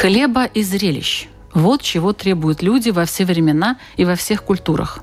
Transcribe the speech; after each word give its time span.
Хлеба 0.00 0.46
и 0.46 0.62
зрелищ. 0.62 1.28
Вот 1.52 1.82
чего 1.82 2.14
требуют 2.14 2.62
люди 2.62 2.88
во 2.88 3.04
все 3.04 3.26
времена 3.26 3.76
и 3.98 4.06
во 4.06 4.14
всех 4.14 4.42
культурах. 4.44 5.00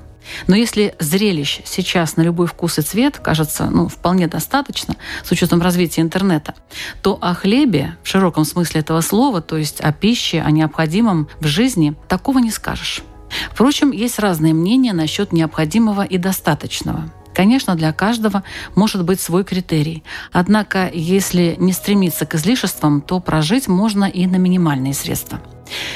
Но 0.48 0.56
если 0.56 0.96
зрелищ 0.98 1.60
сейчас 1.64 2.16
на 2.16 2.22
любой 2.22 2.48
вкус 2.48 2.80
и 2.80 2.82
цвет 2.82 3.20
кажется 3.20 3.70
ну, 3.70 3.86
вполне 3.86 4.26
достаточно, 4.26 4.96
с 5.22 5.30
учетом 5.30 5.62
развития 5.62 6.00
интернета, 6.00 6.56
то 7.00 7.16
о 7.20 7.32
хлебе 7.34 7.96
в 8.02 8.08
широком 8.08 8.44
смысле 8.44 8.80
этого 8.80 9.00
слова, 9.00 9.40
то 9.40 9.56
есть 9.56 9.80
о 9.80 9.92
пище, 9.92 10.40
о 10.40 10.50
необходимом 10.50 11.28
в 11.38 11.46
жизни, 11.46 11.94
такого 12.08 12.40
не 12.40 12.50
скажешь. 12.50 13.04
Впрочем, 13.52 13.92
есть 13.92 14.18
разные 14.18 14.52
мнения 14.52 14.94
насчет 14.94 15.32
необходимого 15.32 16.02
и 16.02 16.18
достаточного. 16.18 17.08
Конечно, 17.38 17.76
для 17.76 17.92
каждого 17.92 18.42
может 18.74 19.04
быть 19.04 19.20
свой 19.20 19.44
критерий. 19.44 20.02
Однако, 20.32 20.90
если 20.92 21.54
не 21.60 21.72
стремиться 21.72 22.26
к 22.26 22.34
излишествам, 22.34 23.00
то 23.00 23.20
прожить 23.20 23.68
можно 23.68 24.06
и 24.06 24.26
на 24.26 24.34
минимальные 24.38 24.92
средства. 24.92 25.38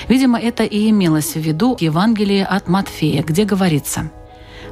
Видимо, 0.06 0.38
это 0.38 0.62
и 0.62 0.88
имелось 0.90 1.34
в 1.34 1.40
виду 1.40 1.74
в 1.76 1.80
Евангелии 1.80 2.46
от 2.48 2.68
Матфея, 2.68 3.24
где 3.24 3.44
говорится 3.44 4.12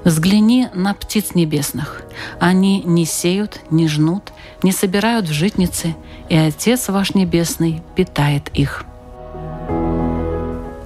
«Взгляни 0.04 0.68
на 0.72 0.94
птиц 0.94 1.34
небесных. 1.34 2.02
Они 2.38 2.84
не 2.84 3.04
сеют, 3.04 3.62
не 3.72 3.88
жнут, 3.88 4.32
не 4.62 4.70
собирают 4.70 5.26
в 5.26 5.32
житницы, 5.32 5.96
и 6.28 6.36
Отец 6.36 6.88
ваш 6.88 7.14
Небесный 7.14 7.82
питает 7.96 8.48
их». 8.54 8.84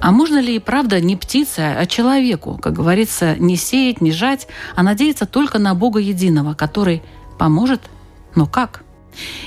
А 0.04 0.12
можно 0.12 0.38
ли 0.38 0.56
и 0.56 0.58
правда 0.58 1.00
не 1.00 1.16
птице, 1.16 1.60
а 1.60 1.86
человеку, 1.86 2.58
как 2.62 2.74
говорится, 2.74 3.36
не 3.36 3.56
сеять, 3.56 4.02
не 4.02 4.12
жать, 4.12 4.46
а 4.76 4.82
надеяться 4.82 5.24
только 5.24 5.58
на 5.58 5.74
Бога 5.74 5.98
Единого, 5.98 6.52
который 6.52 7.02
поможет? 7.38 7.80
Но 8.34 8.44
как? 8.44 8.82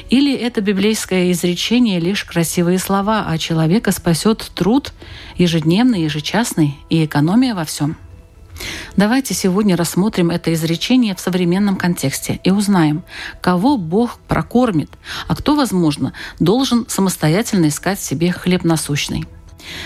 Или 0.10 0.34
это 0.34 0.62
библейское 0.62 1.32
изречение 1.32 2.00
лишь 2.00 2.24
красивые 2.24 2.80
слова, 2.80 3.28
а 3.28 3.38
человека 3.38 3.92
спасет 3.92 4.52
труд 4.56 4.94
ежедневный, 5.36 6.02
ежечасный 6.02 6.80
и 6.90 7.06
экономия 7.06 7.54
во 7.54 7.64
всем? 7.64 7.96
Давайте 8.96 9.36
сегодня 9.36 9.78
рассмотрим 9.78 10.32
это 10.32 10.52
изречение 10.56 11.14
в 11.14 11.20
современном 11.20 11.76
контексте 11.76 12.40
и 12.44 12.50
узнаем, 12.50 13.04
кого 13.42 13.78
Бог 13.78 14.18
прокормит, 14.28 14.90
а 15.28 15.36
кто, 15.36 15.54
возможно, 15.54 16.14
должен 16.40 16.88
самостоятельно 16.90 17.68
искать 17.68 18.00
себе 18.00 18.32
хлеб 18.32 18.64
насущный. 18.64 19.28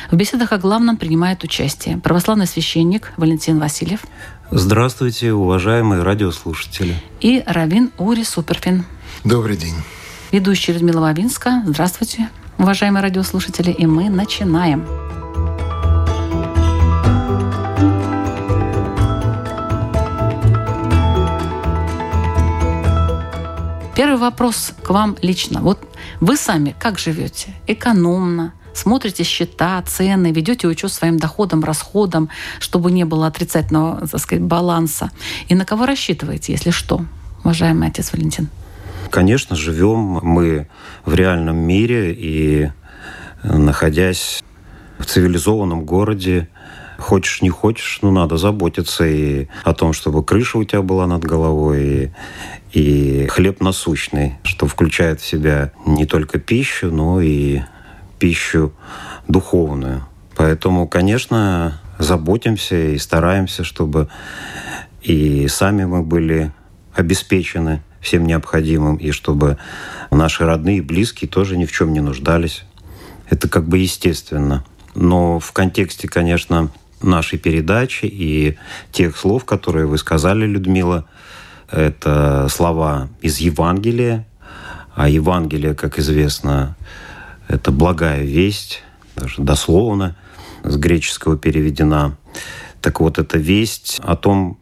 В 0.10 0.16
беседах 0.16 0.52
о 0.52 0.58
главном 0.58 0.98
принимает 0.98 1.44
участие 1.44 1.98
православный 1.98 2.48
священник 2.48 3.14
Валентин 3.18 3.60
Васильев. 3.60 4.02
Здравствуйте, 4.52 5.34
уважаемые 5.34 6.04
радиослушатели. 6.04 6.96
И 7.22 7.44
Равин 7.46 7.92
Ури 7.98 8.24
Суперфин. 8.24 8.86
Добрый 9.24 9.56
день. 9.56 9.76
Ведущая 10.32 10.74
Людмила 10.74 11.02
Вавинска. 11.02 11.64
Здравствуйте, 11.66 12.30
уважаемые 12.58 13.02
радиослушатели. 13.02 13.72
И 13.72 13.86
мы 13.86 14.10
начинаем. 14.10 14.86
Первый 23.96 24.18
вопрос 24.18 24.74
к 24.84 24.90
вам 24.90 25.16
лично. 25.22 25.62
Вот 25.62 25.80
вы 26.20 26.36
сами 26.36 26.76
как 26.80 26.98
живете? 26.98 27.54
Экономно, 27.68 28.54
смотрите 28.74 29.24
счета, 29.24 29.82
цены, 29.84 30.32
ведете 30.32 30.68
учет 30.68 30.92
своим 30.92 31.18
доходам, 31.18 31.64
расходам, 31.64 32.30
чтобы 32.60 32.92
не 32.92 33.06
было 33.06 33.28
отрицательного, 33.28 34.08
так 34.08 34.20
сказать, 34.20 34.44
баланса. 34.44 35.12
И 35.48 35.56
на 35.56 35.66
кого 35.66 35.86
рассчитываете, 35.86 36.54
если 36.54 36.72
что, 36.72 37.06
уважаемый 37.44 37.88
отец 37.88 38.14
Валентин? 38.14 38.50
Конечно, 39.10 39.56
живем 39.56 40.20
мы 40.24 40.68
в 41.06 41.14
реальном 41.14 41.58
мире 41.58 42.14
и 42.14 42.72
находясь 43.44 44.44
в 44.98 45.06
цивилизованном 45.06 45.84
городе, 45.84 46.48
хочешь 46.98 47.42
не 47.42 47.50
хочешь, 47.50 48.00
ну 48.02 48.12
надо 48.12 48.38
заботиться 48.38 49.06
и 49.06 49.48
о 49.64 49.74
том, 49.74 49.92
чтобы 49.92 50.24
крыша 50.24 50.60
у 50.60 50.64
тебя 50.64 50.82
была 50.82 51.08
над 51.08 51.24
головой, 51.24 52.14
и, 52.74 52.80
и 52.80 53.28
хлеб 53.28 53.60
насущный, 53.60 54.36
что 54.44 54.68
включает 54.68 55.20
в 55.20 55.26
себя 55.26 55.72
не 55.86 56.06
только 56.06 56.40
пищу, 56.40 56.92
но 56.92 57.20
и 57.20 57.62
пищу 58.22 58.72
духовную. 59.28 60.06
Поэтому, 60.36 60.88
конечно, 60.88 61.82
заботимся 61.98 62.76
и 62.76 63.00
стараемся, 63.00 63.64
чтобы 63.64 64.10
и 65.02 65.48
сами 65.48 65.86
мы 65.86 66.04
были 66.04 66.52
обеспечены 66.94 67.82
всем 68.00 68.28
необходимым, 68.28 68.98
и 68.98 69.10
чтобы 69.10 69.58
наши 70.12 70.46
родные 70.46 70.78
и 70.78 70.82
близкие 70.82 71.28
тоже 71.28 71.58
ни 71.58 71.66
в 71.66 71.72
чем 71.72 71.94
не 71.94 72.00
нуждались. 72.00 72.64
Это 73.28 73.50
как 73.50 73.68
бы 73.68 73.80
естественно. 73.80 74.64
Но 74.94 75.40
в 75.40 75.52
контексте, 75.52 76.08
конечно, 76.08 76.70
нашей 77.02 77.40
передачи 77.40 78.06
и 78.06 78.56
тех 78.92 79.18
слов, 79.18 79.46
которые 79.46 79.88
вы 79.88 79.98
сказали, 79.98 80.46
Людмила, 80.46 81.06
это 81.72 82.48
слова 82.52 83.10
из 83.22 83.40
Евангелия. 83.40 84.28
А 84.94 85.10
Евангелие, 85.10 85.74
как 85.74 85.98
известно, 85.98 86.76
это 87.52 87.72
благая 87.72 88.24
весть, 88.24 88.82
даже 89.16 89.42
дословно 89.42 90.16
с 90.64 90.78
греческого 90.78 91.38
переведена. 91.38 92.18
Так 92.82 93.02
вот, 93.02 93.20
это 93.20 93.38
весть 93.38 94.00
о 94.04 94.16
том, 94.16 94.58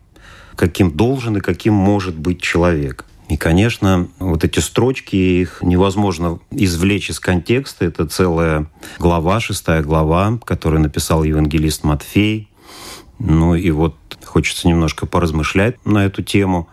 каким 0.56 0.92
должен 0.92 1.38
и 1.38 1.42
каким 1.42 1.74
может 1.74 2.18
быть 2.18 2.42
человек. 2.42 3.06
И, 3.28 3.38
конечно, 3.38 4.08
вот 4.18 4.44
эти 4.44 4.60
строчки, 4.60 5.16
их 5.16 5.60
невозможно 5.62 6.40
извлечь 6.50 7.12
из 7.12 7.20
контекста. 7.20 7.86
Это 7.86 8.08
целая 8.08 8.66
глава, 8.98 9.40
шестая 9.40 9.84
глава, 9.84 10.40
которую 10.44 10.82
написал 10.82 11.24
евангелист 11.24 11.84
Матфей. 11.84 12.50
Ну 13.20 13.54
и 13.54 13.70
вот 13.70 13.96
хочется 14.26 14.68
немножко 14.68 15.06
поразмышлять 15.06 15.76
на 15.86 16.06
эту 16.06 16.24
тему 16.24 16.68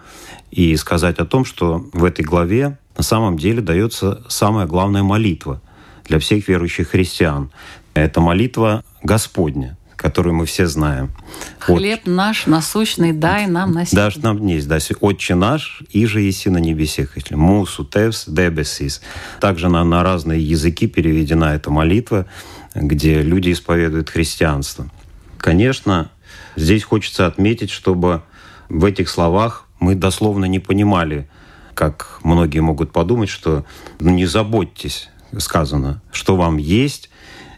и 0.50 0.74
сказать 0.76 1.18
о 1.18 1.26
том, 1.26 1.44
что 1.44 1.84
в 1.92 2.04
этой 2.04 2.24
главе 2.24 2.78
на 2.96 3.02
самом 3.02 3.36
деле 3.36 3.60
дается 3.60 4.24
самая 4.28 4.66
главная 4.66 5.02
молитва 5.02 5.60
для 6.06 6.18
всех 6.18 6.48
верующих 6.48 6.90
христиан. 6.90 7.50
Это 7.94 8.20
молитва 8.20 8.84
Господня, 9.02 9.76
которую 9.96 10.34
мы 10.34 10.46
все 10.46 10.66
знаем. 10.66 11.10
Хлеб 11.58 12.02
вот. 12.04 12.14
наш 12.14 12.46
насущный 12.46 13.12
дай 13.12 13.46
нам 13.46 13.72
на 13.72 13.86
сегодня. 13.86 14.04
Дашь 14.04 14.16
нам 14.16 14.46
есть, 14.46 14.68
да, 14.68 14.78
Отче 15.00 15.34
наш, 15.34 15.82
и 15.90 16.06
же 16.06 16.20
еси 16.20 16.50
на 16.50 16.58
небесех. 16.58 17.16
Мусу 17.30 17.84
тевс 17.84 18.26
дебесис. 18.26 19.00
Также 19.40 19.68
на, 19.68 19.84
на 19.84 20.02
разные 20.02 20.42
языки 20.42 20.86
переведена 20.86 21.54
эта 21.54 21.70
молитва, 21.70 22.26
где 22.74 23.22
люди 23.22 23.52
исповедуют 23.52 24.10
христианство. 24.10 24.90
Конечно, 25.38 26.10
здесь 26.56 26.84
хочется 26.84 27.26
отметить, 27.26 27.70
чтобы 27.70 28.22
в 28.68 28.84
этих 28.84 29.08
словах 29.08 29.66
мы 29.78 29.94
дословно 29.94 30.44
не 30.44 30.58
понимали, 30.58 31.28
как 31.74 32.20
многие 32.22 32.60
могут 32.60 32.92
подумать, 32.92 33.28
что 33.28 33.64
ну, 34.00 34.10
не 34.10 34.26
заботьтесь 34.26 35.10
сказано, 35.38 36.02
что 36.12 36.36
вам 36.36 36.56
есть, 36.56 37.10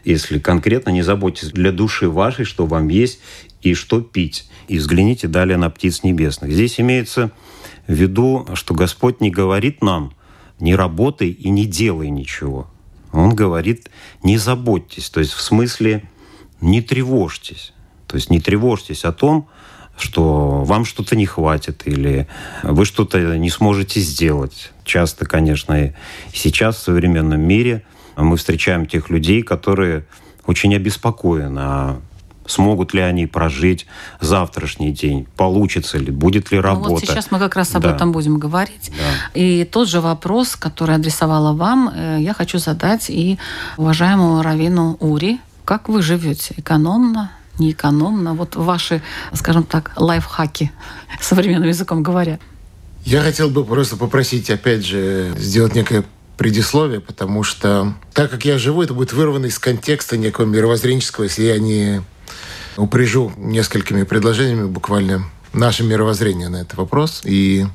если 0.03 0.39
конкретно 0.39 0.91
не 0.91 1.01
заботитесь 1.01 1.51
для 1.51 1.71
души 1.71 2.09
вашей, 2.09 2.45
что 2.45 2.65
вам 2.65 2.87
есть 2.87 3.19
и 3.61 3.73
что 3.73 4.01
пить. 4.01 4.49
И 4.67 4.77
взгляните 4.77 5.27
далее 5.27 5.57
на 5.57 5.69
птиц 5.69 6.03
небесных. 6.03 6.51
Здесь 6.51 6.79
имеется 6.79 7.31
в 7.87 7.93
виду, 7.93 8.47
что 8.53 8.73
Господь 8.73 9.21
не 9.21 9.29
говорит 9.29 9.81
нам 9.83 10.13
«не 10.59 10.75
работай 10.75 11.29
и 11.29 11.49
не 11.49 11.65
делай 11.65 12.09
ничего». 12.09 12.69
Он 13.11 13.33
говорит 13.35 13.89
«не 14.23 14.37
заботьтесь», 14.37 15.09
то 15.09 15.19
есть 15.19 15.33
в 15.33 15.41
смысле 15.41 16.03
«не 16.61 16.81
тревожьтесь». 16.81 17.73
То 18.07 18.15
есть 18.15 18.31
не 18.31 18.39
тревожьтесь 18.39 19.05
о 19.05 19.11
том, 19.11 19.47
что 19.99 20.63
вам 20.63 20.85
что-то 20.85 21.15
не 21.15 21.25
хватит 21.25 21.83
или 21.85 22.27
вы 22.63 22.85
что-то 22.85 23.37
не 23.37 23.49
сможете 23.49 23.99
сделать. 23.99 24.71
Часто, 24.83 25.25
конечно, 25.25 25.85
и 25.85 25.91
сейчас 26.33 26.77
в 26.77 26.79
современном 26.79 27.41
мире 27.41 27.83
мы 28.15 28.37
встречаем 28.37 28.85
тех 28.85 29.09
людей, 29.09 29.43
которые 29.43 30.05
очень 30.45 30.75
обеспокоены, 30.75 31.59
а 31.59 32.01
смогут 32.49 32.93
ли 32.93 33.01
они 33.01 33.27
прожить 33.27 33.85
завтрашний 34.19 34.91
день, 34.91 35.27
получится 35.37 35.97
ли, 35.97 36.11
будет 36.11 36.51
ли 36.51 36.59
работа. 36.59 36.89
Ну 36.89 36.95
вот 36.95 37.01
сейчас 37.01 37.31
мы 37.31 37.39
как 37.39 37.55
раз 37.55 37.75
об 37.75 37.83
да. 37.83 37.95
этом 37.95 38.11
будем 38.11 38.39
говорить. 38.39 38.91
Да. 38.97 39.39
И 39.39 39.63
тот 39.65 39.87
же 39.87 40.01
вопрос, 40.01 40.55
который 40.55 40.95
адресовала 40.95 41.53
вам, 41.53 41.91
э, 41.93 42.17
я 42.19 42.33
хочу 42.33 42.57
задать 42.57 43.09
и 43.09 43.37
уважаемому 43.77 44.41
Равину 44.41 44.97
Ури. 44.99 45.39
Как 45.65 45.87
вы 45.87 46.01
живете? 46.01 46.55
Экономно, 46.57 47.31
неэкономно? 47.59 48.33
Вот 48.33 48.55
ваши, 48.55 49.01
скажем 49.33 49.63
так, 49.63 49.91
лайфхаки, 49.95 50.71
современным 51.21 51.67
языком 51.67 52.03
говоря. 52.03 52.39
Я 53.05 53.21
хотел 53.21 53.49
бы 53.49 53.63
просто 53.63 53.95
попросить, 53.95 54.49
опять 54.49 54.85
же, 54.85 55.33
сделать 55.37 55.75
некое 55.75 56.03
предисловие, 56.37 57.01
потому 57.01 57.43
что 57.43 57.93
так 58.13 58.31
как 58.31 58.45
я 58.45 58.57
живу, 58.57 58.81
это 58.81 58.93
будет 58.93 59.13
вырвано 59.13 59.47
из 59.47 59.59
контекста 59.59 60.15
некого 60.15 60.45
мировоззренческого, 60.45 61.25
если 61.25 61.43
я 61.43 61.59
не 61.59 62.01
упряжу 62.77 63.33
несколькими 63.35 64.03
предложениями 64.03 64.67
буквально 64.67 65.25
наше 65.53 65.83
мировоззрение 65.83 66.49
на 66.49 66.57
этот 66.57 66.75
вопрос. 66.77 67.21
И 67.25 67.65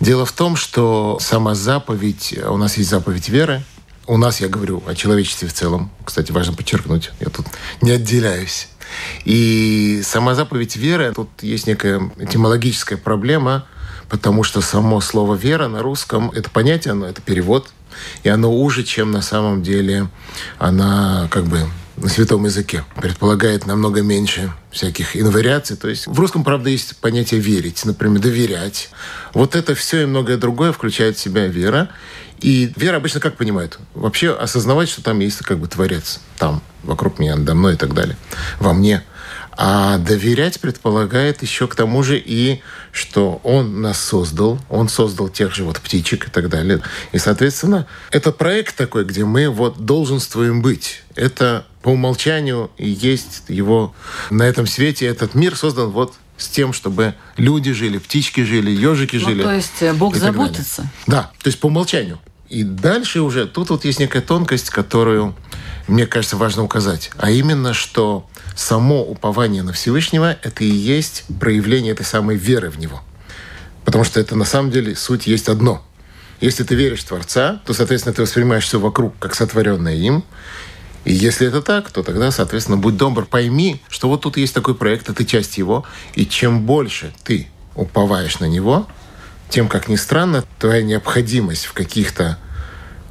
дело 0.00 0.26
в 0.26 0.32
том, 0.32 0.56
что 0.56 1.18
сама 1.20 1.54
заповедь, 1.54 2.36
у 2.48 2.56
нас 2.56 2.76
есть 2.76 2.90
заповедь 2.90 3.28
веры, 3.28 3.62
у 4.06 4.16
нас, 4.16 4.40
я 4.40 4.48
говорю 4.48 4.82
о 4.86 4.94
человечестве 4.94 5.48
в 5.48 5.52
целом, 5.52 5.90
кстати, 6.04 6.30
важно 6.32 6.54
подчеркнуть, 6.54 7.10
я 7.20 7.28
тут 7.28 7.46
не 7.82 7.90
отделяюсь. 7.90 8.68
И 9.24 10.02
сама 10.04 10.34
заповедь 10.34 10.76
веры, 10.76 11.12
тут 11.14 11.28
есть 11.42 11.66
некая 11.66 12.10
этимологическая 12.18 12.98
проблема, 12.98 13.66
потому 14.08 14.44
что 14.44 14.60
само 14.60 15.00
слово 15.00 15.34
«вера» 15.34 15.68
на 15.68 15.82
русском– 15.82 16.30
это 16.34 16.50
понятие, 16.50 16.92
оно, 16.92 17.06
это 17.06 17.20
перевод, 17.20 17.70
и 18.22 18.28
оно 18.28 18.52
уже, 18.52 18.84
чем 18.84 19.10
на 19.10 19.22
самом 19.22 19.62
деле 19.62 20.08
она 20.58 21.28
как 21.30 21.44
бы 21.44 21.60
на 21.96 22.08
святом 22.08 22.44
языке. 22.44 22.84
Предполагает 22.96 23.66
намного 23.66 24.02
меньше 24.02 24.52
всяких 24.70 25.16
инвариаций. 25.16 25.76
То 25.76 25.88
есть 25.88 26.06
в 26.06 26.18
русском, 26.18 26.44
правда, 26.44 26.70
есть 26.70 26.96
понятие 26.98 27.40
«верить», 27.40 27.84
например, 27.84 28.20
«доверять». 28.20 28.90
Вот 29.32 29.56
это 29.56 29.74
все 29.74 30.02
и 30.02 30.06
многое 30.06 30.36
другое 30.36 30.72
включает 30.72 31.16
в 31.16 31.20
себя 31.20 31.46
вера. 31.46 31.88
И 32.40 32.72
вера 32.76 32.96
обычно 32.96 33.20
как 33.20 33.36
понимают? 33.36 33.78
Вообще 33.94 34.34
осознавать, 34.34 34.88
что 34.88 35.02
там 35.02 35.20
есть 35.20 35.38
как 35.38 35.58
бы 35.58 35.68
творец. 35.68 36.20
Там, 36.38 36.62
вокруг 36.82 37.18
меня, 37.18 37.36
надо 37.36 37.54
мной 37.54 37.74
и 37.74 37.76
так 37.76 37.94
далее. 37.94 38.16
Во 38.60 38.72
мне– 38.72 39.02
а 39.56 39.98
доверять 39.98 40.60
предполагает 40.60 41.42
еще 41.42 41.66
к 41.66 41.74
тому 41.74 42.02
же 42.02 42.18
и, 42.18 42.60
что 42.92 43.40
он 43.42 43.80
нас 43.80 43.98
создал, 43.98 44.58
он 44.68 44.88
создал 44.88 45.28
тех 45.28 45.54
же 45.54 45.64
вот 45.64 45.80
птичек 45.80 46.28
и 46.28 46.30
так 46.30 46.48
далее. 46.48 46.82
И, 47.12 47.18
соответственно, 47.18 47.86
это 48.10 48.32
проект 48.32 48.76
такой, 48.76 49.04
где 49.04 49.24
мы 49.24 49.48
вот 49.48 49.84
долженствуем 49.84 50.60
быть. 50.60 51.02
Это 51.14 51.64
по 51.82 51.88
умолчанию 51.90 52.70
и 52.76 52.88
есть 52.88 53.44
его 53.48 53.94
на 54.30 54.42
этом 54.42 54.66
свете. 54.66 55.06
Этот 55.06 55.34
мир 55.34 55.56
создан 55.56 55.90
вот 55.90 56.14
с 56.36 56.48
тем, 56.48 56.74
чтобы 56.74 57.14
люди 57.38 57.72
жили, 57.72 57.96
птички 57.96 58.42
жили, 58.42 58.70
ежики 58.70 59.16
ну, 59.16 59.28
жили. 59.28 59.42
То 59.42 59.54
есть 59.54 59.80
э, 59.82 59.94
Бог 59.94 60.16
заботится. 60.16 60.82
Далее. 60.82 60.92
Да, 61.06 61.22
то 61.42 61.48
есть 61.48 61.58
по 61.60 61.66
умолчанию. 61.66 62.18
И 62.48 62.62
дальше 62.62 63.22
уже 63.22 63.46
тут 63.46 63.70
вот 63.70 63.84
есть 63.84 63.98
некая 64.00 64.20
тонкость, 64.20 64.70
которую 64.70 65.34
мне 65.88 66.06
кажется 66.06 66.36
важно 66.36 66.62
указать, 66.62 67.10
а 67.16 67.30
именно, 67.30 67.72
что 67.72 68.28
само 68.56 69.04
упование 69.04 69.62
на 69.62 69.72
Всевышнего– 69.72 70.36
это 70.42 70.64
и 70.64 70.68
есть 70.68 71.24
проявление 71.38 71.92
этой 71.92 72.06
самой 72.06 72.36
веры 72.36 72.70
в 72.70 72.78
Него. 72.78 73.00
Потому 73.84 74.02
что 74.02 74.18
это 74.18 74.34
на 74.34 74.44
самом 74.44 74.72
деле 74.72 74.96
суть 74.96 75.28
есть 75.28 75.48
одно. 75.48 75.84
Если 76.40 76.64
ты 76.64 76.74
веришь 76.74 77.00
в 77.00 77.04
Творца, 77.08 77.60
то, 77.64 77.72
соответственно, 77.72 78.14
ты 78.14 78.22
воспринимаешь 78.22 78.64
все 78.64 78.80
вокруг 78.80 79.14
как 79.18 79.34
сотворенное 79.34 79.94
им. 79.94 80.24
И 81.04 81.12
если 81.12 81.46
это 81.46 81.62
так, 81.62 81.90
то 81.90 82.02
тогда, 82.02 82.32
соответственно, 82.32 82.78
будь 82.78 82.96
добр, 82.96 83.26
пойми, 83.26 83.80
что 83.88 84.08
вот 84.08 84.22
тут 84.22 84.36
есть 84.36 84.54
такой 84.54 84.74
проект, 84.74 85.08
это 85.08 85.24
часть 85.24 85.56
его. 85.56 85.84
И 86.14 86.26
чем 86.26 86.62
больше 86.66 87.12
ты 87.22 87.46
уповаешь 87.74 88.40
на 88.40 88.46
него, 88.46 88.88
тем, 89.48 89.68
как 89.68 89.88
ни 89.88 89.96
странно, 89.96 90.44
твоя 90.58 90.82
необходимость 90.82 91.66
в 91.66 91.72
каких-то 91.74 92.38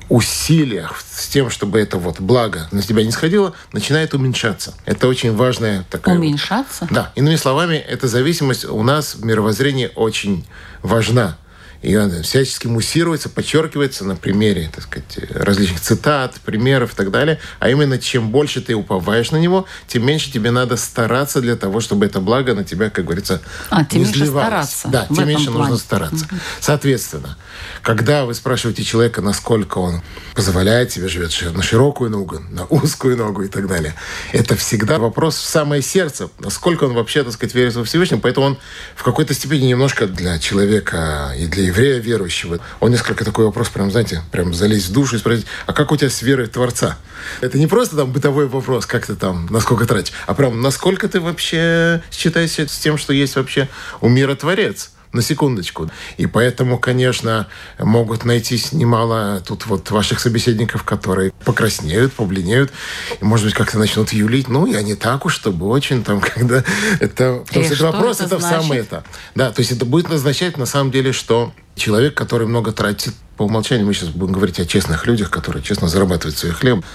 усилиях 0.09 1.01
с 1.09 1.27
тем, 1.27 1.49
чтобы 1.49 1.79
это 1.79 1.97
вот 1.97 2.19
благо 2.19 2.67
на 2.71 2.81
тебя 2.81 3.03
не 3.03 3.11
сходило, 3.11 3.53
начинает 3.71 4.13
уменьшаться. 4.13 4.73
Это 4.85 5.07
очень 5.07 5.35
важная 5.35 5.85
такая... 5.89 6.15
Уменьшаться? 6.15 6.87
Да. 6.91 7.11
Иными 7.15 7.35
словами, 7.35 7.75
эта 7.75 8.07
зависимость 8.07 8.65
у 8.65 8.83
нас 8.83 9.15
в 9.15 9.25
мировоззрении 9.25 9.91
очень 9.95 10.45
важна 10.83 11.37
и 11.81 11.93
она 11.95 12.21
всячески 12.21 12.67
муссируется, 12.67 13.29
подчеркивается 13.29 14.05
на 14.05 14.15
примере, 14.15 14.69
так 14.73 14.83
сказать, 14.83 15.31
различных 15.31 15.81
цитат, 15.81 16.35
примеров 16.43 16.93
и 16.93 16.95
так 16.95 17.11
далее. 17.11 17.39
А 17.59 17.69
именно, 17.69 17.97
чем 17.97 18.29
больше 18.29 18.61
ты 18.61 18.75
уповаешь 18.75 19.31
на 19.31 19.37
него, 19.37 19.65
тем 19.87 20.05
меньше 20.05 20.31
тебе 20.31 20.51
надо 20.51 20.77
стараться 20.77 21.41
для 21.41 21.55
того, 21.55 21.81
чтобы 21.81 22.05
это 22.05 22.19
благо 22.19 22.55
на 22.55 22.63
тебя, 22.63 22.89
как 22.89 23.05
говорится, 23.05 23.41
а, 23.69 23.83
тем 23.85 24.01
не 24.01 24.05
меньше 24.05 24.25
стараться. 24.25 24.87
Да, 24.87 25.07
тем 25.07 25.27
меньше 25.27 25.45
плане. 25.45 25.59
нужно 25.59 25.77
стараться. 25.77 26.25
Угу. 26.25 26.35
Соответственно, 26.61 27.37
когда 27.81 28.25
вы 28.25 28.33
спрашиваете 28.33 28.83
человека, 28.83 29.21
насколько 29.21 29.77
он 29.77 30.01
позволяет 30.33 30.91
себе 30.91 31.07
живет 31.07 31.31
на 31.53 31.63
широкую 31.63 32.09
ногу, 32.09 32.39
на 32.49 32.65
узкую 32.65 33.17
ногу 33.17 33.43
и 33.43 33.47
так 33.47 33.67
далее, 33.67 33.95
это 34.31 34.55
всегда 34.55 34.99
вопрос 34.99 35.37
в 35.37 35.45
самое 35.45 35.81
сердце, 35.81 36.29
насколько 36.39 36.85
он 36.85 36.93
вообще, 36.93 37.23
так 37.23 37.33
сказать, 37.33 37.55
верит 37.55 37.75
во 37.75 37.83
Всевышнего. 37.83 38.19
Поэтому 38.19 38.47
он 38.47 38.57
в 38.95 39.03
какой-то 39.03 39.33
степени 39.33 39.65
немножко 39.67 40.07
для 40.07 40.39
человека 40.39 41.33
и 41.37 41.47
для 41.47 41.64
еврея 41.65 41.99
верующего. 41.99 42.59
Он 42.79 42.91
несколько 42.91 43.25
такой 43.25 43.45
вопрос, 43.45 43.69
прям, 43.69 43.91
знаете, 43.91 44.21
прям 44.31 44.53
залезть 44.53 44.89
в 44.89 44.93
душу 44.93 45.15
и 45.15 45.19
спросить, 45.19 45.45
а 45.65 45.73
как 45.73 45.91
у 45.91 45.97
тебя 45.97 46.09
с 46.09 46.21
верой 46.21 46.47
Творца? 46.47 46.97
Это 47.41 47.57
не 47.57 47.67
просто 47.67 47.95
там 47.95 48.11
бытовой 48.11 48.47
вопрос, 48.47 48.85
как 48.85 49.05
ты 49.05 49.15
там, 49.15 49.47
насколько 49.49 49.85
тратишь, 49.85 50.13
а 50.27 50.33
прям, 50.33 50.61
насколько 50.61 51.07
ты 51.07 51.19
вообще 51.19 52.01
считаешься 52.11 52.67
с 52.67 52.77
тем, 52.77 52.97
что 52.97 53.13
есть 53.13 53.35
вообще 53.35 53.69
у 54.01 54.09
мира 54.09 54.35
Творец? 54.35 54.91
На 55.15 55.21
секундочку. 55.21 55.89
И 56.17 56.27
поэтому, 56.27 56.77
конечно, 56.77 57.47
могут 57.79 58.25
найтись 58.25 58.71
немало 58.71 59.41
тут 59.45 59.65
вот 59.65 59.89
ваших 59.91 60.19
собеседников, 60.19 60.83
которые 60.83 61.31
покраснеют, 61.43 62.13
побледнеют, 62.13 62.71
и, 63.19 63.25
может 63.25 63.45
быть, 63.45 63.55
как-то 63.55 63.79
начнут 63.79 64.13
юлить. 64.13 64.47
Ну, 64.47 64.65
я 64.65 64.81
не 64.81 64.95
так 64.95 65.25
уж, 65.25 65.33
чтобы 65.33 65.67
очень 65.67 66.03
там, 66.03 66.19
когда 66.35 66.63
это... 66.99 67.43
Потому 67.47 67.65
что 67.65 67.73
это 67.73 67.83
вопрос, 67.85 68.17
это, 68.17 68.35
это 68.35 68.37
в 68.39 68.41
самое 68.41 68.81
это. 68.81 69.03
Да, 69.33 69.51
то 69.51 69.61
есть 69.61 69.71
это 69.71 69.85
будет 69.85 70.11
означать, 70.11 70.57
на 70.57 70.65
самом 70.65 70.91
деле, 70.91 71.11
что 71.11 71.53
человек, 71.75 72.13
который 72.13 72.47
много 72.47 72.71
тратит 72.71 73.13
по 73.37 73.43
умолчанию, 73.43 73.85
мы 73.85 73.93
сейчас 73.93 74.09
будем 74.09 74.33
говорить 74.33 74.59
о 74.59 74.65
честных 74.65 75.05
людях, 75.07 75.29
которые 75.29 75.61
честно 75.61 75.87
зарабатывают 75.87 76.37
свой 76.37 76.53
хлеб, 76.53 76.85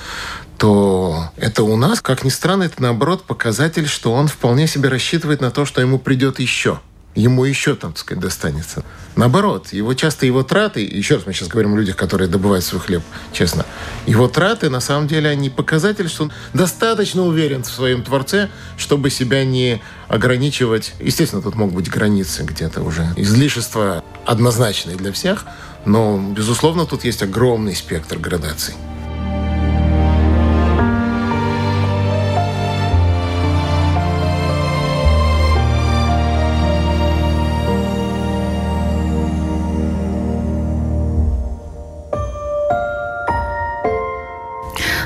то 0.58 1.30
это 1.36 1.64
у 1.64 1.76
нас, 1.76 2.00
как 2.00 2.24
ни 2.24 2.28
странно, 2.28 2.64
это 2.64 2.82
наоборот 2.82 3.24
показатель, 3.24 3.86
что 3.86 4.12
он 4.12 4.28
вполне 4.28 4.66
себе 4.66 4.88
рассчитывает 4.88 5.40
на 5.40 5.50
то, 5.50 5.64
что 5.64 5.80
ему 5.80 5.98
придет 5.98 6.38
еще 6.38 6.80
ему 7.14 7.44
еще, 7.44 7.74
там, 7.74 7.92
так 7.92 8.00
сказать, 8.00 8.22
достанется. 8.22 8.84
Наоборот, 9.16 9.72
его 9.72 9.94
часто 9.94 10.26
его 10.26 10.42
траты, 10.42 10.80
еще 10.84 11.16
раз 11.16 11.26
мы 11.26 11.32
сейчас 11.32 11.48
говорим 11.48 11.74
о 11.74 11.76
людях, 11.76 11.96
которые 11.96 12.28
добывают 12.28 12.64
свой 12.64 12.80
хлеб, 12.80 13.02
честно, 13.32 13.66
его 14.06 14.28
траты, 14.28 14.70
на 14.70 14.80
самом 14.80 15.08
деле, 15.08 15.28
они 15.28 15.50
показатель, 15.50 16.08
что 16.08 16.24
он 16.24 16.32
достаточно 16.54 17.22
уверен 17.22 17.62
в 17.62 17.70
своем 17.70 18.02
Творце, 18.02 18.48
чтобы 18.76 19.10
себя 19.10 19.44
не 19.44 19.82
ограничивать. 20.08 20.94
Естественно, 21.00 21.42
тут 21.42 21.56
могут 21.56 21.74
быть 21.74 21.90
границы 21.90 22.44
где-то 22.44 22.82
уже. 22.82 23.06
Излишества 23.16 24.04
однозначные 24.24 24.96
для 24.96 25.12
всех, 25.12 25.44
но, 25.84 26.18
безусловно, 26.36 26.86
тут 26.86 27.04
есть 27.04 27.22
огромный 27.22 27.74
спектр 27.74 28.18
градаций. 28.18 28.74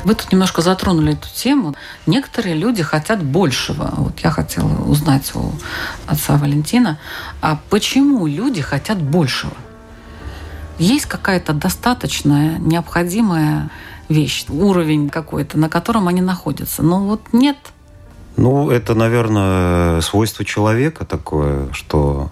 Вы 0.04 0.14
тут 0.14 0.32
немножко 0.32 0.60
затронули 0.60 1.14
эту 1.14 1.28
тему. 1.34 1.74
Некоторые 2.06 2.54
люди 2.54 2.82
хотят 2.82 3.22
большего. 3.22 3.92
Вот 3.96 4.20
я 4.20 4.30
хотела 4.30 4.68
узнать 4.84 5.34
у 5.34 5.52
отца 6.06 6.36
Валентина, 6.36 6.98
а 7.40 7.58
почему 7.70 8.26
люди 8.26 8.60
хотят 8.60 9.00
большего? 9.00 9.54
Есть 10.78 11.06
какая-то 11.06 11.52
достаточная, 11.54 12.58
необходимая 12.58 13.70
вещь, 14.08 14.44
уровень 14.48 15.08
какой-то, 15.08 15.58
на 15.58 15.68
котором 15.68 16.08
они 16.08 16.20
находятся. 16.20 16.82
Но 16.82 17.04
вот 17.04 17.22
нет. 17.32 17.56
Ну, 18.36 18.70
это, 18.70 18.94
наверное, 18.94 20.00
свойство 20.00 20.44
человека 20.44 21.06
такое, 21.06 21.72
что 21.72 22.30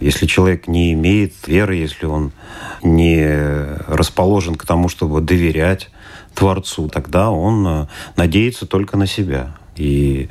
если 0.00 0.26
человек 0.26 0.68
не 0.68 0.92
имеет 0.92 1.34
веры, 1.46 1.74
если 1.74 2.06
он 2.06 2.32
не 2.82 3.26
расположен 3.88 4.54
к 4.54 4.64
тому, 4.64 4.88
чтобы 4.88 5.20
доверять, 5.20 5.90
Творцу, 6.34 6.88
тогда 6.88 7.30
он 7.30 7.66
э, 7.66 7.86
надеется 8.16 8.66
только 8.66 8.96
на 8.96 9.06
себя 9.06 9.56
и 9.76 10.28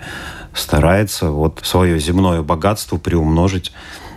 старается 0.53 1.31
вот 1.31 1.61
свое 1.63 1.99
земное 1.99 2.41
богатство 2.41 2.97
приумножить 2.97 3.71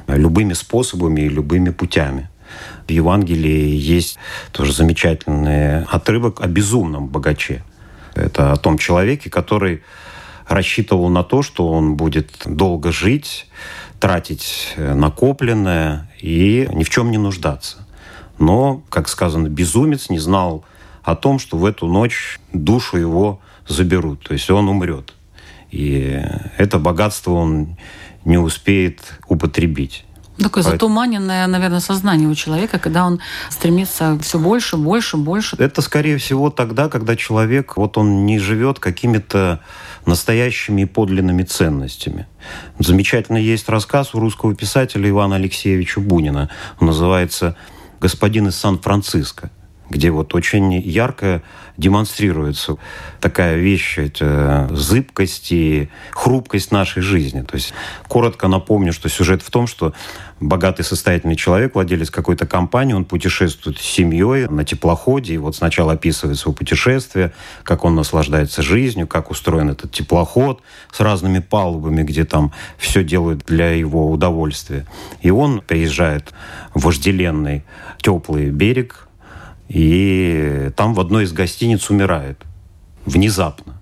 любыми 0.07 0.52
способами 0.52 1.23
и 1.23 1.28
любыми 1.28 1.71
путями. 1.71 2.28
В 2.87 2.90
Евангелии 2.90 3.75
есть 3.75 4.19
тоже 4.52 4.73
замечательный 4.73 5.85
отрывок 5.85 6.40
о 6.40 6.47
безумном 6.47 7.09
богаче. 7.09 7.64
Это 8.14 8.52
о 8.52 8.57
том 8.57 8.78
человеке, 8.78 9.28
который 9.31 9.83
рассчитывал 10.47 11.09
на 11.09 11.25
то, 11.25 11.43
что 11.43 11.69
он 11.69 11.97
будет 11.97 12.31
долго 12.45 12.93
жить, 12.93 13.49
тратить 13.99 14.75
э, 14.76 14.95
накопленное 14.95 16.11
и 16.21 16.69
ни 16.73 16.85
в 16.85 16.90
чем 16.90 17.11
не 17.11 17.19
нуждаться. 17.19 17.87
Но, 18.38 18.83
как 18.90 19.09
сказано, 19.09 19.49
безумец 19.49 20.09
не 20.09 20.19
знал 20.19 20.64
о 21.06 21.14
том, 21.14 21.38
что 21.38 21.56
в 21.56 21.64
эту 21.64 21.86
ночь 21.86 22.40
душу 22.52 22.96
его 22.98 23.40
заберут, 23.66 24.25
то 24.25 24.32
есть 24.34 24.50
он 24.50 24.68
умрет. 24.68 25.14
И 25.70 26.20
это 26.58 26.80
богатство 26.80 27.30
он 27.30 27.76
не 28.25 28.38
успеет 28.38 29.00
употребить. 29.28 30.04
Такое 30.36 30.64
затуманенное, 30.64 31.46
наверное, 31.46 31.78
сознание 31.78 32.28
у 32.28 32.34
человека, 32.34 32.80
когда 32.80 33.06
он 33.06 33.20
стремится 33.50 34.18
все 34.20 34.38
больше, 34.38 34.76
больше, 34.76 35.16
больше. 35.16 35.56
Это, 35.58 35.80
скорее 35.80 36.18
всего, 36.18 36.50
тогда, 36.50 36.88
когда 36.88 37.14
человек, 37.14 37.76
вот 37.76 37.96
он 37.96 38.26
не 38.26 38.40
живет 38.40 38.80
какими-то 38.80 39.60
настоящими 40.06 40.82
и 40.82 40.86
подлинными 40.86 41.44
ценностями. 41.44 42.26
Замечательно 42.80 43.38
есть 43.38 43.68
рассказ 43.68 44.12
у 44.12 44.18
русского 44.18 44.56
писателя 44.56 45.08
Ивана 45.08 45.36
Алексеевича 45.36 46.00
Бунина. 46.00 46.50
Он 46.80 46.88
называется 46.88 47.56
«Господин 48.00 48.48
из 48.48 48.56
Сан-Франциско» 48.56 49.52
где 49.90 50.11
вот 50.11 50.35
очень 50.35 50.73
ярко 50.75 51.43
демонстрируется 51.76 52.76
такая 53.21 53.57
вещь, 53.57 53.99
это 53.99 54.69
зыбкость 54.73 55.52
и 55.52 55.88
хрупкость 56.12 56.73
нашей 56.73 57.02
жизни. 57.02 57.43
То 57.43 57.57
есть 57.57 57.73
коротко 58.09 58.49
напомню, 58.49 58.93
что 58.93 59.09
сюжет 59.09 59.43
в 59.43 59.50
том, 59.50 59.66
что 59.66 59.93
богатый 60.40 60.83
состоятельный 60.83 61.37
человек, 61.37 61.75
владелец 61.75 62.11
какой-то 62.11 62.47
компании, 62.47 62.95
он 62.95 63.05
путешествует 63.05 63.78
с 63.78 63.83
семьей 63.83 64.49
на 64.49 64.64
теплоходе, 64.64 65.35
и 65.35 65.38
вот 65.38 65.57
сначала 65.57 65.93
описывает 65.93 66.38
свое 66.38 66.55
путешествие, 66.55 67.33
как 67.62 67.85
он 67.85 67.95
наслаждается 67.95 68.62
жизнью, 68.62 69.07
как 69.07 69.31
устроен 69.31 69.71
этот 69.71 69.93
теплоход 69.93 70.62
с 70.93 71.00
разными 71.00 71.38
палубами, 71.38 72.02
где 72.02 72.25
там 72.25 72.52
все 72.78 73.05
делают 73.05 73.45
для 73.47 73.71
его 73.71 74.11
удовольствия. 74.11 74.87
И 75.21 75.31
он 75.31 75.61
приезжает 75.61 76.33
в 76.75 76.85
вожделенный 76.85 77.64
теплый 77.99 78.50
берег 78.50 79.05
и 79.68 80.70
там 80.76 80.94
в 80.94 81.00
одной 81.00 81.25
из 81.25 81.32
гостиниц 81.32 81.90
умирает 81.90 82.42
внезапно. 83.04 83.80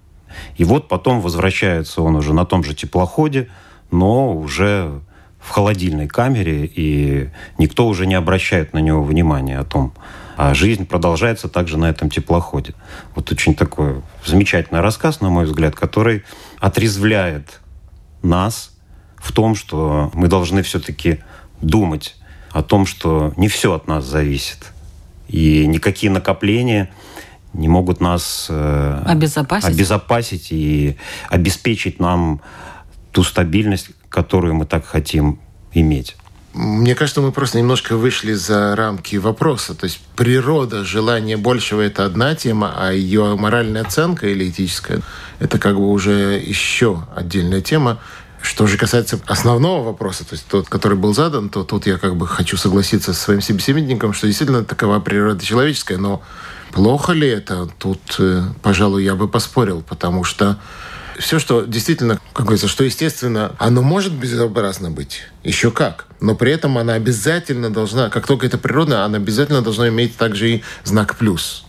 И 0.57 0.65
вот 0.65 0.89
потом 0.89 1.21
возвращается 1.21 2.03
он 2.03 2.17
уже 2.17 2.33
на 2.33 2.45
том 2.45 2.65
же 2.65 2.75
теплоходе, 2.75 3.49
но 3.91 4.35
уже 4.35 5.01
в 5.41 5.51
холодильной 5.51 6.09
камере, 6.09 6.65
и 6.65 7.29
никто 7.59 7.87
уже 7.87 8.07
не 8.07 8.15
обращает 8.15 8.73
на 8.73 8.79
него 8.79 9.03
внимания 9.05 9.59
о 9.59 9.65
том, 9.65 9.93
а 10.37 10.55
жизнь 10.55 10.87
продолжается 10.87 11.49
также 11.49 11.77
на 11.77 11.91
этом 11.91 12.09
теплоходе. 12.11 12.75
Вот 13.15 13.31
очень 13.31 13.55
такой 13.55 14.03
замечательный 14.25 14.81
рассказ, 14.81 15.21
на 15.21 15.29
мой 15.29 15.45
взгляд, 15.45 15.75
который 15.75 16.25
отрезвляет 16.59 17.61
нас 18.23 18.75
в 19.17 19.33
том, 19.33 19.55
что 19.55 20.11
мы 20.15 20.29
должны 20.29 20.63
все-таки 20.63 21.21
думать 21.61 22.17
о 22.51 22.63
том, 22.63 22.87
что 22.87 23.33
не 23.37 23.49
все 23.49 23.75
от 23.75 23.87
нас 23.87 24.05
зависит. 24.05 24.74
И 25.29 25.67
никакие 25.67 26.11
накопления 26.13 26.93
не 27.53 27.69
могут 27.69 28.01
нас 28.01 28.47
э, 28.51 29.03
обезопасить. 29.07 29.69
обезопасить 29.69 30.49
и 30.51 30.97
обеспечить 31.31 32.01
нам 32.01 32.41
ту 33.13 33.23
стабильность, 33.23 33.91
которую 34.09 34.55
мы 34.55 34.67
так 34.67 34.85
хотим 34.85 35.41
иметь. 35.73 36.17
Мне 36.55 36.95
кажется, 36.95 37.21
мы 37.21 37.33
просто 37.33 37.59
немножко 37.59 37.97
вышли 37.97 38.33
за 38.33 38.77
рамки 38.77 39.17
вопроса. 39.17 39.75
То 39.75 39.85
есть 39.85 40.01
природа, 40.15 40.85
желание 40.85 41.37
большего– 41.37 41.81
это 41.83 42.05
одна 42.05 42.37
тема, 42.37 42.73
а 42.77 42.93
ее 42.93 43.35
моральная 43.37 43.83
оценка 43.83 44.29
или 44.29 44.49
этическая– 44.49 45.01
это 45.41 45.59
как 45.59 45.75
бы 45.75 45.91
уже 45.91 46.41
еще 46.45 47.05
отдельная 47.17 47.61
тема. 47.61 47.99
Что 48.45 48.67
же 48.67 48.77
касается 48.77 49.19
основного 49.25 49.83
вопроса, 49.83 50.23
то 50.27 50.35
есть 50.35 50.45
тот, 50.47 50.69
который 50.69 50.99
был 50.99 51.15
задан, 51.15 51.49
то 51.49 51.65
тут 51.65 51.87
я 51.87 51.97
как 51.97 52.15
бы 52.17 52.27
хочу 52.27 52.59
согласиться 52.59 53.15
со 53.15 53.21
своим 53.21 53.41
собеседником, 53.41 54.13
что 54.13 54.27
действительно 54.27 54.63
такова 54.63 55.01
природа 55.01 55.43
человеческая, 55.43 55.97
но 55.97 56.23
плохо 56.71 57.13
ли 57.13 57.27
это? 57.27 57.67
Тут, 57.79 58.01
э, 58.19 58.43
пожалуй, 58.63 59.03
я 59.03 59.15
бы 59.15 59.29
поспорил, 59.29 59.81
потому 59.81 60.25
что 60.25 60.59
все, 61.19 61.39
что 61.39 61.63
действительно, 61.63 62.21
как 62.35 62.45
говорится, 62.45 62.69
что 62.69 62.85
естественно, 62.85 63.53
оно 63.59 63.81
может 63.81 64.13
безобразно 64.13 64.91
быть. 64.91 65.23
Еще 65.43 65.71
как. 65.71 66.05
Но 66.21 66.35
при 66.35 66.53
этом 66.53 66.77
она 66.77 66.93
обязательно 66.93 67.73
должна, 67.73 68.11
как 68.11 68.27
только 68.27 68.47
это 68.47 68.59
природно, 68.59 69.07
она 69.07 69.17
обязательно 69.17 69.63
должна 69.63 69.89
иметь 69.89 70.19
также 70.19 70.51
и 70.51 70.63
знак 70.85 71.17
плюс. 71.17 71.64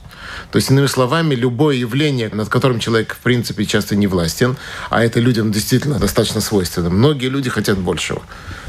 То 0.52 0.58
есть, 0.58 0.72
иными 0.72 0.88
словами, 0.88 1.36
любое 1.36 1.76
явление, 1.76 2.30
над 2.30 2.50
которым 2.50 2.80
человек, 2.80 3.16
в 3.16 3.20
принципе, 3.20 3.66
часто 3.66 3.96
не 3.96 4.08
властен, 4.08 4.58
а 4.90 5.04
это 5.04 5.20
людям 5.20 5.52
действительно 5.52 6.00
достаточно 6.00 6.42
свойственно. 6.42 6.90
Многие 6.90 7.28
люди 7.28 7.50
хотят 7.50 7.78
большего. 7.78 8.22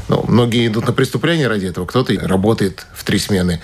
Ну, 0.09 0.23
многие 0.27 0.67
идут 0.67 0.87
на 0.87 0.93
преступление 0.93 1.47
ради 1.47 1.65
этого, 1.65 1.85
кто-то 1.85 2.13
работает 2.27 2.85
в 2.93 3.03
три 3.03 3.19
смены 3.19 3.61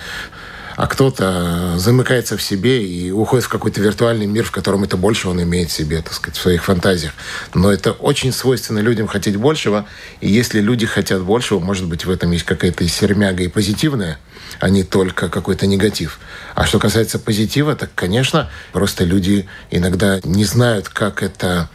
а 0.76 0.86
кто-то 0.86 1.78
замыкается 1.78 2.36
в 2.36 2.42
себе 2.42 2.86
и 2.86 3.10
уходит 3.10 3.44
в 3.44 3.48
какой-то 3.48 3.80
виртуальный 3.80 4.26
мир, 4.26 4.44
в 4.44 4.50
котором 4.50 4.84
это 4.84 4.96
больше 4.96 5.28
он 5.28 5.42
имеет 5.42 5.70
себе, 5.70 6.02
так 6.02 6.12
сказать, 6.12 6.36
в 6.36 6.42
своих 6.42 6.64
фантазиях. 6.64 7.12
Но 7.54 7.72
это 7.72 7.92
очень 7.92 8.32
свойственно 8.32 8.80
людям 8.80 9.06
хотеть 9.06 9.36
большего, 9.36 9.86
и 10.20 10.28
если 10.28 10.60
люди 10.60 10.86
хотят 10.86 11.22
большего, 11.22 11.60
может 11.60 11.86
быть, 11.86 12.04
в 12.04 12.10
этом 12.10 12.30
есть 12.32 12.44
какая-то 12.44 12.86
сермяга 12.88 13.42
и 13.42 13.48
позитивная, 13.48 14.18
а 14.60 14.68
не 14.68 14.82
только 14.82 15.28
какой-то 15.28 15.66
негатив. 15.66 16.18
А 16.54 16.66
что 16.66 16.78
касается 16.78 17.18
позитива, 17.18 17.74
так, 17.74 17.90
конечно, 17.94 18.50
просто 18.72 19.04
люди 19.04 19.48
иногда 19.70 20.20
не 20.24 20.44
знают, 20.44 20.88
как 20.88 21.22
это 21.22 21.68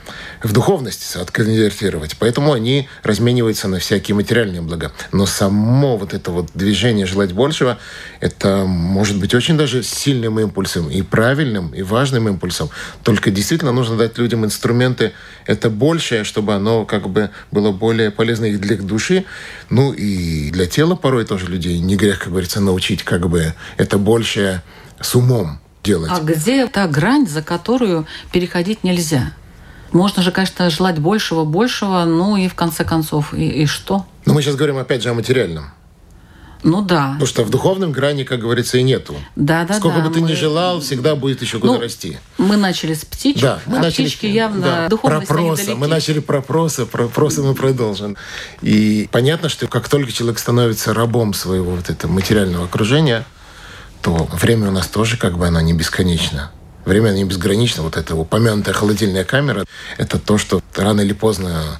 в 0.43 0.53
духовности 0.53 1.17
отконвертировать. 1.17 2.15
Поэтому 2.17 2.53
они 2.53 2.87
размениваются 3.03 3.67
на 3.67 3.79
всякие 3.79 4.15
материальные 4.15 4.61
блага. 4.61 4.91
Но 5.11 5.25
само 5.25 5.97
вот 5.97 6.13
это 6.13 6.31
вот 6.31 6.49
движение 6.53 7.05
желать 7.05 7.33
большего, 7.33 7.77
это 8.19 8.65
может 8.89 9.17
быть 9.17 9.33
очень 9.33 9.57
даже 9.57 9.83
сильным 9.83 10.39
импульсом 10.39 10.89
и 10.89 11.01
правильным, 11.01 11.73
и 11.73 11.81
важным 11.81 12.27
импульсом. 12.27 12.69
Только 13.03 13.31
действительно 13.31 13.71
нужно 13.71 13.95
дать 13.95 14.17
людям 14.17 14.43
инструменты 14.43 15.13
это 15.45 15.69
большее, 15.69 16.23
чтобы 16.23 16.53
оно 16.55 16.85
как 16.85 17.07
бы 17.09 17.29
было 17.51 17.71
более 17.71 18.11
полезно 18.11 18.45
и 18.45 18.57
для 18.57 18.77
души, 18.77 19.25
ну 19.69 19.93
и 19.93 20.51
для 20.51 20.65
тела 20.65 20.95
порой 20.95 21.25
тоже 21.25 21.47
людей. 21.47 21.79
Не 21.79 21.95
грех, 21.95 22.19
как 22.19 22.29
говорится, 22.29 22.59
научить 22.59 23.03
как 23.03 23.29
бы 23.29 23.53
это 23.77 23.97
большее 23.97 24.63
с 24.99 25.15
умом 25.15 25.59
делать. 25.83 26.11
А 26.13 26.19
где 26.19 26.67
та 26.67 26.87
грань, 26.87 27.27
за 27.27 27.41
которую 27.41 28.07
переходить 28.31 28.83
нельзя? 28.83 29.33
Можно 29.91 30.21
же, 30.21 30.31
конечно, 30.31 30.69
желать 30.69 30.99
большего, 30.99 31.45
большего, 31.45 32.03
ну 32.05 32.37
и 32.37 32.47
в 32.47 32.53
конце 32.53 32.83
концов, 32.83 33.33
и, 33.33 33.63
и 33.63 33.65
что? 33.65 34.05
Но 34.25 34.33
мы 34.33 34.41
сейчас 34.41 34.55
говорим 34.55 34.77
опять 34.77 35.01
же 35.01 35.09
о 35.09 35.13
материальном. 35.13 35.71
Ну 36.63 36.81
да. 36.81 37.11
Потому 37.13 37.25
что 37.25 37.43
в 37.43 37.49
духовном 37.49 37.91
грани, 37.91 38.23
как 38.23 38.41
говорится, 38.41 38.77
и 38.77 38.83
нету. 38.83 39.15
Да, 39.35 39.65
да, 39.65 39.75
Сколько 39.75 39.99
да, 39.99 40.07
бы 40.07 40.13
ты 40.13 40.19
мы... 40.19 40.29
ни 40.29 40.33
желал, 40.33 40.81
всегда 40.81 41.15
будет 41.15 41.41
еще 41.41 41.59
куда 41.59 41.73
ну, 41.73 41.79
расти. 41.79 42.17
Мы 42.37 42.57
начали 42.57 42.93
с 42.93 43.05
птичек, 43.05 43.41
да, 43.41 43.59
мы 43.65 43.77
а 43.77 43.81
начали, 43.81 44.05
птички 44.05 44.25
явно 44.25 44.89
да, 44.89 44.89
недалеки. 44.89 45.71
Мы 45.71 45.87
начали 45.87 46.19
про 46.19 46.41
проса, 46.41 46.85
про 46.85 47.07
проса 47.07 47.41
мы 47.41 47.53
продолжим. 47.53 48.17
И 48.61 49.07
понятно, 49.11 49.47
что 49.47 49.67
как 49.67 49.87
только 49.87 50.11
человек 50.11 50.39
становится 50.39 50.93
рабом 50.93 51.33
своего 51.33 51.71
вот 51.71 51.89
этого 51.89 52.11
материального 52.11 52.65
окружения, 52.65 53.25
то 54.01 54.27
время 54.31 54.69
у 54.69 54.71
нас 54.71 54.87
тоже 54.87 55.17
как 55.17 55.37
бы 55.37 55.47
оно 55.47 55.61
не 55.61 55.73
бесконечно. 55.73 56.51
Время 56.85 57.11
не 57.11 57.23
безгранично. 57.23 57.83
Вот 57.83 57.97
эта 57.97 58.15
упомянутая 58.15 58.73
холодильная 58.73 59.23
камера, 59.23 59.65
это 59.97 60.17
то, 60.17 60.37
что 60.37 60.61
рано 60.75 61.01
или 61.01 61.13
поздно 61.13 61.79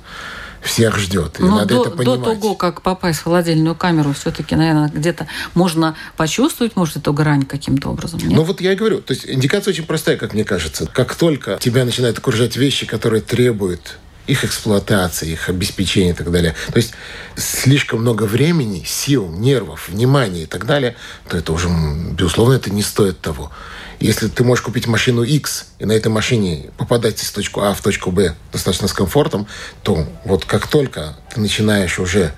всех 0.61 0.97
ждет. 0.97 1.39
И 1.39 1.43
Но 1.43 1.57
надо 1.57 1.75
до, 1.75 1.81
это 1.81 1.91
понимать. 1.91 2.19
до 2.19 2.25
того, 2.25 2.55
как 2.55 2.81
попасть 2.81 3.19
в 3.19 3.23
холодильную 3.23 3.75
камеру, 3.75 4.13
все-таки, 4.13 4.55
наверное, 4.55 4.89
где-то 4.89 5.27
можно 5.53 5.95
почувствовать, 6.17 6.75
может, 6.75 6.97
эту 6.97 7.13
грань 7.13 7.45
каким-то 7.45 7.89
образом. 7.89 8.19
Нет? 8.19 8.31
Ну 8.31 8.43
вот 8.43 8.61
я 8.61 8.73
и 8.73 8.75
говорю, 8.75 9.01
то 9.01 9.13
есть 9.13 9.25
индикация 9.27 9.71
очень 9.71 9.85
простая, 9.85 10.17
как 10.17 10.33
мне 10.33 10.43
кажется. 10.43 10.87
Как 10.87 11.15
только 11.15 11.57
тебя 11.59 11.85
начинают 11.85 12.17
окружать 12.17 12.55
вещи, 12.55 12.85
которые 12.85 13.21
требуют 13.21 13.97
их 14.29 14.45
эксплуатации, 14.45 15.31
их 15.31 15.49
обеспечения 15.49 16.11
и 16.11 16.13
так 16.13 16.31
далее. 16.31 16.55
То 16.71 16.77
есть 16.77 16.93
слишком 17.35 18.01
много 18.01 18.23
времени, 18.23 18.83
сил, 18.85 19.27
нервов, 19.29 19.89
внимания 19.89 20.43
и 20.43 20.45
так 20.45 20.65
далее, 20.65 20.95
то 21.27 21.37
это 21.37 21.51
уже, 21.51 21.67
безусловно, 22.11 22.53
это 22.53 22.69
не 22.69 22.83
стоит 22.83 23.19
того. 23.19 23.51
Если 23.99 24.27
ты 24.27 24.43
можешь 24.43 24.63
купить 24.63 24.87
машину 24.87 25.23
X 25.23 25.67
и 25.79 25.85
на 25.85 25.93
этой 25.93 26.07
машине 26.09 26.69
попадать 26.77 27.21
из 27.21 27.31
точки 27.31 27.59
А 27.59 27.73
в 27.73 27.81
точку 27.81 28.11
Б 28.11 28.35
достаточно 28.53 28.87
с 28.87 28.93
комфортом, 28.93 29.47
то 29.83 30.07
вот 30.23 30.45
как 30.45 30.67
только 30.67 31.17
ты 31.33 31.41
начинаешь 31.41 31.99
уже 31.99 32.33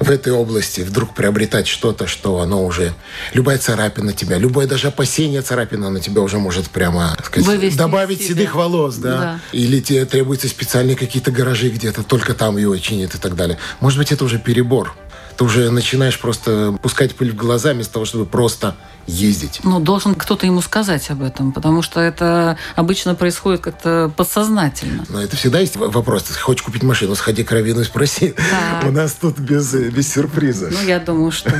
в 0.00 0.10
этой 0.10 0.32
области 0.32 0.80
вдруг 0.80 1.14
приобретать 1.14 1.68
что-то, 1.68 2.06
что 2.06 2.40
оно 2.40 2.64
уже... 2.64 2.94
Любая 3.34 3.58
царапина 3.58 4.12
тебя, 4.14 4.38
любое 4.38 4.66
даже 4.66 4.88
опасение 4.88 5.42
царапина 5.42 5.90
на 5.90 6.00
тебя 6.00 6.22
уже 6.22 6.38
может 6.38 6.70
прямо 6.70 7.16
сказать, 7.22 7.46
Вывести 7.46 7.76
добавить 7.78 8.22
седых 8.22 8.54
волос, 8.54 8.96
да? 8.96 9.18
Да. 9.20 9.40
Или 9.52 9.80
тебе 9.80 10.06
требуются 10.06 10.48
специальные 10.48 10.96
какие-то 10.96 11.30
гаражи 11.30 11.68
где-то, 11.68 12.02
только 12.02 12.32
там 12.34 12.56
его 12.56 12.76
чинят 12.78 13.14
и 13.14 13.18
так 13.18 13.36
далее. 13.36 13.58
Может 13.80 13.98
быть, 13.98 14.10
это 14.10 14.24
уже 14.24 14.38
перебор. 14.38 14.96
Ты 15.40 15.44
уже 15.44 15.70
начинаешь 15.70 16.20
просто 16.20 16.78
пускать 16.82 17.16
пыль 17.16 17.32
в 17.32 17.34
глаза 17.34 17.72
вместо 17.72 17.94
того, 17.94 18.04
чтобы 18.04 18.26
просто 18.26 18.76
ездить. 19.06 19.60
Ну, 19.64 19.80
должен 19.80 20.14
кто-то 20.14 20.44
ему 20.44 20.60
сказать 20.60 21.08
об 21.08 21.22
этом, 21.22 21.52
потому 21.52 21.80
что 21.80 21.98
это 21.98 22.58
обычно 22.76 23.14
происходит 23.14 23.62
как-то 23.62 24.12
подсознательно. 24.14 25.06
Но 25.08 25.22
это 25.22 25.36
всегда 25.36 25.60
есть 25.60 25.76
вопрос. 25.76 26.24
Ты 26.24 26.34
хочешь 26.34 26.62
купить 26.62 26.82
машину, 26.82 27.14
сходи 27.14 27.42
к 27.42 27.50
Равину 27.52 27.80
и 27.80 27.84
спроси. 27.84 28.34
Так. 28.36 28.84
У 28.90 28.92
нас 28.92 29.14
тут 29.14 29.38
без, 29.38 29.72
без 29.72 30.12
сюрприза. 30.12 30.68
Ну, 30.70 30.86
я 30.86 31.00
думаю, 31.00 31.30
что 31.30 31.50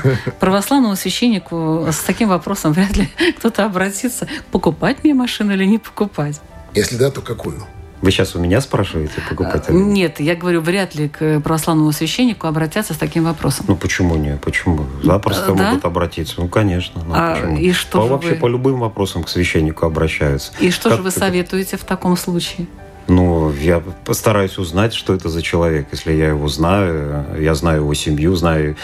православному 0.41 0.95
священнику 0.95 1.87
с 1.91 2.01
таким 2.01 2.29
вопросом 2.29 2.73
вряд 2.75 2.95
ли 2.99 3.09
кто-то 3.39 3.65
обратится, 3.65 4.29
покупать 4.51 5.03
мне 5.05 5.15
машину 5.15 5.55
или 5.55 5.65
не 5.65 5.79
покупать. 5.79 6.39
Если 6.75 6.97
да, 6.97 7.11
то 7.11 7.23
какую? 7.23 7.67
Вы 8.03 8.11
сейчас 8.13 8.35
у 8.35 8.39
меня 8.41 8.63
спрашиваете, 8.63 9.13
покупать 9.29 9.69
или 9.69 9.77
нет? 9.77 10.21
Я 10.21 10.35
говорю, 10.35 10.63
вряд 10.63 10.95
ли 10.95 11.09
к 11.11 11.41
православному 11.41 11.93
священнику 11.93 12.47
обратятся 12.47 12.95
с 12.95 12.97
таким 12.97 13.25
вопросом. 13.25 13.67
Ну 13.69 13.77
почему 13.77 14.17
нет? 14.17 14.41
Почему? 14.41 14.87
Запросто 15.03 15.53
Да? 15.55 15.69
могут 15.69 15.85
обратиться. 15.85 16.37
Ну, 16.39 16.49
конечно. 16.49 17.03
Ну, 17.07 17.13
А, 17.15 17.35
почему? 17.35 17.59
и 17.59 17.73
что 17.73 17.99
по, 17.99 18.05
же 18.05 18.11
вообще 18.13 18.31
вы- 18.31 18.37
по 18.37 18.47
любым 18.47 18.81
вопросам 18.81 19.23
к 19.23 19.29
священнику 19.29 19.85
обращаются. 19.85 20.53
И 20.61 20.71
что 20.71 20.89
Как 20.89 20.99
же 20.99 21.03
вы 21.05 21.11
советуете 21.11 21.77
в 21.77 21.85
таком 21.85 22.17
случае? 22.17 22.67
Ну, 23.07 23.53
я 23.53 23.81
постараюсь 24.05 24.57
узнать, 24.57 24.95
что 24.95 25.13
это 25.15 25.29
за 25.29 25.43
человек. 25.43 25.89
Если 25.93 26.13
я 26.13 26.29
его 26.29 26.49
знаю, 26.49 27.27
я 27.39 27.55
знаю 27.55 27.79
его 27.83 27.93
семью, 27.93 28.35
знаю, 28.37 28.77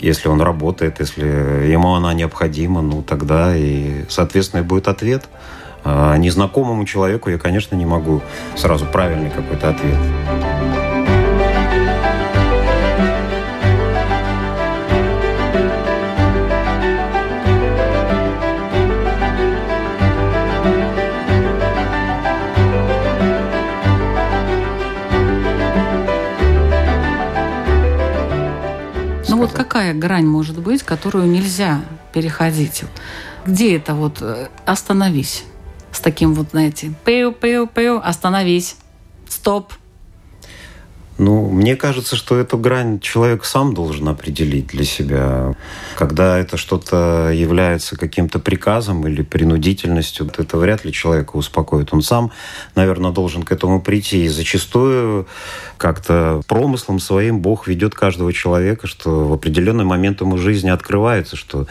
если 0.00 0.28
он 0.28 0.40
работает, 0.40 0.98
если 1.00 1.24
ему 1.70 1.94
она 1.94 2.12
необходима, 2.14 2.80
ну, 2.82 3.02
тогда 3.02 3.54
и, 3.54 4.04
соответственно, 4.08 4.62
будет 4.64 4.88
ответ. 4.88 5.28
А 5.84 6.16
незнакомому 6.16 6.86
человеку 6.86 7.28
я, 7.28 7.38
конечно, 7.38 7.76
не 7.76 7.84
могу 7.84 8.22
сразу 8.56 8.86
правильный 8.86 9.30
какой-то 9.30 9.68
ответ. 9.68 9.98
Ну 29.28 29.38
вот 29.38 29.52
какая 29.52 29.92
грань 29.92 30.26
может 30.26 30.58
быть, 30.60 30.82
которую 30.82 31.26
нельзя 31.26 31.82
переходить? 32.12 32.84
Где 33.44 33.76
это 33.76 33.94
вот 33.94 34.22
э, 34.22 34.48
остановись? 34.64 35.44
С 35.94 36.00
таким 36.00 36.34
вот, 36.34 36.48
знаете, 36.50 36.92
пеу, 37.04 37.30
пеу, 37.30 37.68
пеу, 37.68 38.00
остановись, 38.02 38.76
стоп. 39.28 39.72
Ну, 41.16 41.48
мне 41.48 41.76
кажется, 41.76 42.16
что 42.16 42.36
эту 42.36 42.58
грань 42.58 42.98
человек 42.98 43.44
сам 43.44 43.72
должен 43.72 44.08
определить 44.08 44.66
для 44.68 44.84
себя. 44.84 45.54
Когда 45.96 46.38
это 46.38 46.56
что-то 46.56 47.30
является 47.32 47.96
каким-то 47.96 48.40
приказом 48.40 49.06
или 49.06 49.22
принудительностью, 49.22 50.28
это 50.36 50.58
вряд 50.58 50.84
ли 50.84 50.92
человека 50.92 51.36
успокоит. 51.36 51.94
Он 51.94 52.02
сам, 52.02 52.32
наверное, 52.74 53.12
должен 53.12 53.44
к 53.44 53.52
этому 53.52 53.80
прийти. 53.80 54.24
И 54.24 54.28
зачастую 54.28 55.28
как-то 55.76 56.42
промыслом 56.48 56.98
своим 56.98 57.38
Бог 57.38 57.68
ведет 57.68 57.94
каждого 57.94 58.32
человека, 58.32 58.88
что 58.88 59.28
в 59.28 59.32
определенный 59.32 59.84
момент 59.84 60.20
ему 60.20 60.36
жизни 60.36 60.70
открывается, 60.70 61.36
что 61.36 61.68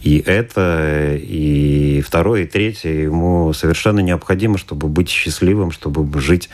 и 0.00 0.18
это, 0.18 1.14
и 1.20 2.00
второе, 2.00 2.44
и 2.44 2.46
третье 2.46 2.90
ему 2.90 3.52
совершенно 3.52 4.00
необходимо, 4.00 4.56
чтобы 4.56 4.88
быть 4.88 5.10
счастливым, 5.10 5.72
чтобы 5.72 6.20
жить 6.20 6.48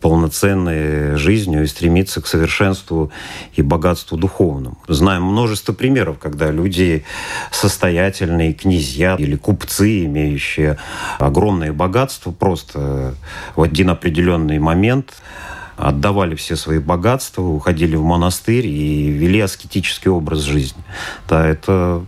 полноценной 0.00 1.16
жизнью 1.16 1.64
и 1.64 1.66
стремиться 1.74 2.20
к 2.20 2.26
совершенству 2.26 3.10
и 3.54 3.62
богатству 3.62 4.16
духовному. 4.16 4.78
Знаем 4.86 5.24
множество 5.24 5.72
примеров, 5.72 6.18
когда 6.20 6.50
люди 6.50 7.04
состоятельные, 7.50 8.52
князья 8.52 9.16
или 9.18 9.36
купцы, 9.36 10.04
имеющие 10.04 10.78
огромное 11.18 11.72
богатство, 11.72 12.30
просто 12.30 13.14
в 13.56 13.62
один 13.62 13.90
определенный 13.90 14.60
момент 14.60 15.14
отдавали 15.76 16.36
все 16.36 16.54
свои 16.54 16.78
богатства, 16.78 17.42
уходили 17.42 17.96
в 17.96 18.04
монастырь 18.04 18.66
и 18.66 19.10
вели 19.10 19.40
аскетический 19.40 20.10
образ 20.10 20.40
жизни. 20.40 20.84
Да, 21.28 21.44
это 21.44 22.04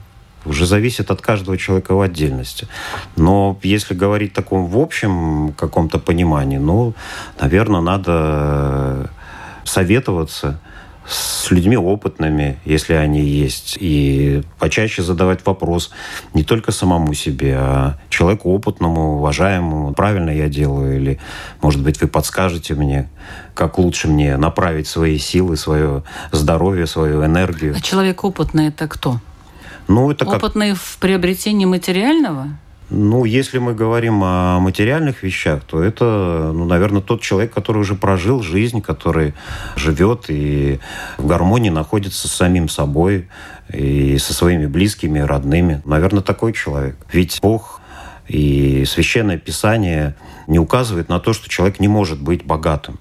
уже 0.46 0.66
зависит 0.66 1.10
от 1.10 1.20
каждого 1.20 1.58
человека 1.58 1.94
в 1.94 2.00
отдельности. 2.00 2.68
Но 3.16 3.58
если 3.62 3.94
говорить 3.94 4.32
таком 4.32 4.66
в 4.66 4.78
общем 4.78 5.52
каком-то 5.56 5.98
понимании, 5.98 6.58
ну, 6.58 6.94
наверное, 7.40 7.80
надо 7.80 9.10
советоваться 9.66 10.58
с 11.08 11.50
людьми 11.50 11.76
опытными, 11.76 12.58
если 12.64 12.94
они 12.94 13.20
есть, 13.20 13.76
и 13.78 14.42
почаще 14.58 15.02
задавать 15.02 15.44
вопрос 15.46 15.90
не 16.34 16.42
только 16.42 16.72
самому 16.72 17.14
себе, 17.14 17.56
а 17.58 17.98
человеку 18.08 18.52
опытному, 18.52 19.18
уважаемому, 19.18 19.94
правильно 19.94 20.30
я 20.30 20.48
делаю, 20.48 20.96
или, 20.96 21.20
может 21.62 21.82
быть, 21.82 22.00
вы 22.00 22.08
подскажете 22.08 22.74
мне, 22.74 23.08
как 23.54 23.78
лучше 23.78 24.08
мне 24.08 24.36
направить 24.36 24.88
свои 24.88 25.18
силы, 25.18 25.56
свое 25.56 26.02
здоровье, 26.32 26.86
свою 26.86 27.24
энергию. 27.24 27.74
А 27.76 27.80
человек 27.80 28.24
опытный 28.24 28.68
это 28.68 28.88
кто? 28.88 29.20
Ну, 29.88 30.10
это 30.10 30.24
как 30.24 30.42
Опытный 30.42 30.74
в 30.74 30.98
приобретении 30.98 31.66
материального? 31.66 32.48
Ну, 32.88 33.24
если 33.24 33.58
мы 33.58 33.74
говорим 33.74 34.22
о 34.22 34.60
материальных 34.60 35.24
вещах, 35.24 35.64
то 35.64 35.82
это, 35.82 36.52
ну, 36.54 36.64
наверное, 36.66 37.02
тот 37.02 37.20
человек, 37.20 37.52
который 37.52 37.78
уже 37.78 37.96
прожил 37.96 38.42
жизнь, 38.42 38.80
который 38.80 39.34
живет 39.74 40.26
и 40.28 40.78
в 41.18 41.26
гармонии 41.26 41.70
находится 41.70 42.28
с 42.28 42.32
самим 42.32 42.68
собой 42.68 43.28
и 43.72 44.18
со 44.18 44.32
своими 44.32 44.66
близкими, 44.66 45.18
родными. 45.18 45.82
Наверное, 45.84 46.22
такой 46.22 46.52
человек. 46.52 46.96
Ведь 47.12 47.40
Бог 47.42 47.80
и 48.28 48.84
Священное 48.86 49.38
Писание 49.38 50.14
не 50.46 50.60
указывает 50.60 51.08
на 51.08 51.18
то, 51.18 51.32
что 51.32 51.48
человек 51.48 51.80
не 51.80 51.88
может 51.88 52.22
быть 52.22 52.44
богатым. 52.44 53.00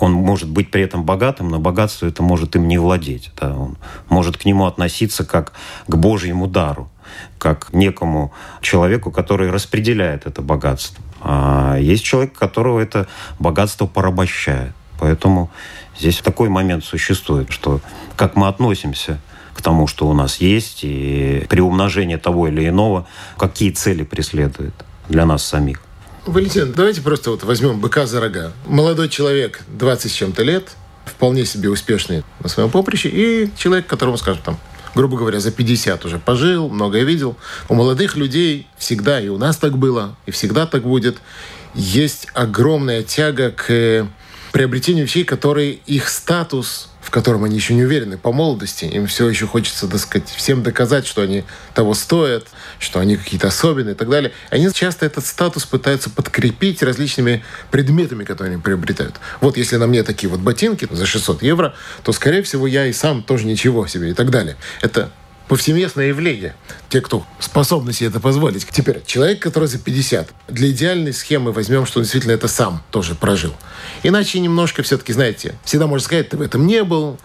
Он 0.00 0.12
может 0.12 0.48
быть 0.48 0.70
при 0.70 0.82
этом 0.82 1.04
богатым, 1.04 1.50
но 1.50 1.60
богатство 1.60 2.06
это 2.06 2.22
может 2.22 2.56
им 2.56 2.66
не 2.66 2.78
владеть. 2.78 3.30
Да? 3.40 3.56
Он 3.56 3.76
может 4.08 4.38
к 4.38 4.44
нему 4.44 4.66
относиться 4.66 5.24
как 5.24 5.52
к 5.86 5.94
Божьему 5.94 6.46
дару, 6.48 6.89
как 7.38 7.72
некому 7.72 8.32
человеку, 8.60 9.10
который 9.10 9.50
распределяет 9.50 10.26
это 10.26 10.42
богатство. 10.42 11.02
А 11.20 11.76
есть 11.78 12.04
человек, 12.04 12.32
которого 12.36 12.80
это 12.80 13.06
богатство 13.38 13.86
порабощает. 13.86 14.72
Поэтому 14.98 15.50
здесь 15.98 16.18
такой 16.18 16.48
момент 16.48 16.84
существует, 16.84 17.50
что 17.50 17.80
как 18.16 18.36
мы 18.36 18.48
относимся 18.48 19.18
к 19.54 19.62
тому, 19.62 19.86
что 19.86 20.08
у 20.08 20.12
нас 20.12 20.36
есть, 20.36 20.80
и 20.82 21.46
при 21.48 21.60
умножении 21.60 22.16
того 22.16 22.48
или 22.48 22.68
иного, 22.68 23.06
какие 23.36 23.70
цели 23.70 24.04
преследует 24.04 24.74
для 25.08 25.26
нас 25.26 25.44
самих. 25.44 25.82
Валентин, 26.26 26.72
давайте 26.72 27.00
просто 27.00 27.30
вот 27.30 27.44
возьмем 27.44 27.80
быка 27.80 28.06
за 28.06 28.20
рога. 28.20 28.52
Молодой 28.66 29.08
человек, 29.08 29.62
20 29.68 30.10
с 30.10 30.14
чем-то 30.14 30.42
лет, 30.42 30.76
вполне 31.04 31.44
себе 31.44 31.70
успешный 31.70 32.22
на 32.40 32.48
своем 32.48 32.70
поприще, 32.70 33.08
и 33.08 33.50
человек, 33.56 33.86
которому, 33.86 34.16
скажем, 34.16 34.42
там, 34.44 34.58
грубо 34.94 35.16
говоря, 35.16 35.40
за 35.40 35.50
50 35.50 36.04
уже 36.04 36.18
пожил, 36.18 36.68
многое 36.68 37.04
видел. 37.04 37.36
У 37.68 37.74
молодых 37.74 38.16
людей 38.16 38.66
всегда, 38.78 39.20
и 39.20 39.28
у 39.28 39.38
нас 39.38 39.56
так 39.56 39.78
было, 39.78 40.16
и 40.26 40.30
всегда 40.30 40.66
так 40.66 40.82
будет, 40.82 41.18
есть 41.74 42.26
огромная 42.34 43.02
тяга 43.02 43.50
к 43.50 44.06
приобретению 44.52 45.04
вещей, 45.04 45.24
которые 45.24 45.72
их 45.72 46.08
статус, 46.08 46.89
в 47.00 47.10
котором 47.10 47.44
они 47.44 47.56
еще 47.56 47.74
не 47.74 47.84
уверены 47.84 48.18
по 48.18 48.32
молодости, 48.32 48.84
им 48.84 49.06
все 49.06 49.28
еще 49.28 49.46
хочется, 49.46 49.88
так 49.88 50.00
сказать, 50.00 50.28
всем 50.28 50.62
доказать, 50.62 51.06
что 51.06 51.22
они 51.22 51.44
того 51.74 51.94
стоят, 51.94 52.46
что 52.78 53.00
они 53.00 53.16
какие-то 53.16 53.48
особенные 53.48 53.94
и 53.94 53.96
так 53.96 54.08
далее. 54.08 54.32
Они 54.50 54.70
часто 54.72 55.06
этот 55.06 55.26
статус 55.26 55.64
пытаются 55.64 56.10
подкрепить 56.10 56.82
различными 56.82 57.42
предметами, 57.70 58.24
которые 58.24 58.54
они 58.54 58.62
приобретают. 58.62 59.16
Вот 59.40 59.56
если 59.56 59.76
на 59.76 59.86
мне 59.86 60.02
такие 60.02 60.28
вот 60.28 60.40
ботинки 60.40 60.86
за 60.90 61.06
600 61.06 61.42
евро, 61.42 61.74
то, 62.02 62.12
скорее 62.12 62.42
всего, 62.42 62.66
я 62.66 62.86
и 62.86 62.92
сам 62.92 63.22
тоже 63.22 63.46
ничего 63.46 63.86
себе 63.86 64.10
и 64.10 64.14
так 64.14 64.30
далее. 64.30 64.56
Это 64.82 65.10
повсеместное 65.50 66.06
явление. 66.06 66.54
Те, 66.90 67.00
кто 67.00 67.26
способны 67.40 67.92
себе 67.92 68.08
это 68.08 68.20
позволить. 68.20 68.64
Теперь, 68.70 69.02
человек, 69.04 69.40
который 69.40 69.66
за 69.66 69.80
50, 69.80 70.28
для 70.46 70.70
идеальной 70.70 71.12
схемы 71.12 71.50
возьмем, 71.50 71.86
что 71.86 71.98
он 71.98 72.04
действительно 72.04 72.30
это 72.30 72.46
сам 72.46 72.84
тоже 72.92 73.16
прожил. 73.16 73.52
Иначе 74.04 74.38
немножко 74.38 74.84
все-таки, 74.84 75.12
знаете, 75.12 75.56
всегда 75.64 75.88
можно 75.88 76.04
сказать, 76.04 76.28
ты 76.28 76.36
в 76.36 76.40
этом 76.40 76.68
не 76.68 76.84
был, 76.84 77.18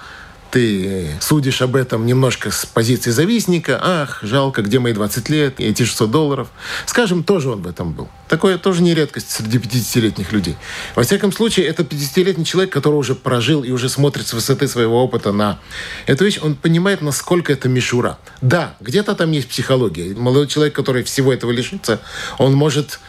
ты 0.55 1.09
судишь 1.19 1.61
об 1.61 1.75
этом 1.75 2.05
немножко 2.05 2.49
с 2.49 2.65
позиции 2.65 3.11
завистника. 3.11 3.77
Ах, 3.83 4.19
жалко, 4.21 4.61
где 4.61 4.79
мои 4.79 4.93
20 4.93 5.27
лет, 5.27 5.55
эти 5.57 5.83
600 5.83 6.09
долларов. 6.09 6.47
Скажем, 6.85 7.25
тоже 7.25 7.49
он 7.49 7.61
в 7.61 7.67
этом 7.67 7.91
был. 7.91 8.07
Такое 8.29 8.57
тоже 8.57 8.81
не 8.81 8.93
редкость 8.93 9.29
среди 9.31 9.57
50-летних 9.57 10.31
людей. 10.31 10.55
Во 10.95 11.03
всяком 11.03 11.33
случае, 11.33 11.65
это 11.65 11.83
50-летний 11.83 12.45
человек, 12.45 12.71
который 12.71 12.95
уже 12.95 13.15
прожил 13.15 13.65
и 13.65 13.71
уже 13.71 13.89
смотрит 13.89 14.27
с 14.27 14.33
высоты 14.33 14.69
своего 14.69 15.03
опыта 15.03 15.33
на 15.33 15.59
эту 16.05 16.23
вещь. 16.23 16.39
Он 16.41 16.55
понимает, 16.55 17.01
насколько 17.01 17.51
это 17.51 17.67
мишура. 17.67 18.17
Да, 18.39 18.77
где-то 18.79 19.13
там 19.13 19.31
есть 19.31 19.49
психология. 19.49 20.15
Молодой 20.15 20.47
человек, 20.47 20.73
который 20.73 21.03
всего 21.03 21.33
этого 21.33 21.51
лишится, 21.51 21.99
он 22.37 22.53
может 22.53 23.01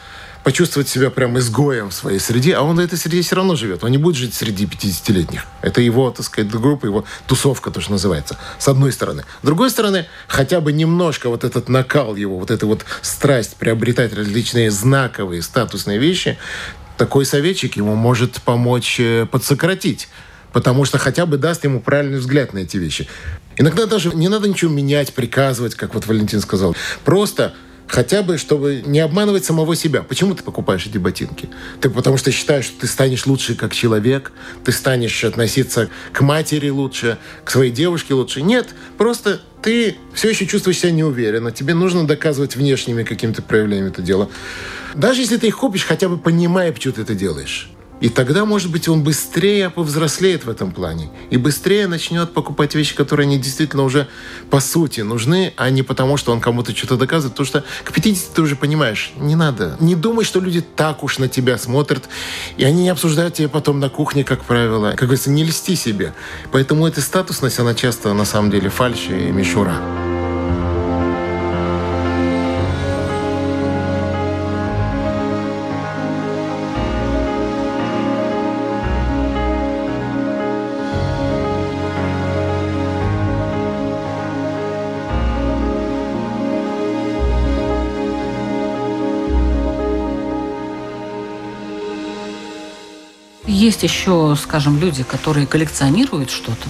почувствовать 0.47 0.87
себя 0.87 1.09
прям 1.09 1.37
изгоем 1.37 1.89
в 1.89 1.93
своей 1.93 2.19
среде, 2.19 2.55
а 2.55 2.61
он 2.61 2.77
в 2.77 2.79
этой 2.79 2.97
среде 2.97 3.21
все 3.21 3.35
равно 3.35 3.57
живет. 3.57 3.83
Он 3.83 3.91
не 3.91 3.97
будет 3.97 4.15
жить 4.15 4.33
среди 4.33 4.63
50-летних. 4.63 5.43
Это 5.61 5.81
его, 5.81 6.09
так 6.09 6.25
сказать, 6.25 6.49
группа, 6.49 6.85
его 6.85 7.03
тусовка, 7.27 7.69
то, 7.69 7.81
что 7.81 7.91
называется. 7.91 8.37
С 8.57 8.69
одной 8.69 8.93
стороны. 8.93 9.25
С 9.41 9.45
другой 9.45 9.69
стороны, 9.69 10.05
хотя 10.29 10.61
бы 10.61 10.71
немножко 10.71 11.27
вот 11.27 11.43
этот 11.43 11.67
накал 11.67 12.15
его, 12.15 12.39
вот 12.39 12.49
эта 12.49 12.65
вот 12.65 12.85
страсть 13.01 13.57
приобретать 13.57 14.13
различные 14.13 14.71
знаковые, 14.71 15.41
статусные 15.41 15.97
вещи, 15.97 16.37
такой 16.97 17.25
советчик 17.25 17.75
ему 17.75 17.95
может 17.95 18.41
помочь 18.41 19.01
э, 19.01 19.27
подсократить 19.29 20.07
потому 20.53 20.85
что 20.85 20.97
хотя 20.97 21.25
бы 21.25 21.37
даст 21.37 21.65
ему 21.65 21.81
правильный 21.81 22.17
взгляд 22.17 22.53
на 22.53 22.59
эти 22.59 22.77
вещи. 22.77 23.07
Иногда 23.57 23.85
даже 23.85 24.15
не 24.15 24.27
надо 24.27 24.47
ничего 24.47 24.71
менять, 24.71 25.13
приказывать, 25.13 25.75
как 25.75 25.93
вот 25.93 26.07
Валентин 26.07 26.39
сказал. 26.39 26.75
Просто 27.03 27.53
Хотя 27.87 28.21
бы, 28.21 28.37
чтобы 28.37 28.83
не 28.85 28.99
обманывать 28.99 29.45
самого 29.45 29.75
себя. 29.75 30.03
Почему 30.03 30.35
ты 30.35 30.43
покупаешь 30.43 30.85
эти 30.85 30.97
ботинки? 30.97 31.49
Ты 31.79 31.89
потому 31.89 32.17
что 32.17 32.31
считаешь, 32.31 32.65
что 32.65 32.81
ты 32.81 32.87
станешь 32.87 33.25
лучше 33.25 33.55
как 33.55 33.73
человек, 33.73 34.33
ты 34.65 34.71
станешь 34.71 35.23
относиться 35.23 35.89
к 36.11 36.21
матери 36.21 36.69
лучше, 36.69 37.17
к 37.45 37.51
своей 37.51 37.71
девушке 37.71 38.13
лучше. 38.13 38.41
Нет, 38.41 38.67
просто 38.97 39.41
ты 39.61 39.95
все 40.13 40.29
еще 40.29 40.45
чувствуешь 40.45 40.79
себя 40.79 40.91
неуверенно. 40.91 41.51
Тебе 41.51 41.73
нужно 41.73 42.05
доказывать 42.05 42.55
внешними 42.55 43.03
какими-то 43.03 43.41
проявлениями 43.41 43.89
это 43.89 44.01
дело. 44.01 44.29
Даже 44.93 45.21
если 45.21 45.37
ты 45.37 45.47
их 45.47 45.57
купишь, 45.57 45.85
хотя 45.85 46.09
бы 46.09 46.17
понимая, 46.17 46.71
почему 46.73 46.93
ты 46.93 47.01
это 47.01 47.15
делаешь. 47.15 47.71
И 47.99 48.09
тогда, 48.09 48.45
может 48.45 48.71
быть, 48.71 48.87
он 48.87 49.03
быстрее 49.03 49.69
повзрослеет 49.69 50.45
в 50.45 50.49
этом 50.49 50.71
плане. 50.71 51.09
И 51.31 51.37
быстрее 51.37 51.87
начнет 51.87 52.31
покупать 52.31 52.75
вещи, 52.75 52.95
которые 52.95 53.25
они 53.25 53.39
действительно 53.39 53.83
уже 53.83 54.07
по 54.49 54.59
сути 54.59 55.01
нужны, 55.01 55.53
а 55.57 55.69
не 55.69 55.81
потому, 55.81 56.17
что 56.17 56.31
он 56.31 56.39
кому-то 56.39 56.75
что-то 56.75 56.97
доказывает. 56.97 57.33
Потому 57.33 57.47
что 57.47 57.63
к 57.83 57.91
50 57.91 58.33
ты 58.33 58.41
уже 58.41 58.55
понимаешь, 58.55 59.13
не 59.17 59.35
надо. 59.35 59.77
Не 59.79 59.95
думай, 59.95 60.25
что 60.25 60.39
люди 60.39 60.61
так 60.61 61.03
уж 61.03 61.17
на 61.17 61.27
тебя 61.27 61.57
смотрят. 61.57 62.07
И 62.57 62.63
они 62.63 62.83
не 62.83 62.89
обсуждают 62.89 63.33
тебя 63.33 63.49
потом 63.49 63.79
на 63.79 63.89
кухне, 63.89 64.23
как 64.23 64.43
правило. 64.43 64.91
Как 64.91 65.01
говорится, 65.01 65.31
не 65.31 65.43
льсти 65.43 65.75
себе. 65.75 66.13
Поэтому 66.51 66.87
эта 66.87 67.01
статусность, 67.01 67.59
она 67.59 67.73
часто 67.73 68.13
на 68.13 68.25
самом 68.25 68.51
деле 68.51 68.69
фальшь 68.69 69.07
и 69.09 69.31
мишура. 69.31 70.06
Есть 93.67 93.83
еще, 93.83 94.35
скажем, 94.41 94.79
люди, 94.79 95.03
которые 95.03 95.45
коллекционируют 95.45 96.31
что-то. 96.31 96.67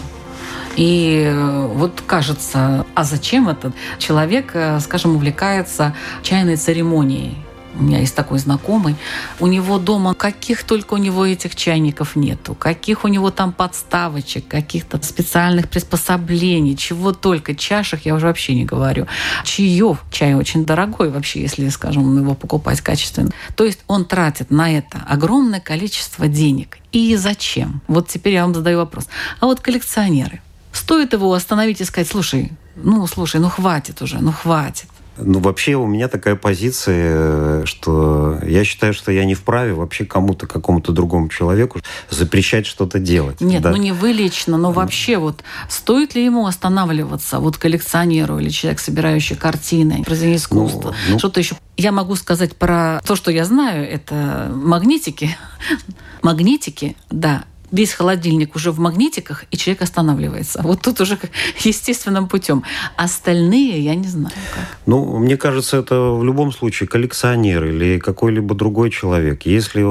И 0.75 1.23
э, 1.25 1.67
вот 1.67 2.03
кажется, 2.05 2.85
а 2.95 3.03
зачем 3.03 3.49
этот 3.49 3.73
человек, 3.99 4.51
э, 4.53 4.79
скажем, 4.79 5.15
увлекается 5.15 5.95
чайной 6.23 6.57
церемонией? 6.57 7.35
У 7.79 7.83
меня 7.83 7.99
есть 7.99 8.15
такой 8.15 8.39
знакомый. 8.39 8.95
У 9.39 9.47
него 9.47 9.77
дома 9.77 10.15
каких 10.15 10.63
только 10.63 10.95
у 10.95 10.97
него 10.97 11.25
этих 11.25 11.55
чайников 11.55 12.15
нету, 12.15 12.55
каких 12.55 13.03
у 13.03 13.07
него 13.07 13.29
там 13.29 13.53
подставочек, 13.53 14.47
каких-то 14.47 14.99
специальных 15.03 15.69
приспособлений, 15.69 16.75
чего 16.75 17.13
только. 17.13 17.53
Чашек 17.55 18.01
я 18.05 18.15
уже 18.15 18.27
вообще 18.27 18.55
не 18.55 18.65
говорю. 18.65 19.05
Чаев. 19.43 20.03
Чай 20.11 20.33
очень 20.33 20.65
дорогой 20.65 21.09
вообще, 21.09 21.41
если, 21.41 21.69
скажем, 21.69 22.17
его 22.17 22.33
покупать 22.33 22.81
качественно. 22.81 23.31
То 23.55 23.63
есть 23.63 23.79
он 23.87 24.05
тратит 24.05 24.49
на 24.49 24.71
это 24.71 25.03
огромное 25.07 25.59
количество 25.59 26.27
денег. 26.27 26.79
И 26.91 27.15
зачем? 27.15 27.81
Вот 27.87 28.07
теперь 28.07 28.33
я 28.33 28.43
вам 28.43 28.55
задаю 28.55 28.79
вопрос. 28.79 29.07
А 29.39 29.45
вот 29.45 29.59
коллекционеры. 29.59 30.41
Стоит 30.71 31.13
его 31.13 31.33
остановить 31.33 31.81
и 31.81 31.85
сказать, 31.85 32.07
слушай, 32.07 32.51
ну, 32.75 33.05
слушай, 33.07 33.39
ну 33.39 33.49
хватит 33.49 34.01
уже, 34.01 34.19
ну 34.19 34.31
хватит. 34.31 34.87
Ну, 35.19 35.39
вообще 35.39 35.75
у 35.75 35.85
меня 35.85 36.07
такая 36.07 36.35
позиция, 36.35 37.65
что 37.65 38.39
я 38.43 38.63
считаю, 38.63 38.93
что 38.93 39.11
я 39.11 39.25
не 39.25 39.33
вправе 39.33 39.73
вообще 39.73 40.05
кому-то, 40.05 40.47
какому-то 40.47 40.91
другому 40.91 41.29
человеку 41.29 41.79
запрещать 42.09 42.65
что-то 42.65 42.99
делать. 42.99 43.41
Нет, 43.41 43.61
да. 43.61 43.71
ну 43.71 43.77
не 43.77 43.91
вы 43.91 44.11
лично, 44.11 44.57
но 44.57 44.71
вообще 44.71 45.17
вот 45.17 45.43
стоит 45.69 46.15
ли 46.15 46.23
ему 46.23 46.45
останавливаться, 46.45 47.39
вот 47.39 47.57
коллекционеру 47.57 48.39
или 48.39 48.49
человек, 48.49 48.79
собирающий 48.79 49.35
картины, 49.35 50.03
произведения 50.03 50.37
искусства, 50.37 50.95
ну, 51.07 51.13
ну... 51.13 51.19
что-то 51.19 51.39
еще. 51.39 51.55
Я 51.77 51.91
могу 51.91 52.15
сказать 52.15 52.55
про 52.55 53.01
то, 53.05 53.15
что 53.15 53.31
я 53.31 53.45
знаю, 53.45 53.87
это 53.89 54.51
магнитики. 54.53 55.37
магнитики, 56.21 56.95
да, 57.09 57.43
весь 57.71 57.93
холодильник 57.93 58.55
уже 58.55 58.71
в 58.71 58.79
магнитиках, 58.79 59.45
и 59.51 59.57
человек 59.57 59.81
останавливается. 59.81 60.61
Вот 60.63 60.81
тут 60.81 61.01
уже 61.01 61.17
естественным 61.59 62.27
путем. 62.27 62.63
Остальные 62.95 63.79
я 63.79 63.95
не 63.95 64.07
знаю 64.07 64.35
как. 64.53 64.77
Ну, 64.85 65.17
мне 65.19 65.37
кажется, 65.37 65.77
это 65.77 66.11
в 66.11 66.23
любом 66.23 66.51
случае 66.51 66.87
коллекционер 66.87 67.65
или 67.65 67.99
какой-либо 67.99 68.55
другой 68.55 68.89
человек. 68.91 69.45
Если 69.45 69.83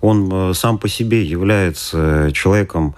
он 0.00 0.30
э, 0.32 0.54
сам 0.54 0.78
по 0.78 0.88
себе 0.88 1.22
является 1.24 2.30
человеком, 2.32 2.94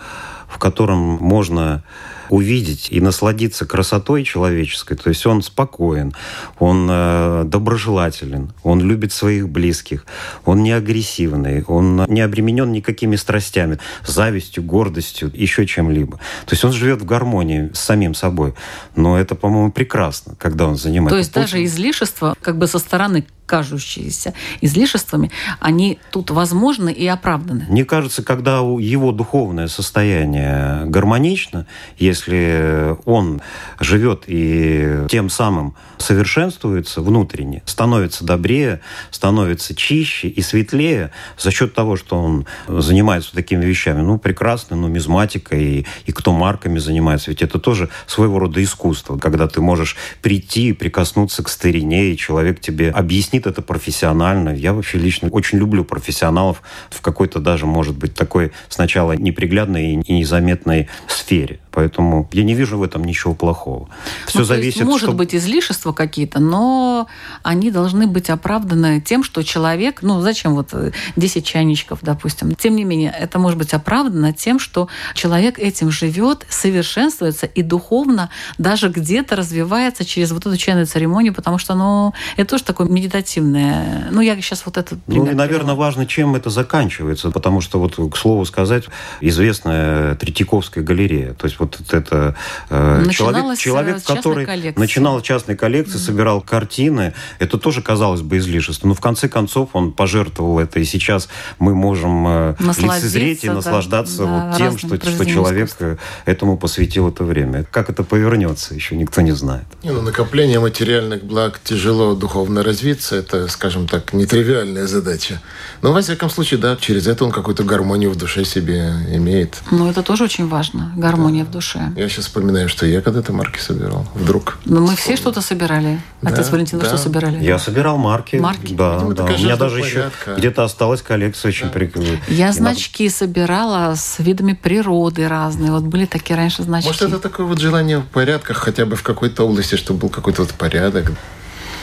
в 0.48 0.58
котором 0.58 0.98
можно 0.98 1.82
увидеть 2.30 2.88
и 2.90 3.00
насладиться 3.00 3.66
красотой 3.66 4.24
человеческой. 4.24 4.96
То 4.96 5.08
есть 5.08 5.26
он 5.26 5.42
спокоен, 5.42 6.14
он 6.58 6.88
э, 6.90 7.44
доброжелателен, 7.44 8.52
он 8.62 8.80
любит 8.80 9.12
своих 9.12 9.48
близких, 9.48 10.06
он 10.44 10.62
не 10.62 10.72
агрессивный, 10.72 11.64
он 11.64 12.04
не 12.08 12.20
обременен 12.20 12.72
никакими 12.72 13.16
страстями, 13.16 13.78
завистью, 14.06 14.62
гордостью, 14.62 15.30
еще 15.34 15.66
чем-либо. 15.66 16.18
То 16.46 16.52
есть 16.52 16.64
он 16.64 16.72
живет 16.72 17.02
в 17.02 17.04
гармонии 17.04 17.70
с 17.74 17.80
самим 17.80 18.14
собой. 18.14 18.54
Но 18.96 19.18
это, 19.18 19.34
по-моему, 19.34 19.72
прекрасно, 19.72 20.34
когда 20.36 20.66
он 20.66 20.76
занимается. 20.76 21.14
То 21.14 21.18
есть 21.18 21.32
даже 21.34 21.64
излишество 21.64 22.36
как 22.40 22.58
бы 22.58 22.66
со 22.66 22.78
стороны 22.78 23.26
кажущиеся 23.50 24.32
излишествами, 24.60 25.32
они 25.58 25.98
тут 26.12 26.30
возможны 26.30 26.92
и 26.92 27.04
оправданы. 27.08 27.66
Мне 27.68 27.84
кажется, 27.84 28.22
когда 28.22 28.58
его 28.58 29.10
духовное 29.10 29.66
состояние 29.66 30.84
гармонично, 30.86 31.66
если 31.98 32.19
он 32.26 33.40
живет 33.78 34.24
и 34.26 35.06
тем 35.08 35.30
самым 35.30 35.74
совершенствуется 35.98 37.02
внутренне, 37.02 37.62
становится 37.66 38.24
добрее, 38.24 38.80
становится 39.10 39.74
чище 39.74 40.28
и 40.28 40.42
светлее 40.42 41.12
за 41.38 41.50
счет 41.50 41.74
того, 41.74 41.96
что 41.96 42.16
он 42.20 42.46
занимается 42.68 43.32
такими 43.34 43.64
вещами. 43.64 44.00
Ну, 44.00 44.18
прекрасно, 44.18 44.76
нумизматика 44.76 45.56
и, 45.56 45.84
и 46.06 46.12
кто 46.12 46.32
марками 46.32 46.78
занимается. 46.78 47.30
Ведь 47.30 47.42
это 47.42 47.58
тоже 47.58 47.88
своего 48.06 48.38
рода 48.38 48.62
искусство, 48.62 49.18
когда 49.18 49.46
ты 49.46 49.60
можешь 49.60 49.96
прийти 50.22 50.70
и 50.70 50.72
прикоснуться 50.72 51.42
к 51.42 51.48
старине, 51.48 52.12
и 52.12 52.16
человек 52.16 52.60
тебе 52.60 52.90
объяснит 52.90 53.46
это 53.46 53.62
профессионально. 53.62 54.50
Я 54.50 54.72
вообще 54.72 54.98
лично 54.98 55.28
очень 55.28 55.58
люблю 55.58 55.84
профессионалов 55.84 56.62
в 56.90 57.00
какой-то 57.00 57.40
даже, 57.40 57.66
может 57.66 57.96
быть, 57.96 58.14
такой 58.14 58.52
сначала 58.68 59.12
неприглядной 59.12 59.94
и 59.94 60.12
незаметной 60.12 60.88
сфере. 61.08 61.60
Поэтому 61.70 62.09
я 62.32 62.44
не 62.44 62.54
вижу 62.54 62.78
в 62.78 62.82
этом 62.82 63.04
ничего 63.04 63.34
плохого. 63.34 63.88
Все 64.26 64.40
ну, 64.40 64.44
зависит. 64.44 64.76
Есть, 64.76 64.86
может 64.86 65.08
чтобы... 65.08 65.18
быть 65.18 65.34
излишества 65.34 65.92
какие-то, 65.92 66.40
но 66.40 67.08
они 67.42 67.70
должны 67.70 68.06
быть 68.06 68.30
оправданы 68.30 69.00
тем, 69.00 69.22
что 69.22 69.42
человек, 69.42 70.02
ну 70.02 70.20
зачем 70.20 70.54
вот 70.54 70.74
10 71.16 71.36
э, 71.36 71.46
чайничков, 71.46 72.00
допустим. 72.02 72.54
Тем 72.54 72.76
не 72.76 72.84
менее, 72.84 73.14
это 73.18 73.38
может 73.38 73.58
быть 73.58 73.74
оправдано 73.74 74.32
тем, 74.32 74.58
что 74.58 74.88
человек 75.14 75.58
этим 75.58 75.90
живет, 75.90 76.46
совершенствуется 76.48 77.46
и 77.46 77.62
духовно 77.62 78.30
даже 78.58 78.88
где-то 78.88 79.36
развивается 79.36 80.04
через 80.04 80.32
вот 80.32 80.46
эту 80.46 80.56
чайную 80.56 80.86
церемонию, 80.86 81.34
потому 81.34 81.58
что, 81.58 81.74
ну, 81.74 82.14
это 82.36 82.50
тоже 82.50 82.64
такое 82.64 82.88
медитативное. 82.88 84.08
Ну, 84.10 84.20
я 84.20 84.36
сейчас 84.36 84.64
вот 84.66 84.76
это. 84.76 84.98
Ну, 85.06 85.26
и, 85.26 85.34
наверное, 85.34 85.74
важно, 85.74 86.06
чем 86.06 86.34
это 86.34 86.50
заканчивается, 86.50 87.30
потому 87.30 87.60
что 87.60 87.78
вот, 87.78 87.96
к 87.96 88.16
слову 88.16 88.44
сказать, 88.44 88.84
известная 89.20 90.14
Третьяковская 90.16 90.84
галерея, 90.84 91.34
то 91.34 91.46
есть 91.46 91.58
вот 91.58 91.78
это 91.94 92.34
э, 92.68 93.04
человек, 93.10 93.58
человек 93.58 94.02
который 94.04 94.46
коллекции. 94.46 94.80
начинал 94.80 95.20
частной 95.20 95.56
коллекции, 95.56 95.96
mm-hmm. 95.96 96.06
собирал 96.06 96.40
картины. 96.40 97.14
Это 97.38 97.58
тоже 97.58 97.82
казалось 97.82 98.22
бы 98.22 98.38
излишество. 98.38 98.88
Но 98.88 98.94
в 98.94 99.00
конце 99.00 99.28
концов 99.28 99.70
он 99.72 99.92
пожертвовал 99.92 100.58
это, 100.58 100.80
и 100.80 100.84
сейчас 100.84 101.28
мы 101.58 101.74
можем 101.74 102.26
э, 102.26 102.54
лицезреть 102.60 103.44
и 103.44 103.48
да, 103.48 103.54
наслаждаться 103.54 104.24
да, 104.24 104.48
вот 104.48 104.56
тем, 104.58 104.78
что, 104.78 104.96
что 104.96 105.26
человек 105.26 105.68
искусства. 105.68 105.98
этому 106.24 106.56
посвятил 106.56 107.08
это 107.08 107.24
время. 107.24 107.64
Как 107.70 107.90
это 107.90 108.02
повернется, 108.02 108.74
еще 108.74 108.96
никто 108.96 109.20
не 109.20 109.32
знает. 109.32 109.64
Не, 109.82 109.90
ну, 109.90 110.02
накопление 110.02 110.60
материальных 110.60 111.24
благ 111.24 111.60
тяжело 111.62 112.14
духовно 112.14 112.62
развиться. 112.62 113.16
это, 113.16 113.48
скажем 113.48 113.86
так, 113.86 114.12
нетривиальная 114.12 114.86
задача. 114.86 115.40
Но, 115.82 115.92
во 115.92 116.00
всяком 116.00 116.30
случае, 116.30 116.60
да, 116.60 116.76
через 116.76 117.06
это 117.06 117.24
он 117.24 117.32
какую-то 117.32 117.64
гармонию 117.64 118.10
в 118.10 118.16
душе 118.16 118.44
себе 118.44 118.92
имеет. 119.12 119.62
Ну, 119.70 119.90
это 119.90 120.02
тоже 120.02 120.24
очень 120.24 120.48
важно, 120.48 120.92
гармония 120.96 121.44
в 121.44 121.50
душе. 121.50 121.79
Я 121.96 122.08
сейчас 122.08 122.26
вспоминаю, 122.26 122.68
что 122.68 122.86
я 122.86 123.00
когда-то 123.00 123.32
марки 123.32 123.58
собирал. 123.58 124.06
Вдруг. 124.14 124.58
Но 124.64 124.80
мы 124.80 124.96
все 124.96 125.16
что-то 125.16 125.40
собирали. 125.40 126.00
Отец 126.22 126.46
Да, 126.46 126.52
Валентин, 126.52 126.78
вы 126.78 126.84
да. 126.84 126.90
что 126.90 126.98
собирали? 126.98 127.42
Я 127.42 127.58
собирал 127.58 127.96
марки. 127.98 128.36
Марки? 128.36 128.74
Да, 128.74 128.94
Видимо, 128.94 129.14
да. 129.14 129.24
У 129.24 129.28
меня 129.30 129.56
даже 129.56 129.78
еще 129.80 129.94
порядка. 129.94 130.34
где-то 130.36 130.64
осталась 130.64 131.02
коллекция 131.02 131.48
очень 131.50 131.68
прикольная. 131.70 132.20
Я 132.28 132.52
значки 132.52 133.08
собирала 133.08 133.94
с 133.96 134.18
видами 134.18 134.52
природы 134.52 135.28
разные. 135.28 135.70
Вот 135.72 135.84
были 135.84 136.06
такие 136.06 136.36
раньше 136.36 136.62
значки. 136.62 136.88
Может, 136.88 137.02
это 137.02 137.18
такое 137.18 137.46
вот 137.46 137.58
желание 137.58 137.98
в 137.98 138.06
порядках, 138.06 138.56
хотя 138.58 138.86
бы 138.86 138.96
в 138.96 139.02
какой-то 139.02 139.44
области, 139.44 139.76
чтобы 139.76 140.00
был 140.00 140.08
какой-то 140.08 140.42
вот 140.42 140.52
порядок. 140.52 141.12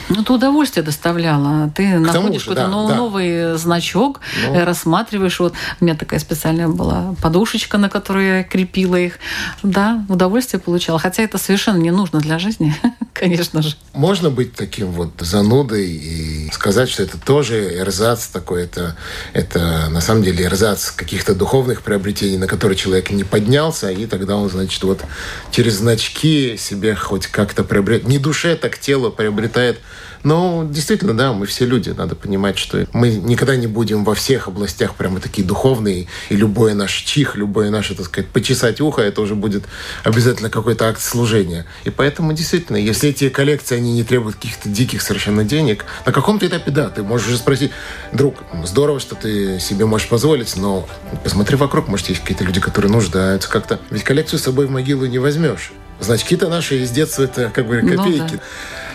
Ну, 0.08 0.22
ты 0.24 0.32
удовольствие 0.32 0.82
доставляла. 0.84 1.70
Ты 1.74 1.98
находишь 1.98 2.42
же, 2.42 2.48
какой-то 2.50 2.62
да, 2.62 2.68
нов- 2.68 2.88
да. 2.90 2.96
новый 2.96 3.56
значок, 3.58 4.20
Ну. 4.46 4.54
э, 4.54 4.64
рассматриваешь. 4.64 5.38
Вот 5.40 5.54
у 5.80 5.84
меня 5.84 5.94
такая 5.96 6.18
специальная 6.18 6.68
была 6.68 7.14
подушечка, 7.22 7.76
на 7.78 7.88
которую 7.88 8.38
я 8.38 8.42
крепила 8.44 8.96
их. 8.96 9.18
Да, 9.62 10.04
удовольствие 10.08 10.60
получала. 10.60 10.98
Хотя 10.98 11.22
это 11.22 11.36
совершенно 11.38 11.76
не 11.78 11.90
нужно 11.90 12.20
для 12.20 12.38
жизни, 12.38 12.74
конечно 13.12 13.60
же. 13.62 13.76
Можно 13.92 14.30
быть 14.30 14.54
таким 14.54 14.92
вот 14.92 15.12
занудой 15.20 15.86
и 15.88 16.50
сказать, 16.52 16.88
что 16.88 17.02
это 17.02 17.18
тоже 17.18 17.76
эрзац 17.78 18.26
такой, 18.28 18.62
это, 18.64 18.96
это 19.32 19.88
на 19.90 20.00
самом 20.00 20.22
деле 20.22 20.44
эрзац 20.44 20.90
каких-то 20.90 21.34
духовных 21.34 21.82
приобретений, 21.82 22.38
на 22.38 22.46
которые 22.46 22.76
человек 22.76 23.10
не 23.10 23.24
поднялся, 23.24 23.90
и 23.90 24.06
тогда 24.06 24.36
он, 24.36 24.48
значит, 24.48 24.82
вот 24.84 25.02
через 25.50 25.74
значки 25.74 26.56
себе 26.56 26.94
хоть 26.94 27.26
как-то 27.26 27.62
приобретает, 27.64 28.08
не 28.08 28.18
душе, 28.18 28.56
так 28.56 28.78
тело 28.78 29.10
приобретает. 29.10 29.80
Но 30.24 30.66
действительно, 30.68 31.16
да, 31.16 31.32
мы 31.32 31.46
все 31.46 31.64
люди, 31.64 31.90
надо 31.90 32.14
понимать, 32.14 32.58
что 32.58 32.86
мы 32.92 33.10
никогда 33.10 33.56
не 33.56 33.66
будем 33.66 34.04
во 34.04 34.14
всех 34.14 34.48
областях 34.48 34.94
прямо 34.94 35.20
такие 35.20 35.46
духовные, 35.46 36.06
и 36.28 36.36
любой 36.36 36.74
наш 36.74 36.92
чих, 36.92 37.36
любое 37.36 37.70
наше, 37.70 37.94
так 37.94 38.06
сказать, 38.06 38.28
почесать 38.30 38.80
ухо, 38.80 39.02
это 39.02 39.20
уже 39.20 39.34
будет 39.34 39.64
обязательно 40.04 40.50
какой-то 40.50 40.88
акт 40.88 41.00
служения. 41.00 41.66
И 41.84 41.90
поэтому 41.90 42.32
действительно, 42.32 42.76
если 42.76 43.10
эти 43.10 43.28
коллекции, 43.28 43.76
они 43.76 43.92
не 43.92 44.04
требуют 44.04 44.36
каких-то 44.36 44.68
диких 44.68 45.02
совершенно 45.02 45.44
денег, 45.44 45.84
на 46.04 46.12
каком-то 46.12 46.46
этапе, 46.46 46.70
да, 46.70 46.88
ты 46.88 47.02
можешь 47.02 47.28
уже 47.28 47.38
спросить, 47.38 47.70
друг, 48.12 48.36
здорово, 48.64 49.00
что 49.00 49.14
ты 49.14 49.60
себе 49.60 49.86
можешь 49.86 50.08
позволить, 50.08 50.56
но 50.56 50.88
посмотри 51.22 51.56
вокруг, 51.56 51.88
может, 51.88 52.08
есть 52.08 52.20
какие-то 52.20 52.44
люди, 52.44 52.60
которые 52.60 52.90
нуждаются 52.90 53.48
как-то. 53.48 53.80
Ведь 53.90 54.04
коллекцию 54.04 54.38
с 54.38 54.42
собой 54.42 54.66
в 54.66 54.70
могилу 54.70 55.06
не 55.06 55.18
возьмешь. 55.18 55.72
Значки-то 56.00 56.48
наши 56.48 56.82
из 56.82 56.90
детства 56.90 57.24
это 57.24 57.50
как 57.52 57.66
бы 57.66 57.82
Ну 57.82 57.96
копейки. 57.96 58.34
да. 58.34 58.40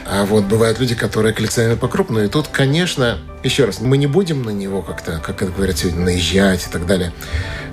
А 0.05 0.25
вот 0.25 0.45
бывают 0.45 0.79
люди, 0.79 0.95
которые 0.95 1.33
коллекционируют 1.33 1.79
по-крупному. 1.79 2.25
И 2.25 2.27
тут, 2.27 2.47
конечно, 2.47 3.19
еще 3.43 3.65
раз, 3.65 3.79
мы 3.79 3.97
не 3.97 4.07
будем 4.07 4.43
на 4.43 4.49
него 4.49 4.81
как-то, 4.81 5.19
как 5.19 5.41
это 5.41 5.51
говорят 5.51 5.77
сегодня, 5.77 6.01
наезжать 6.01 6.67
и 6.67 6.69
так 6.71 6.85
далее. 6.85 7.13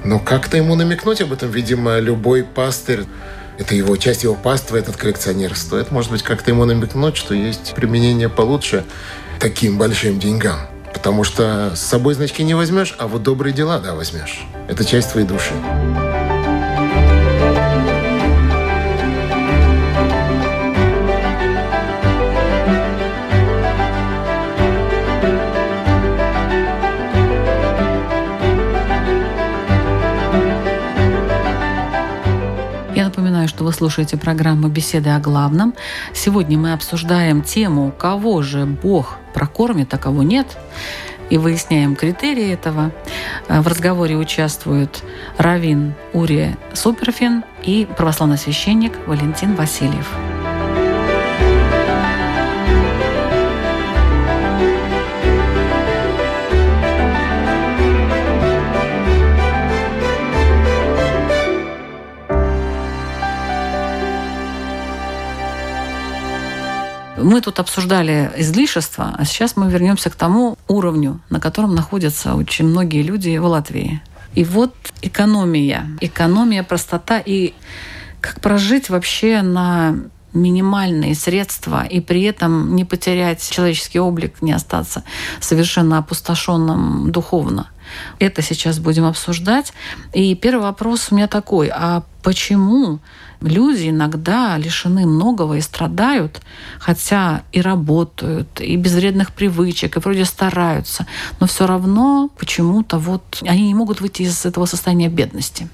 Но 0.04 0.18
как-то 0.18 0.56
ему 0.56 0.74
намекнуть 0.74 1.20
об 1.20 1.32
этом, 1.32 1.50
видимо, 1.50 1.98
любой 1.98 2.44
пастырь, 2.44 3.04
это 3.58 3.74
его 3.74 3.96
часть 3.96 4.22
его 4.22 4.34
паства, 4.34 4.76
этот 4.76 4.96
коллекционер, 4.96 5.54
стоит, 5.56 5.90
может 5.90 6.10
быть, 6.10 6.22
как-то 6.22 6.50
ему 6.50 6.64
намекнуть, 6.64 7.16
что 7.16 7.34
есть 7.34 7.74
применение 7.74 8.28
получше 8.28 8.84
таким 9.38 9.76
большим 9.76 10.18
деньгам. 10.18 10.60
Потому 10.94 11.24
что 11.24 11.72
с 11.74 11.80
собой 11.80 12.14
значки 12.14 12.42
не 12.42 12.54
возьмешь, 12.54 12.94
а 12.98 13.06
вот 13.06 13.22
добрые 13.22 13.52
дела, 13.52 13.78
да, 13.78 13.94
возьмешь. 13.94 14.44
Это 14.68 14.84
часть 14.84 15.12
твоей 15.12 15.26
души. 15.26 15.52
Вы 33.70 33.74
слушаете 33.74 34.16
программу 34.16 34.66
«Беседы 34.66 35.10
о 35.10 35.20
главном». 35.20 35.74
Сегодня 36.12 36.58
мы 36.58 36.72
обсуждаем 36.72 37.40
тему 37.40 37.92
«Кого 37.96 38.42
же 38.42 38.66
Бог 38.66 39.18
прокормит, 39.32 39.94
а 39.94 39.98
кого 39.98 40.24
нет?» 40.24 40.58
и 41.30 41.38
выясняем 41.38 41.94
критерии 41.94 42.52
этого. 42.52 42.90
Э, 43.46 43.60
В 43.60 43.68
разговоре 43.68 44.16
участвуют 44.16 45.04
Равин 45.38 45.94
Урия 46.12 46.58
Суперфин 46.72 47.44
и 47.62 47.86
православный 47.96 48.38
священник 48.38 48.92
Валентин 49.06 49.54
Васильев. 49.54 50.08
Мы 67.30 67.40
тут 67.40 67.60
обсуждали 67.60 68.28
излишество, 68.38 69.14
а 69.16 69.24
сейчас 69.24 69.56
мы 69.56 69.70
вернемся 69.70 70.10
к 70.10 70.16
тому 70.16 70.58
уровню, 70.66 71.20
на 71.30 71.38
котором 71.38 71.76
находятся 71.76 72.34
очень 72.34 72.66
многие 72.66 73.02
люди 73.02 73.38
в 73.38 73.44
Латвии. 73.44 74.02
И 74.34 74.42
вот 74.42 74.74
экономия. 75.00 75.86
Экономия, 76.00 76.64
простота 76.64 77.22
и 77.24 77.54
как 78.20 78.40
прожить 78.40 78.90
вообще 78.90 79.42
на 79.42 79.94
минимальные 80.32 81.14
средства 81.14 81.84
и 81.84 82.00
при 82.00 82.24
этом 82.24 82.74
не 82.74 82.84
потерять 82.84 83.48
человеческий 83.48 84.00
облик, 84.00 84.42
не 84.42 84.50
остаться 84.50 85.04
совершенно 85.38 85.98
опустошенным 85.98 87.12
духовно. 87.12 87.70
Это 88.18 88.42
сейчас 88.42 88.78
будем 88.78 89.04
обсуждать. 89.04 89.72
И 90.12 90.34
первый 90.34 90.62
вопрос 90.62 91.08
у 91.10 91.14
меня 91.14 91.28
такой. 91.28 91.70
А 91.72 92.02
почему 92.22 93.00
люди 93.40 93.88
иногда 93.88 94.56
лишены 94.58 95.06
многого 95.06 95.54
и 95.54 95.60
страдают, 95.60 96.40
хотя 96.78 97.42
и 97.52 97.60
работают, 97.60 98.60
и 98.60 98.76
без 98.76 98.94
вредных 98.94 99.32
привычек, 99.32 99.96
и 99.96 100.00
вроде 100.00 100.24
стараются, 100.24 101.06
но 101.40 101.46
все 101.46 101.66
равно 101.66 102.30
почему-то 102.38 102.98
вот 102.98 103.42
они 103.42 103.68
не 103.68 103.74
могут 103.74 104.00
выйти 104.00 104.22
из 104.22 104.44
этого 104.44 104.66
состояния 104.66 105.08
бедности? 105.08 105.68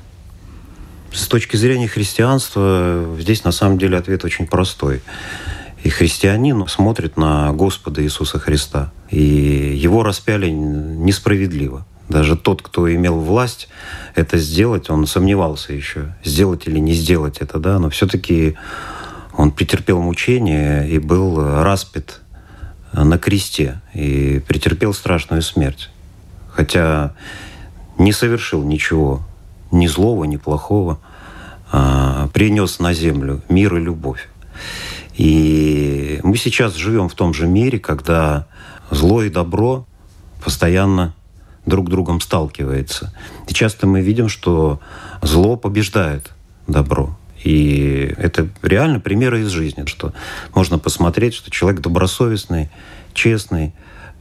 С 1.12 1.28
точки 1.28 1.56
зрения 1.56 1.88
христианства 1.88 3.16
здесь 3.18 3.42
на 3.44 3.52
самом 3.52 3.78
деле 3.78 3.96
ответ 3.96 4.24
очень 4.24 4.46
простой. 4.46 5.02
И 5.82 5.88
христианин 5.88 6.66
смотрит 6.66 7.16
на 7.16 7.52
Господа 7.52 8.02
Иисуса 8.02 8.38
Христа. 8.38 8.92
И 9.08 9.22
его 9.22 10.02
распяли 10.02 10.50
несправедливо. 10.50 11.86
Даже 12.08 12.36
тот, 12.36 12.62
кто 12.62 12.92
имел 12.92 13.18
власть 13.18 13.68
это 14.14 14.38
сделать, 14.38 14.90
он 14.90 15.06
сомневался 15.06 15.72
еще, 15.72 16.14
сделать 16.24 16.66
или 16.66 16.78
не 16.78 16.92
сделать 16.92 17.38
это, 17.38 17.58
да, 17.58 17.78
но 17.78 17.90
все-таки 17.90 18.56
он 19.36 19.50
претерпел 19.50 20.00
мучение 20.00 20.88
и 20.88 20.98
был 20.98 21.62
распят 21.62 22.20
на 22.92 23.18
кресте 23.18 23.80
и 23.92 24.42
претерпел 24.46 24.94
страшную 24.94 25.42
смерть. 25.42 25.90
Хотя 26.48 27.14
не 27.98 28.12
совершил 28.12 28.62
ничего, 28.62 29.22
ни 29.70 29.86
злого, 29.86 30.24
ни 30.24 30.36
плохого, 30.36 31.00
а 31.72 32.28
принес 32.32 32.78
на 32.78 32.94
землю 32.94 33.42
мир 33.48 33.76
и 33.76 33.80
любовь. 33.80 34.28
И 35.16 36.20
мы 36.22 36.36
сейчас 36.36 36.74
живем 36.74 37.08
в 37.08 37.14
том 37.14 37.34
же 37.34 37.46
мире, 37.46 37.78
когда 37.78 38.46
зло 38.90 39.22
и 39.22 39.30
добро 39.30 39.86
постоянно 40.44 41.14
друг 41.66 41.90
другом 41.90 42.20
сталкивается. 42.20 43.12
И 43.48 43.52
часто 43.52 43.86
мы 43.86 44.00
видим, 44.00 44.28
что 44.28 44.80
зло 45.22 45.56
побеждает 45.56 46.32
добро. 46.66 47.16
И 47.44 48.12
это 48.16 48.48
реально 48.62 48.98
примеры 48.98 49.42
из 49.42 49.48
жизни, 49.48 49.84
что 49.86 50.12
можно 50.54 50.78
посмотреть, 50.78 51.34
что 51.34 51.50
человек 51.50 51.80
добросовестный, 51.80 52.70
честный, 53.12 53.74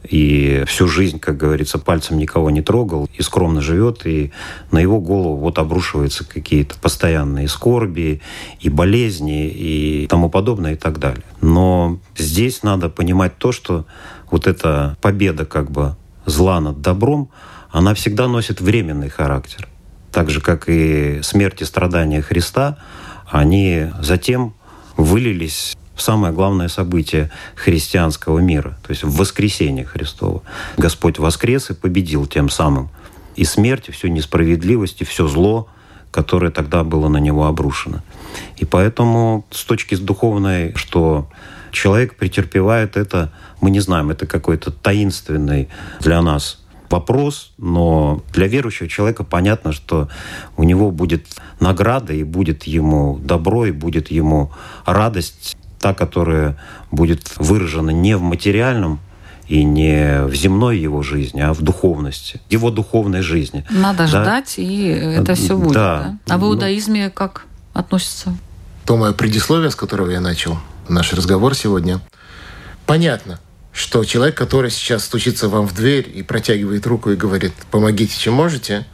и 0.08 0.62
всю 0.66 0.86
жизнь, 0.86 1.18
как 1.18 1.36
говорится, 1.36 1.78
пальцем 1.78 2.18
никого 2.18 2.50
не 2.50 2.62
трогал, 2.62 3.08
и 3.12 3.22
скромно 3.22 3.60
живет, 3.60 4.06
и 4.06 4.30
на 4.70 4.78
его 4.78 5.00
голову 5.00 5.36
вот 5.36 5.58
обрушиваются 5.58 6.24
какие-то 6.24 6.76
постоянные 6.78 7.48
скорби, 7.48 8.20
и 8.60 8.68
болезни, 8.68 9.48
и 9.48 10.06
тому 10.06 10.30
подобное, 10.30 10.74
и 10.74 10.76
так 10.76 10.98
далее. 10.98 11.24
Но 11.40 11.98
здесь 12.16 12.62
надо 12.62 12.88
понимать 12.88 13.36
то, 13.38 13.50
что 13.50 13.86
вот 14.30 14.46
эта 14.46 14.96
победа 15.00 15.44
как 15.44 15.70
бы 15.70 15.96
зла 16.26 16.60
над 16.60 16.82
добром, 16.82 17.30
она 17.70 17.94
всегда 17.94 18.28
носит 18.28 18.60
временный 18.60 19.08
характер. 19.08 19.68
Так 20.12 20.30
же, 20.30 20.40
как 20.40 20.68
и 20.68 21.20
смерть 21.22 21.62
и 21.62 21.64
страдания 21.64 22.22
Христа, 22.22 22.78
они 23.30 23.90
затем 24.00 24.54
вылились 24.96 25.76
в 25.94 26.02
самое 26.02 26.32
главное 26.32 26.68
событие 26.68 27.30
христианского 27.54 28.38
мира, 28.38 28.78
то 28.82 28.90
есть 28.90 29.02
в 29.02 29.16
воскресение 29.16 29.84
Христово. 29.84 30.42
Господь 30.76 31.18
воскрес 31.18 31.70
и 31.70 31.74
победил 31.74 32.26
тем 32.26 32.50
самым 32.50 32.90
и 33.34 33.44
смерть, 33.44 33.88
и 33.88 33.92
всю 33.92 34.08
несправедливость, 34.08 35.00
и 35.00 35.04
все 35.04 35.26
зло, 35.26 35.68
которое 36.10 36.50
тогда 36.50 36.84
было 36.84 37.08
на 37.08 37.18
него 37.18 37.46
обрушено. 37.46 38.00
И 38.56 38.64
поэтому 38.64 39.44
с 39.50 39.64
точки 39.64 39.94
духовной, 39.96 40.74
что 40.74 41.28
человек 41.76 42.16
претерпевает 42.16 42.96
это, 42.96 43.30
мы 43.60 43.70
не 43.70 43.80
знаем, 43.80 44.10
это 44.10 44.26
какой-то 44.26 44.70
таинственный 44.70 45.68
для 46.00 46.22
нас 46.22 46.62
вопрос, 46.90 47.52
но 47.58 48.22
для 48.32 48.46
верующего 48.46 48.88
человека 48.88 49.24
понятно, 49.24 49.72
что 49.72 50.08
у 50.56 50.62
него 50.62 50.90
будет 50.90 51.26
награда, 51.60 52.14
и 52.14 52.24
будет 52.24 52.64
ему 52.64 53.18
добро, 53.18 53.66
и 53.66 53.72
будет 53.72 54.10
ему 54.10 54.52
радость, 54.86 55.56
та, 55.78 55.92
которая 55.92 56.56
будет 56.90 57.36
выражена 57.36 57.90
не 57.90 58.16
в 58.16 58.22
материальном 58.22 58.98
и 59.46 59.62
не 59.62 60.22
в 60.24 60.34
земной 60.34 60.78
его 60.78 61.02
жизни, 61.02 61.40
а 61.40 61.52
в 61.52 61.60
духовности, 61.60 62.40
его 62.48 62.70
духовной 62.70 63.20
жизни. 63.20 63.64
Надо 63.68 63.98
да? 63.98 64.06
ждать, 64.06 64.54
и 64.56 64.88
это 64.88 65.34
все 65.34 65.58
будет. 65.58 65.74
Да. 65.74 66.18
да? 66.26 66.34
А 66.34 66.38
в 66.38 66.40
ну. 66.40 66.52
иудаизме 66.52 67.10
как 67.10 67.46
относится? 67.74 68.34
То 68.86 68.96
мое 68.96 69.12
предисловие, 69.12 69.70
с 69.70 69.74
которого 69.76 70.10
я 70.10 70.20
начал 70.20 70.56
наш 70.88 71.12
разговор 71.12 71.54
сегодня, 71.54 72.00
понятно, 72.86 73.40
что 73.72 74.04
человек, 74.04 74.36
который 74.36 74.70
сейчас 74.70 75.04
стучится 75.04 75.48
вам 75.48 75.66
в 75.66 75.74
дверь 75.74 76.10
и 76.12 76.22
протягивает 76.22 76.86
руку 76.86 77.10
и 77.10 77.16
говорит, 77.16 77.52
помогите, 77.70 78.18
чем 78.18 78.34
можете, 78.34 78.86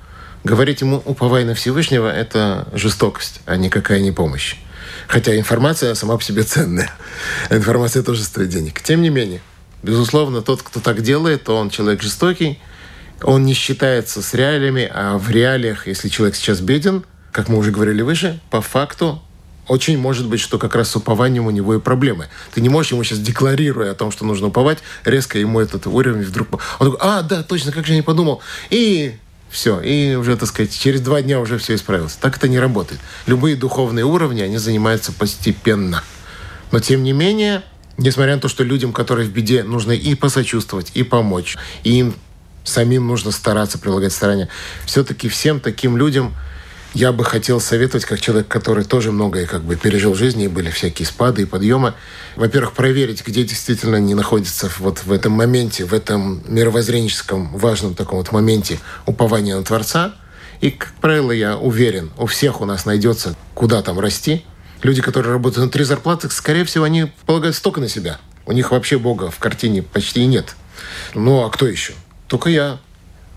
говорить 0.45 0.81
ему, 0.81 1.03
уповай 1.05 1.45
на 1.45 1.55
Всевышнего, 1.55 2.09
это 2.09 2.69
жестокость, 2.73 3.41
а 3.47 3.57
никакая 3.57 4.01
не 4.01 4.13
помощь. 4.13 4.57
Хотя 5.07 5.39
информация 5.39 5.95
сама 5.95 6.17
по 6.17 6.25
себе 6.25 6.43
ценная. 6.43 6.91
Информация 7.51 8.03
тоже 8.03 8.23
стоит 8.23 8.49
денег. 8.49 8.81
Тем 8.83 9.03
не 9.03 9.11
менее, 9.11 9.41
безусловно, 9.83 10.43
тот, 10.43 10.63
кто 10.63 10.81
так 10.81 11.03
делает, 11.03 11.45
то 11.45 11.57
он 11.57 11.71
человек 11.71 12.03
жестокий, 12.03 12.59
он 13.23 13.45
не 13.45 13.55
считается 13.55 14.21
с 14.21 14.35
реалиями, 14.35 14.91
а 14.93 15.17
в 15.17 15.31
реалиях, 15.31 15.87
если 15.87 16.09
человек 16.09 16.35
сейчас 16.35 16.61
беден, 16.61 17.05
как 17.31 17.49
мы 17.49 17.59
уже 17.59 17.71
говорили 17.71 18.03
выше, 18.03 18.41
по 18.51 18.61
факту 18.61 19.23
очень 19.69 19.97
может 19.97 20.27
быть, 20.27 20.41
что 20.41 20.59
как 20.59 20.75
раз 20.75 20.91
с 20.91 20.97
упованием 20.97 21.47
у 21.47 21.51
него 21.51 21.75
и 21.75 21.79
проблемы. 21.81 22.29
Ты 22.53 22.61
не 22.61 22.69
можешь 22.69 22.93
ему 22.93 23.05
сейчас, 23.05 23.21
декларируя 23.21 23.93
о 23.93 23.95
том, 23.95 24.11
что 24.11 24.25
нужно 24.25 24.49
уповать, 24.49 24.79
резко 25.05 25.39
ему 25.39 25.61
этот 25.61 25.87
уровень 25.87 26.23
вдруг... 26.23 26.61
Он 26.81 26.93
такой, 26.93 26.99
а, 27.01 27.23
да, 27.23 27.43
точно, 27.43 27.73
как 27.73 27.87
же 27.87 27.93
я 27.93 27.99
не 27.99 28.03
подумал. 28.03 28.43
И 28.71 29.17
все, 29.51 29.81
и 29.81 30.15
уже, 30.15 30.37
так 30.37 30.49
сказать, 30.49 30.77
через 30.77 31.01
два 31.01 31.23
дня 31.23 31.39
уже 31.39 31.59
все 31.59 31.75
исправилось. 31.75 32.15
Так 32.15 32.37
это 32.37 32.49
не 32.49 32.59
работает. 32.59 33.01
Любые 33.27 33.55
духовные 33.55 34.05
уровни, 34.05 34.43
они 34.43 34.59
занимаются 34.59 35.13
постепенно. 35.13 36.03
Но, 36.73 36.81
тем 36.81 37.05
не 37.05 37.13
менее, 37.13 37.63
несмотря 37.99 38.35
на 38.35 38.41
то, 38.41 38.49
что 38.49 38.65
людям, 38.65 38.93
которые 38.93 39.29
в 39.29 39.33
беде, 39.33 39.63
нужно 39.63 39.93
и 39.93 40.15
посочувствовать, 40.15 40.91
и 40.95 41.03
помочь, 41.03 41.57
и 41.85 41.99
им 42.01 42.15
самим 42.65 43.07
нужно 43.07 43.31
стараться, 43.31 43.79
прилагать 43.79 44.13
старания, 44.13 44.49
все-таки 44.87 45.29
всем 45.29 45.61
таким 45.61 45.97
людям– 45.97 46.35
я 46.95 47.13
бы 47.13 47.25
хотел 47.25 47.61
советовать, 47.61 48.05
как 48.05 48.21
человек, 48.21 48.49
который 48.49 48.85
тоже 48.85 49.13
многое 49.13 49.47
как 49.47 49.63
бы 49.63 49.77
пережил 49.77 50.13
в 50.13 50.17
жизни, 50.17 50.45
и 50.45 50.49
были 50.49 50.71
всякие 50.71 51.07
спады 51.07 51.43
и 51.43 51.45
подъемы. 51.47 51.95
Во-первых, 52.37 52.73
проверить, 52.73 53.27
где 53.27 53.45
действительно 53.45 53.97
не 53.97 54.15
находится 54.15 54.71
вот 54.79 55.05
в 55.05 55.13
этом 55.13 55.33
моменте, 55.33 55.85
в 55.85 55.95
этом 55.95 56.43
мировоззренческом 56.47 57.57
важном 57.57 57.95
таком 57.95 58.19
вот 58.19 58.33
моменте 58.33 58.79
упования 59.07 59.57
на 59.57 59.65
Творца. 59.65 60.15
И, 60.61 60.71
как 60.71 60.93
правило, 61.01 61.33
я 61.33 61.57
уверен, 61.57 62.11
у 62.19 62.27
всех 62.27 62.61
у 62.61 62.65
нас 62.65 62.85
найдется, 62.85 63.35
куда 63.55 63.83
там 63.83 63.99
расти. 63.99 64.45
Люди, 64.83 65.01
которые 65.01 65.33
работают 65.33 65.67
на 65.67 65.73
три 65.73 65.85
зарплаты, 65.85 66.29
скорее 66.31 66.65
всего, 66.65 66.85
они 66.85 67.11
полагаются 67.27 67.63
только 67.63 67.81
на 67.81 67.89
себя. 67.89 68.19
У 68.47 68.53
них 68.53 68.71
вообще 68.71 68.99
Бога 68.99 69.31
в 69.31 69.39
картине 69.39 69.83
почти 69.83 70.27
нет. 70.27 70.57
Ну, 71.15 71.45
а 71.45 71.51
кто 71.51 71.67
еще? 71.67 71.95
Только 72.29 72.51
я. 72.51 72.79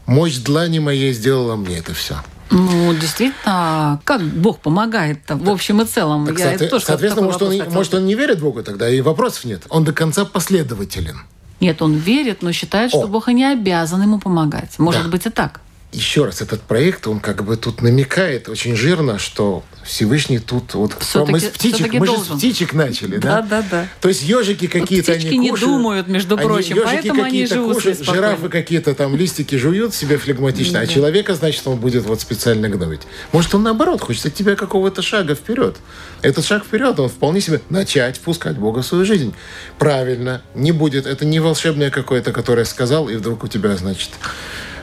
Мощь 0.08 0.38
длани 0.38 0.80
моей 0.80 1.14
сделала 1.14 1.56
мне 1.56 1.78
это 1.78 1.94
все. 1.94 2.18
Ну, 2.52 2.94
действительно, 2.94 4.00
как 4.04 4.22
Бог 4.22 4.60
помогает 4.60 5.20
в 5.28 5.50
общем 5.50 5.82
и 5.82 5.86
целом? 5.86 6.28
Так, 6.28 6.40
Я 6.40 6.58
тоже 6.58 6.86
соответственно, 6.86 7.26
может 7.26 7.42
он, 7.42 7.74
может, 7.74 7.94
он 7.94 8.06
не 8.06 8.16
верит 8.16 8.40
Богу 8.40 8.64
тогда, 8.64 8.90
и 8.90 9.02
вопросов 9.02 9.46
нет. 9.46 9.64
Он 9.70 9.84
до 9.84 9.94
конца 9.94 10.26
последователен. 10.26 11.22
Нет, 11.60 11.82
он 11.82 11.96
верит, 11.96 12.42
но 12.42 12.52
считает, 12.52 12.92
что 12.92 13.04
О. 13.04 13.08
Бог 13.08 13.30
и 13.30 13.34
не 13.34 13.46
обязан 13.46 14.02
ему 14.02 14.20
помогать. 14.20 14.78
Может 14.78 15.04
да. 15.04 15.10
быть 15.10 15.26
и 15.26 15.30
так 15.30 15.62
еще 15.96 16.26
раз, 16.26 16.42
этот 16.42 16.62
проект, 16.62 17.08
он 17.08 17.20
как 17.20 17.44
бы 17.44 17.56
тут 17.58 17.82
намекает 17.82 18.50
очень 18.50 18.76
жирно, 18.76 19.18
что 19.18 19.64
Всевышний 19.84 20.40
тут 20.40 20.74
вот 20.74 20.94
мы 21.28 21.40
с 21.40 21.44
птичек, 21.44 21.94
мы 21.94 22.08
же 22.08 22.18
с 22.18 22.28
птичек 22.28 22.74
начали, 22.74 23.18
да? 23.18 23.42
Да, 23.42 23.62
да, 23.62 23.68
да. 23.70 23.88
То 24.02 24.10
есть 24.10 24.24
ежики 24.24 24.68
какие-то 24.68 25.14
они 25.14 25.24
кушают. 25.24 25.62
не 25.62 25.68
думают, 25.68 26.08
между 26.08 26.38
прочим, 26.38 26.78
они, 26.78 26.86
поэтому 26.86 27.24
они 27.24 27.46
живут 27.46 27.76
кушают, 27.76 28.00
жирафы 28.00 28.50
какие-то 28.50 28.96
там 28.96 29.16
листики 29.16 29.56
жуют 29.56 29.94
себе 29.94 30.18
флегматично, 30.18 30.80
а 30.80 30.86
да. 30.86 30.92
а 30.92 30.94
человека, 30.94 31.36
значит, 31.36 31.66
он 31.68 31.80
будет 31.80 32.04
вот 32.06 32.20
специально 32.20 32.68
гнобить. 32.68 33.02
Может, 33.32 33.56
он 33.56 33.64
наоборот 33.64 34.02
хочет 34.02 34.26
от 34.26 34.34
тебя 34.34 34.56
какого-то 34.56 35.02
шага 35.02 35.36
вперед. 35.36 35.78
Этот 36.22 36.46
шаг 36.46 36.66
вперед, 36.66 37.00
он 37.00 37.10
вполне 37.10 37.40
себе 37.40 37.62
начать 37.70 38.18
впускать 38.18 38.58
Бога 38.58 38.82
в 38.82 38.86
свою 38.86 39.06
жизнь. 39.06 39.34
Правильно, 39.78 40.42
не 40.56 40.72
будет. 40.72 41.06
Это 41.06 41.26
не 41.26 41.40
волшебное 41.40 41.92
какое-то, 41.92 42.32
которое 42.32 42.66
сказал, 42.66 43.08
и 43.08 43.16
вдруг 43.16 43.44
у 43.44 43.48
тебя, 43.48 43.76
значит, 43.78 44.10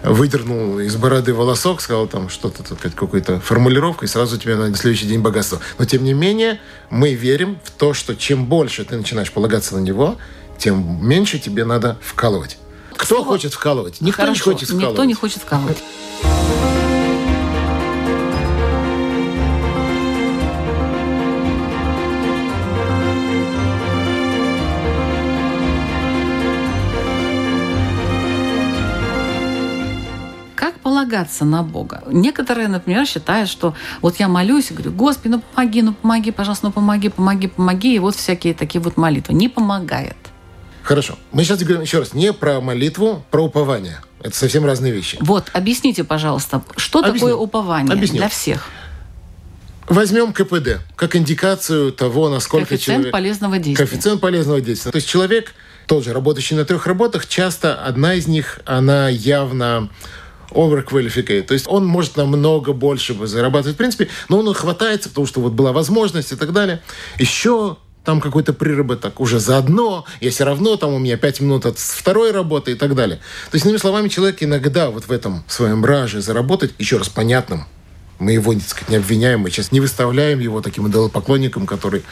выдернул 0.02 0.78
из 0.80 0.96
бороды 0.96 1.34
волосок, 1.34 1.80
сказал 1.80 2.06
там 2.06 2.28
что-то, 2.28 2.62
какую-то 2.94 3.40
формулировку, 3.40 4.04
и 4.04 4.08
сразу 4.08 4.36
у 4.36 4.38
тебя 4.38 4.56
на 4.56 4.74
следующий 4.74 5.06
день 5.06 5.20
богатство. 5.20 5.60
Но, 5.78 5.84
тем 5.84 6.04
не 6.04 6.12
менее, 6.12 6.60
мы 6.90 7.14
верим 7.14 7.58
в 7.64 7.70
то, 7.70 7.94
что 7.94 8.14
чем 8.14 8.46
больше 8.46 8.84
ты 8.84 8.96
начинаешь 8.96 9.32
полагаться 9.32 9.76
на 9.76 9.80
него, 9.80 10.18
тем 10.58 11.06
меньше 11.06 11.38
тебе 11.38 11.64
надо 11.64 11.98
вкалывать. 12.02 12.58
Кто 12.96 13.16
Слово... 13.16 13.24
хочет 13.24 13.52
вкалывать? 13.54 14.00
Никто 14.00 14.22
Хорошо. 14.22 14.50
не 14.50 14.54
хочет 14.54 14.68
вкалывать. 14.68 14.90
Никто 14.90 15.04
не 15.04 15.14
хочет 15.14 15.42
вкалывать. 15.42 15.78
Полагаться 31.12 31.44
на 31.44 31.62
Бога. 31.62 32.03
Некоторые, 32.07 32.68
например, 32.68 33.07
считают, 33.07 33.48
что 33.48 33.75
вот 34.01 34.18
я 34.18 34.29
молюсь 34.29 34.70
и 34.70 34.75
говорю, 34.75 34.92
Господи, 34.92 35.29
ну 35.29 35.42
помоги, 35.55 35.83
ну 35.83 35.94
помоги, 35.94 36.31
пожалуйста, 36.31 36.66
ну 36.66 36.72
помоги, 36.72 37.09
помоги, 37.09 37.48
помоги. 37.48 37.94
И 37.94 37.98
вот 37.98 38.16
всякие 38.16 38.55
такие 38.55 38.81
вот 38.81 38.96
молитвы. 38.96 39.35
Не 39.35 39.48
помогает. 39.48 40.16
Хорошо. 40.83 41.18
Мы 41.33 41.44
сейчас 41.44 41.61
говорим 41.61 41.83
еще 41.83 41.98
раз 41.98 42.14
не 42.14 42.33
про 42.33 42.61
молитву, 42.61 43.25
про 43.31 43.44
упование. 43.44 44.01
Это 44.22 44.37
совсем 44.37 44.64
разные 44.64 44.92
вещи. 44.92 45.18
Вот, 45.20 45.51
объясните, 45.53 46.05
пожалуйста, 46.05 46.62
что 46.77 47.01
Объясню. 47.01 47.18
такое 47.18 47.35
упование 47.35 47.92
Объясню. 47.92 48.18
для 48.18 48.29
всех? 48.29 48.68
Возьмем 49.88 50.33
КПД 50.33 50.81
как 50.96 51.16
индикацию 51.16 51.92
того, 51.92 52.29
насколько 52.29 52.68
Коэффициент 52.68 53.03
человек... 53.03 53.12
полезного 53.12 53.59
действия. 53.59 53.87
Коэффициент 53.87 54.20
полезного 54.20 54.61
действия. 54.61 54.92
То 54.92 54.96
есть 54.96 55.09
человек, 55.09 55.55
тот 55.87 56.05
же 56.05 56.12
работающий 56.12 56.57
на 56.57 56.64
трех 56.64 56.87
работах, 56.87 57.27
часто 57.27 57.75
одна 57.75 58.14
из 58.14 58.27
них, 58.27 58.61
она 58.64 59.09
явно 59.09 59.90
overqualificate. 60.52 61.42
То 61.42 61.54
есть 61.54 61.66
он 61.68 61.86
может 61.86 62.16
намного 62.16 62.72
больше 62.72 63.14
зарабатывать, 63.26 63.74
в 63.74 63.78
принципе, 63.78 64.08
но 64.28 64.38
он 64.38 64.52
хватается, 64.54 65.08
потому 65.08 65.26
что 65.26 65.40
вот 65.40 65.52
была 65.52 65.72
возможность 65.72 66.32
и 66.32 66.36
так 66.36 66.52
далее. 66.52 66.82
Еще 67.18 67.76
там 68.04 68.20
какой-то 68.20 68.52
приработок 68.52 69.20
уже 69.20 69.38
заодно, 69.38 70.04
я 70.20 70.30
все 70.30 70.44
равно, 70.44 70.76
там 70.76 70.92
у 70.92 70.98
меня 70.98 71.16
5 71.16 71.40
минут 71.40 71.66
от 71.66 71.78
второй 71.78 72.32
работы 72.32 72.72
и 72.72 72.74
так 72.74 72.94
далее. 72.94 73.18
То 73.50 73.54
есть, 73.54 73.64
иными 73.64 73.78
словами, 73.78 74.08
человек 74.08 74.42
иногда 74.42 74.90
вот 74.90 75.04
в 75.04 75.12
этом 75.12 75.44
своем 75.46 75.84
раже 75.84 76.20
заработать, 76.20 76.72
еще 76.78 76.96
раз 76.96 77.08
понятным, 77.08 77.64
мы 78.18 78.32
его, 78.32 78.54
так 78.54 78.62
сказать, 78.62 78.88
не 78.88 78.96
обвиняем, 78.96 79.40
мы 79.40 79.50
сейчас 79.50 79.72
не 79.72 79.80
выставляем 79.80 80.38
его 80.38 80.60
таким 80.60 80.86
идолопоклонником, 80.88 81.66
который 81.66 82.04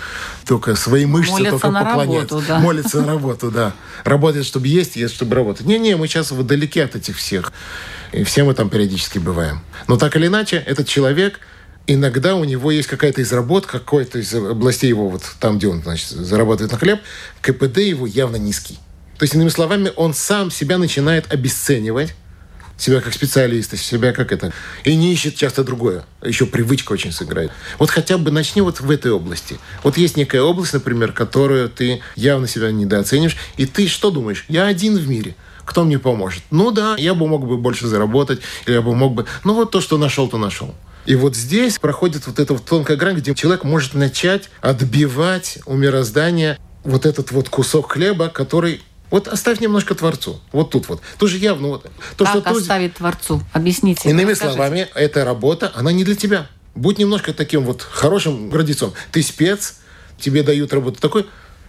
только 0.46 0.74
свои 0.74 1.07
мышцы 1.07 1.33
Молится 1.33 1.50
только 1.53 1.70
на 1.70 1.85
поклоняет. 1.85 2.31
Работу, 2.31 2.46
да. 2.48 2.59
Молится 2.61 3.00
на 3.00 3.07
работу, 3.07 3.50
да. 3.50 3.74
Работает, 4.05 4.44
чтобы 4.44 4.66
есть, 4.66 4.96
есть, 4.96 5.14
чтобы 5.14 5.37
работать. 5.37 5.66
Не-не, 5.66 5.96
мы 5.96 6.09
сейчас 6.09 6.33
вот 6.33 6.46
далеки 6.46 6.81
от 6.81 6.96
этих 6.96 7.16
всех. 7.16 7.53
И 8.12 8.25
все 8.25 8.44
мы 8.44 8.55
там 8.55 8.70
периодически 8.70 9.18
бываем. 9.18 9.61
Но 9.88 9.96
так 9.96 10.16
или 10.16 10.27
иначе, 10.27 10.62
этот 10.66 10.88
человек 10.88 11.40
иногда 11.87 12.37
у 12.37 12.44
него 12.44 12.70
есть 12.70 12.88
какая-то 12.88 13.23
изработка, 13.23 13.79
какой-то 13.79 14.18
из 14.18 14.35
областей 14.35 14.88
его, 14.88 15.09
вот 15.09 15.23
там, 15.40 15.59
где 15.59 15.68
он, 15.68 15.83
значит, 15.83 16.09
зарабатывает 16.09 16.73
на 16.73 16.79
хлеб, 16.79 17.01
КПД 17.40 17.79
его 17.79 18.07
явно 18.07 18.37
низкий. 18.37 18.79
То 19.18 19.25
есть, 19.25 19.35
иными 19.35 19.49
словами, 19.49 19.92
он 19.96 20.14
сам 20.14 20.51
себя 20.51 20.79
начинает 20.79 21.33
обесценивать, 21.33 22.14
себя 22.79 23.01
как 23.01 23.12
специалиста, 23.12 23.77
себя 23.77 24.12
как 24.12 24.33
это, 24.33 24.53
и 24.85 24.96
не 24.96 25.12
ищет 25.12 25.37
часто 25.37 25.62
другое. 25.62 26.05
Еще 26.23 26.46
привычка 26.46 26.92
очень 26.92 27.12
сыграет. 27.12 27.51
Вот 27.79 27.90
хотя 27.90 28.16
бы 28.16 28.31
начни 28.31 28.62
вот 28.62 28.81
в 28.81 28.90
этой 28.90 29.12
области. 29.12 29.59
Вот 29.83 29.99
есть 29.99 30.16
некая 30.16 30.40
область, 30.40 30.73
например, 30.73 31.12
которую 31.12 31.68
ты 31.68 32.01
явно 32.16 32.49
себя 32.49 32.70
недооценишь, 32.70 33.37
и 33.59 33.66
ты 33.66 33.87
что 33.87 34.11
думаешь? 34.11 34.46
Я 34.49 34.66
один 34.66 34.96
в 34.96 35.07
мире– 35.09 35.37
кто 35.71 35.85
мне 35.85 36.01
поможет? 36.01 36.43
Ну 36.51 36.73
да, 36.73 36.97
я 36.99 37.15
бы 37.15 37.29
мог 37.29 37.47
бы 37.47 37.57
больше 37.57 37.87
заработать, 37.87 38.41
или 38.67 38.75
я 38.75 38.83
бы 38.83 38.93
мог 38.93 39.15
бы... 39.15 39.27
Ну 39.45 39.55
вот 39.55 39.71
то, 39.71 39.81
что 39.81 39.99
нашел, 39.99 40.27
то 40.29 40.37
нашел. 40.37 40.75
И 41.07 41.15
вот 41.15 41.37
здесь 41.37 41.79
проходит 41.79 42.27
вот 42.27 42.41
эта 42.41 42.55
вот 42.55 42.65
тонкая 42.65 42.97
грань, 42.97 43.15
где 43.15 43.37
человек 43.37 43.63
может 43.63 43.95
начать 43.95 44.51
отбивать 44.61 45.61
у 45.67 45.75
мироздания 45.75 46.59
вот 46.83 47.07
этот 47.07 47.31
вот 47.31 47.49
кусок 47.49 47.93
хлеба, 47.93 48.29
который 48.29 48.83
вот 49.11 49.29
оставь 49.29 49.61
немножко 49.61 49.95
Творцу. 49.95 50.41
Вот 50.51 50.71
тут 50.71 50.89
вот. 50.89 51.03
Тоже 51.19 51.39
явно 51.39 51.69
вот. 51.69 51.87
То, 52.17 52.25
как 52.25 52.41
что 52.41 52.51
оставить 52.51 52.95
тут... 52.95 52.99
Творцу? 52.99 53.41
Объясните. 53.53 54.11
Иными 54.11 54.33
расскажите. 54.33 54.57
словами, 54.57 54.89
эта 54.97 55.25
работа, 55.25 55.71
она 55.77 55.93
не 55.93 56.03
для 56.03 56.17
тебя. 56.17 56.49
Будь 56.75 56.99
немножко 56.99 57.33
таким 57.33 57.65
вот 57.65 57.83
хорошим 57.83 58.51
градицом. 58.51 58.93
Ты 59.13 59.23
спец, 59.23 59.77
тебе 60.18 60.43
дают 60.43 60.73
работу 60.73 61.01
такой, 61.01 61.27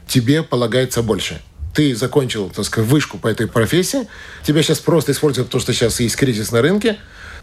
тебе 0.07 0.41
полагается 0.41 1.03
больше. 1.03 1.39
Ты 1.73 1.95
закончил, 1.95 2.49
так 2.49 2.65
сказать, 2.65 2.89
вышку 2.89 3.17
по 3.17 3.27
этой 3.27 3.47
профессии, 3.47 4.07
тебя 4.43 4.61
сейчас 4.61 4.79
просто 4.79 5.13
используют, 5.13 5.47
потому 5.47 5.61
что 5.61 5.73
сейчас 5.73 5.99
есть 5.99 6.15
кризис 6.15 6.51
на 6.51 6.61
рынке. 6.61 6.97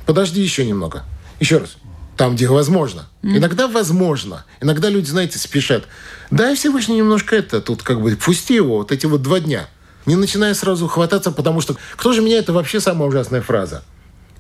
Подожди 0.05 0.43
еще 0.43 0.65
немного. 0.67 1.05
Еще 1.41 1.59
раз. 1.59 1.77
Там, 2.17 2.35
где 2.35 2.49
возможно. 2.49 3.09
Mm. 3.23 3.39
Иногда 3.39 3.69
возможно. 3.69 4.45
Иногда 4.61 4.91
люди, 4.91 5.09
знаете, 5.09 5.39
спешат. 5.39 5.85
Дай 6.31 6.57
Всевышний 6.57 6.97
немножко 6.97 7.37
это, 7.37 7.61
тут 7.61 7.83
как 7.83 8.03
бы 8.03 8.17
пусти 8.17 8.55
его, 8.55 8.79
вот 8.79 8.93
эти 8.93 9.07
вот 9.07 9.23
два 9.23 9.41
дня. 9.41 9.69
Не 10.05 10.17
начиная 10.17 10.55
сразу 10.55 10.89
хвататься, 10.89 11.31
потому 11.31 11.61
что 11.61 11.77
кто 11.97 12.13
же 12.13 12.21
меня, 12.21 12.39
это 12.39 12.53
вообще 12.53 12.81
самая 12.81 13.09
ужасная 13.09 13.41
фраза. 13.41 13.85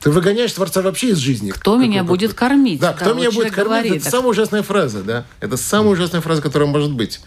Ты 0.01 0.11
выгоняешь 0.11 0.53
Творца 0.53 0.80
вообще 0.82 1.11
из 1.11 1.18
жизни. 1.18 1.51
Кто 1.51 1.76
меня 1.76 2.05
будет 2.05 2.34
кормить? 2.34 2.80
Да, 2.80 2.93
кто 2.93 3.14
меня 3.14 3.30
будет 3.30 3.53
кормить? 3.53 3.84
Говорит, 3.84 4.03
это 4.03 4.11
самая 4.11 4.28
ужасная 4.28 4.62
фраза, 4.62 5.03
да. 5.03 5.24
Это 5.41 5.57
самая 5.57 5.93
ужасная 5.93 6.20
фраза, 6.20 6.43
которая 6.43 6.68
может 6.68 6.93
быть. 6.93 7.20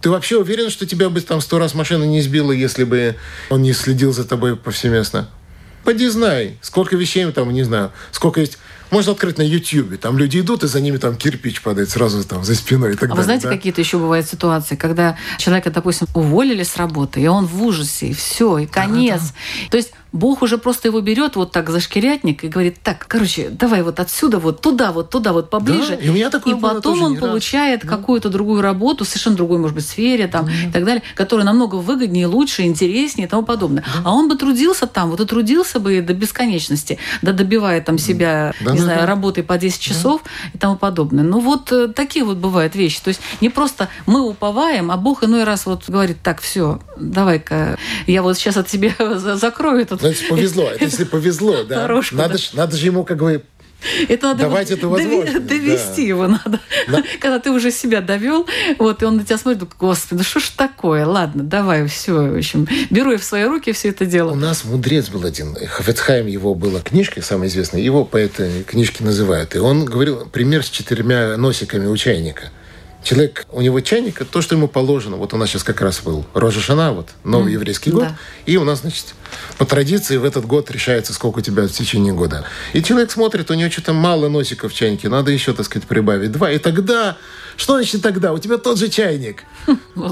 Ты 0.00 0.10
вообще 0.10 0.36
уверен, 0.36 0.70
что 0.70 0.86
тебя 0.86 1.10
бы 1.10 1.20
там 1.20 1.40
сто 1.40 1.58
раз 1.58 1.74
машина 1.74 2.04
не 2.04 2.20
сбила, 2.20 2.52
если 2.52 2.84
бы 2.84 3.16
он 3.50 3.62
не 3.62 3.72
следил 3.72 4.12
за 4.12 4.24
тобой 4.24 4.56
повсеместно? 4.56 5.28
Поди 5.84 6.06
знай, 6.08 6.58
сколько 6.60 6.96
вещей 6.96 7.30
там, 7.32 7.52
не 7.52 7.62
знаю, 7.64 7.92
сколько 8.12 8.40
есть 8.40 8.58
можно 8.90 9.12
открыть 9.12 9.38
на 9.38 9.42
YouTube. 9.42 9.98
Там 9.98 10.18
люди 10.18 10.40
идут, 10.40 10.64
и 10.64 10.68
за 10.68 10.80
ними 10.80 10.96
там 10.96 11.16
кирпич 11.16 11.62
падает 11.62 11.90
сразу 11.90 12.24
там 12.24 12.44
за 12.44 12.54
спиной 12.54 12.92
и 12.92 12.94
так 12.94 13.04
а 13.04 13.06
далее. 13.08 13.16
вы 13.16 13.22
знаете, 13.24 13.48
да? 13.48 13.54
какие-то 13.54 13.80
еще 13.80 13.98
бывают 13.98 14.26
ситуации, 14.26 14.76
когда 14.76 15.16
человека, 15.38 15.70
допустим, 15.70 16.06
уволили 16.14 16.62
с 16.62 16.76
работы, 16.76 17.20
и 17.20 17.26
он 17.26 17.46
в 17.46 17.62
ужасе, 17.62 18.08
и 18.08 18.12
все, 18.12 18.58
и 18.58 18.66
конец. 18.66 19.20
Да, 19.20 19.26
да. 19.26 19.70
То 19.70 19.76
есть 19.76 19.92
Бог 20.12 20.42
уже 20.42 20.56
просто 20.56 20.88
его 20.88 21.00
берет 21.00 21.36
вот 21.36 21.52
так 21.52 21.68
за 21.68 21.80
шкирятник 21.80 22.42
и 22.42 22.48
говорит, 22.48 22.78
так, 22.82 23.04
короче, 23.06 23.50
давай 23.50 23.82
вот 23.82 24.00
отсюда, 24.00 24.38
вот 24.38 24.62
туда, 24.62 24.90
вот 24.90 25.10
туда, 25.10 25.32
вот 25.32 25.50
поближе. 25.50 25.96
Да, 25.96 26.02
и 26.02 26.08
у 26.08 26.14
меня 26.14 26.30
такое 26.30 26.56
и 26.56 26.60
потом 26.60 27.02
он 27.02 27.16
получает 27.16 27.84
раз. 27.84 27.90
какую-то 27.90 28.30
другую 28.30 28.62
работу, 28.62 29.04
совершенно 29.04 29.36
другой, 29.36 29.58
может 29.58 29.74
быть, 29.74 29.86
сфере 29.86 30.26
там, 30.26 30.46
mm 30.46 30.68
и 30.68 30.72
так 30.72 30.84
далее, 30.84 31.02
которая 31.14 31.44
намного 31.46 31.76
выгоднее, 31.76 32.26
лучше, 32.26 32.62
интереснее 32.62 33.26
и 33.26 33.30
тому 33.30 33.42
подобное. 33.42 33.84
Да. 33.84 34.02
А 34.04 34.14
он 34.14 34.28
бы 34.28 34.36
трудился 34.36 34.86
там, 34.86 35.10
вот 35.10 35.20
и 35.20 35.26
трудился 35.26 35.78
бы 35.78 36.00
до 36.00 36.14
бесконечности, 36.14 36.98
да 37.22 37.32
добивая 37.32 37.80
там 37.80 37.98
себя, 37.98 38.54
да, 38.60 38.74
не 38.78 38.84
знаю, 38.84 39.06
работой 39.06 39.42
по 39.42 39.58
10 39.58 39.80
часов 39.80 40.22
и 40.54 40.58
тому 40.58 40.76
подобное. 40.76 41.24
Ну 41.24 41.40
вот 41.40 41.72
э, 41.72 41.88
такие 41.88 42.24
вот 42.24 42.38
бывают 42.38 42.74
вещи. 42.74 43.00
То 43.02 43.08
есть 43.08 43.20
не 43.40 43.48
просто 43.48 43.88
мы 44.06 44.22
уповаем, 44.22 44.90
а 44.90 44.96
Бог 44.96 45.24
иной 45.24 45.44
раз 45.44 45.66
вот 45.66 45.88
говорит, 45.88 46.18
так, 46.22 46.40
все, 46.40 46.80
давай-ка, 46.96 47.78
я 48.06 48.22
вот 48.22 48.36
сейчас 48.36 48.56
от 48.56 48.66
тебя 48.66 48.94
закрою 49.36 49.80
этот 49.80 50.00
Значит, 50.00 50.28
повезло. 50.28 50.64
Это 50.64 50.84
если 50.84 51.04
повезло, 51.04 51.62
да. 51.68 51.86
Надо, 51.88 52.32
да. 52.32 52.38
Ж, 52.38 52.50
надо 52.52 52.76
же 52.76 52.86
ему 52.86 53.04
как 53.04 53.18
бы 53.18 53.42
это 54.08 54.28
надо 54.28 54.40
давать 54.40 54.70
эту 54.70 54.88
возможность. 54.88 55.46
Довести 55.46 56.02
да. 56.02 56.08
его 56.08 56.26
надо. 56.26 56.60
Да. 56.88 57.02
Когда 57.20 57.38
ты 57.38 57.50
уже 57.50 57.70
себя 57.70 58.00
довел, 58.00 58.46
вот, 58.78 59.02
и 59.02 59.04
он 59.04 59.16
на 59.16 59.24
тебя 59.24 59.38
смотрит, 59.38 59.68
господи, 59.78 60.22
что 60.24 60.40
ж 60.40 60.48
такое? 60.56 61.06
Ладно, 61.06 61.42
давай, 61.42 61.86
все, 61.86 62.12
в 62.12 62.36
общем, 62.36 62.66
беру 62.90 63.12
я 63.12 63.18
в 63.18 63.24
свои 63.24 63.44
руки 63.44 63.72
все 63.72 63.88
это 63.90 64.06
дело. 64.06 64.32
У 64.32 64.36
нас 64.36 64.64
мудрец 64.64 65.08
был 65.08 65.24
один, 65.24 65.54
Хафецхайм 65.54 66.26
его 66.26 66.54
была 66.54 66.80
книжка, 66.80 67.22
самая 67.22 67.48
известная, 67.48 67.80
его 67.80 68.04
по 68.04 68.16
этой 68.16 68.64
книжке 68.64 69.04
называют. 69.04 69.54
И 69.54 69.58
он 69.58 69.84
говорил 69.84 70.26
пример 70.26 70.64
с 70.64 70.70
четырьмя 70.70 71.36
носиками 71.36 71.86
у 71.86 71.96
чайника. 71.96 72.50
Человек, 73.08 73.46
у 73.52 73.62
него 73.62 73.80
чайник, 73.80 74.22
то, 74.26 74.42
что 74.42 74.54
ему 74.54 74.68
положено. 74.68 75.16
Вот 75.16 75.32
у 75.32 75.38
нас 75.38 75.48
сейчас 75.48 75.64
как 75.64 75.80
раз 75.80 76.02
был 76.02 76.26
Рожа 76.34 76.60
вот 76.92 77.08
новый 77.24 77.52
mm. 77.52 77.54
еврейский 77.54 77.90
год. 77.90 78.02
Да. 78.02 78.18
И 78.44 78.58
у 78.58 78.64
нас, 78.64 78.80
значит, 78.80 79.14
по 79.56 79.64
традиции 79.64 80.18
в 80.18 80.24
этот 80.24 80.44
год 80.44 80.70
решается, 80.70 81.14
сколько 81.14 81.38
у 81.38 81.40
тебя 81.40 81.66
в 81.66 81.70
течение 81.70 82.12
года. 82.12 82.44
И 82.74 82.82
человек 82.82 83.10
смотрит, 83.10 83.50
у 83.50 83.54
него 83.54 83.70
что-то 83.70 83.94
мало 83.94 84.28
носиков 84.28 84.74
в 84.74 84.76
чайнике, 84.76 85.08
надо 85.08 85.30
еще, 85.30 85.54
так 85.54 85.64
сказать, 85.64 85.88
прибавить 85.88 86.32
два. 86.32 86.50
И 86.52 86.58
тогда, 86.58 87.16
что 87.56 87.76
значит 87.76 88.02
тогда? 88.02 88.34
У 88.34 88.38
тебя 88.38 88.58
тот 88.58 88.78
же 88.78 88.90
чайник. 88.90 89.44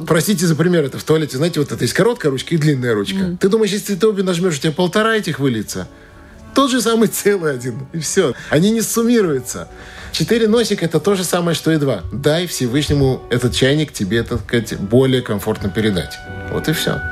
Простите 0.06 0.46
за 0.46 0.56
пример, 0.56 0.82
это 0.84 0.98
в 0.98 1.04
туалете, 1.04 1.36
знаете, 1.36 1.60
вот 1.60 1.72
это 1.72 1.84
есть 1.84 1.92
короткая 1.92 2.32
ручка 2.32 2.54
и 2.54 2.56
длинная 2.56 2.94
ручка. 2.94 3.36
Ты 3.38 3.50
думаешь, 3.50 3.72
если 3.72 3.94
ты 3.94 4.08
обе 4.08 4.22
нажмешь, 4.22 4.54
у 4.54 4.58
тебя 4.58 4.72
полтора 4.72 5.16
этих 5.16 5.38
выльется? 5.38 5.86
Тот 6.54 6.70
же 6.70 6.80
самый 6.80 7.08
целый 7.08 7.52
один, 7.52 7.86
и 7.92 7.98
все. 7.98 8.32
Они 8.48 8.70
не 8.70 8.80
суммируются. 8.80 9.68
Четыре 10.16 10.48
носика– 10.48 10.82
это 10.86 10.98
то 10.98 11.14
же 11.14 11.24
самое, 11.24 11.54
что 11.54 11.70
и 11.72 11.76
два. 11.76 12.00
Дай 12.10 12.46
Всевышнему 12.46 13.20
этот 13.28 13.54
чайник 13.54 13.92
тебе, 13.92 14.22
так 14.22 14.40
сказать, 14.40 14.80
более 14.80 15.20
комфортно 15.20 15.68
передать. 15.68 16.16
Вот 16.50 16.68
и 16.68 16.72
все. 16.72 17.02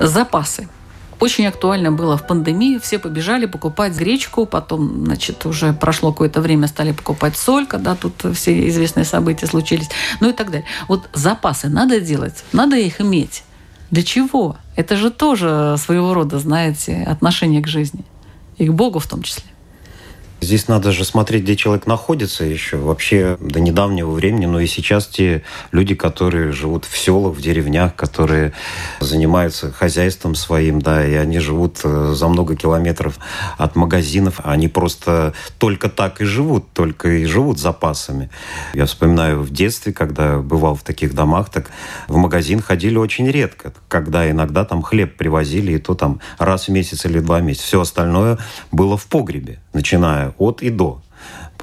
Запасы 0.00 0.66
очень 1.24 1.46
актуально 1.46 1.90
было 1.90 2.16
в 2.16 2.26
пандемии. 2.26 2.78
Все 2.78 2.98
побежали 2.98 3.46
покупать 3.46 3.96
гречку, 3.96 4.46
потом, 4.46 5.06
значит, 5.06 5.46
уже 5.46 5.72
прошло 5.72 6.12
какое-то 6.12 6.40
время, 6.40 6.68
стали 6.68 6.92
покупать 6.92 7.36
соль, 7.36 7.66
когда 7.66 7.94
тут 7.94 8.12
все 8.34 8.68
известные 8.68 9.04
события 9.04 9.46
случились, 9.46 9.88
ну 10.20 10.30
и 10.30 10.32
так 10.32 10.50
далее. 10.50 10.66
Вот 10.88 11.08
запасы 11.14 11.68
надо 11.68 12.00
делать, 12.00 12.44
надо 12.52 12.76
их 12.76 13.00
иметь. 13.00 13.42
Для 13.90 14.02
чего? 14.02 14.56
Это 14.76 14.96
же 14.96 15.10
тоже 15.10 15.76
своего 15.78 16.14
рода, 16.14 16.38
знаете, 16.38 17.04
отношение 17.08 17.62
к 17.62 17.68
жизни. 17.68 18.04
И 18.58 18.66
к 18.66 18.72
Богу 18.72 18.98
в 18.98 19.06
том 19.06 19.22
числе. 19.22 19.53
Здесь 20.44 20.68
надо 20.68 20.92
же 20.92 21.06
смотреть, 21.06 21.44
где 21.44 21.56
человек 21.56 21.86
находится 21.86 22.44
еще. 22.44 22.76
Вообще 22.76 23.38
до 23.40 23.60
недавнего 23.60 24.10
времени, 24.10 24.44
но 24.44 24.60
и 24.60 24.66
сейчас 24.66 25.06
те 25.06 25.42
люди, 25.72 25.94
которые 25.94 26.52
живут 26.52 26.84
в 26.84 26.98
селах, 26.98 27.34
в 27.34 27.40
деревнях, 27.40 27.96
которые 27.96 28.52
занимаются 29.00 29.72
хозяйством 29.72 30.34
своим, 30.34 30.82
да, 30.82 31.02
и 31.02 31.14
они 31.14 31.38
живут 31.38 31.80
э, 31.82 32.12
за 32.14 32.28
много 32.28 32.56
километров 32.56 33.18
от 33.56 33.74
магазинов, 33.74 34.40
они 34.44 34.68
просто 34.68 35.32
только 35.58 35.88
так 35.88 36.20
и 36.20 36.26
живут, 36.26 36.70
только 36.74 37.08
и 37.08 37.24
живут 37.24 37.58
запасами. 37.58 38.28
Я 38.74 38.84
вспоминаю 38.84 39.40
в 39.40 39.50
детстве, 39.50 39.94
когда 39.94 40.40
бывал 40.40 40.74
в 40.74 40.82
таких 40.82 41.14
домах, 41.14 41.48
так 41.48 41.70
в 42.06 42.16
магазин 42.16 42.60
ходили 42.60 42.98
очень 42.98 43.30
редко, 43.30 43.72
когда 43.88 44.30
иногда 44.30 44.66
там 44.66 44.82
хлеб 44.82 45.16
привозили, 45.16 45.72
и 45.72 45.78
то 45.78 45.94
там 45.94 46.20
раз 46.38 46.68
в 46.68 46.70
месяц 46.70 47.06
или 47.06 47.20
два 47.20 47.40
месяца. 47.40 47.66
Все 47.66 47.80
остальное 47.80 48.36
было 48.70 48.98
в 48.98 49.06
погребе, 49.06 49.60
начиная 49.72 50.33
от 50.38 50.62
и 50.62 50.70
до. 50.70 51.03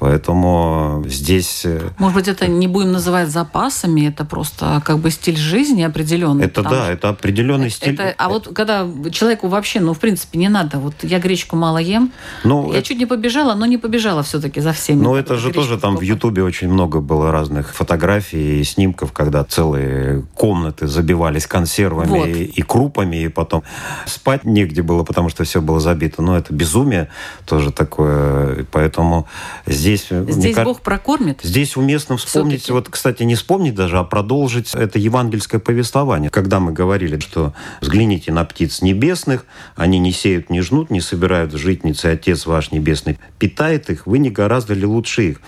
Поэтому 0.02 1.04
здесь... 1.06 1.62
Э, 1.64 1.90
Может 1.98 2.16
быть, 2.16 2.26
это 2.26 2.48
не 2.48 2.66
будем 2.66 2.90
называть 2.90 3.28
запасами, 3.28 4.08
это 4.08 4.24
просто 4.24 4.82
как 4.84 4.98
бы 4.98 5.12
стиль 5.12 5.36
жизни 5.36 5.82
определенный. 5.82 6.46
Это 6.46 6.62
да, 6.64 6.90
это 6.90 7.10
определенный 7.10 7.70
стиль. 7.70 7.94
Это, 7.94 8.12
а 8.18 8.28
вот 8.28 8.48
когда 8.52 8.84
человеку 9.12 9.46
вообще, 9.46 9.78
ну, 9.78 9.94
в 9.94 10.00
принципе, 10.00 10.40
не 10.40 10.48
надо. 10.48 10.80
Вот 10.80 10.94
я 11.02 11.20
гречку 11.20 11.54
мало 11.54 11.78
ем, 11.78 12.10
ну, 12.42 12.72
я 12.72 12.78
это... 12.78 12.88
чуть 12.88 12.98
не 12.98 13.06
побежала, 13.06 13.54
но 13.54 13.64
не 13.64 13.78
побежала 13.78 14.24
все-таки 14.24 14.60
за 14.60 14.72
всеми. 14.72 15.00
Ну, 15.00 15.14
это 15.14 15.36
же 15.36 15.52
тоже 15.52 15.78
там 15.78 15.96
в 15.96 16.00
Ютубе 16.00 16.42
очень 16.42 16.68
много 16.68 17.00
было 17.00 17.30
разных 17.30 17.72
фотографий 17.72 18.60
и 18.60 18.64
снимков, 18.64 19.12
когда 19.12 19.44
целые 19.44 20.24
комнаты 20.34 20.88
забивались 20.88 21.46
консервами 21.46 22.08
вот. 22.08 22.26
и, 22.26 22.44
и 22.46 22.62
крупами, 22.62 23.18
и 23.18 23.28
потом 23.28 23.62
спать 24.06 24.42
негде 24.44 24.82
было, 24.82 25.04
потому 25.04 25.28
что 25.28 25.44
все 25.44 25.60
было 25.60 25.78
забито. 25.78 26.22
Но 26.22 26.36
это 26.36 26.52
безумие 26.52 27.08
тоже 27.46 27.70
такое. 27.70 28.66
Поэтому 28.72 29.28
здесь 29.66 29.91
здесь... 29.96 30.06
Э, 30.10 30.24
здесь 30.28 30.56
Бог 30.56 30.80
прокормит? 30.80 31.40
Здесь 31.42 31.76
уместно 31.76 32.16
вспомнить, 32.16 32.68
вот, 32.70 32.88
кстати, 32.88 33.22
не 33.22 33.34
вспомнить 33.34 33.74
даже, 33.74 33.98
а 33.98 34.04
продолжить 34.04 34.74
это 34.74 34.98
евангельское 34.98 35.60
повествование. 35.60 36.30
Когда 36.30 36.60
мы 36.60 36.72
говорили, 36.72 37.18
что 37.20 37.54
взгляните 37.80 38.32
на 38.32 38.44
птиц 38.44 38.82
небесных, 38.82 39.46
они 39.76 39.98
не 39.98 40.12
сеют, 40.12 40.50
не 40.50 40.60
жнут, 40.60 40.90
не 40.90 41.00
собирают 41.00 41.52
в 41.52 41.58
житницы, 41.58 42.06
Отец 42.06 42.46
ваш 42.46 42.72
Небесный 42.72 43.18
питает 43.38 43.90
их, 43.90 44.06
вы 44.06 44.18
не 44.18 44.30
гораздо 44.30 44.74
ли 44.74 44.86
лучше 44.86 45.30
их? 45.30 45.40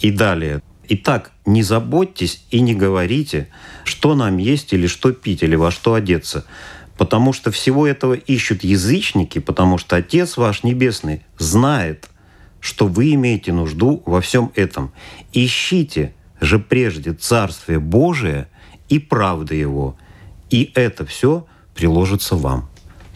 И 0.00 0.10
далее. 0.10 0.62
Итак, 0.88 1.32
не 1.44 1.62
заботьтесь 1.62 2.44
и 2.50 2.60
не 2.60 2.74
говорите, 2.74 3.48
что 3.84 4.14
нам 4.14 4.38
есть 4.38 4.72
или 4.72 4.86
что 4.86 5.12
пить, 5.12 5.42
или 5.42 5.54
во 5.54 5.70
что 5.70 5.94
одеться, 5.94 6.46
потому 6.96 7.32
что 7.32 7.50
всего 7.50 7.86
этого 7.86 8.14
ищут 8.14 8.64
язычники, 8.64 9.38
потому 9.38 9.76
что 9.76 9.96
Отец 9.96 10.36
ваш 10.36 10.62
Небесный 10.62 11.22
знает– 11.38 12.08
что 12.60 12.86
вы 12.86 13.14
имеете 13.14 13.52
нужду 13.52 14.02
во 14.06 14.20
всем 14.20 14.52
этом. 14.54 14.92
Ищите 15.32 16.14
же 16.40 16.58
прежде 16.58 17.12
Царствие 17.12 17.78
Божие 17.78 18.48
и 18.88 18.98
правды 18.98 19.54
Его, 19.54 19.96
и 20.50 20.70
это 20.74 21.04
все 21.04 21.46
приложится 21.74 22.36
вам. 22.36 22.68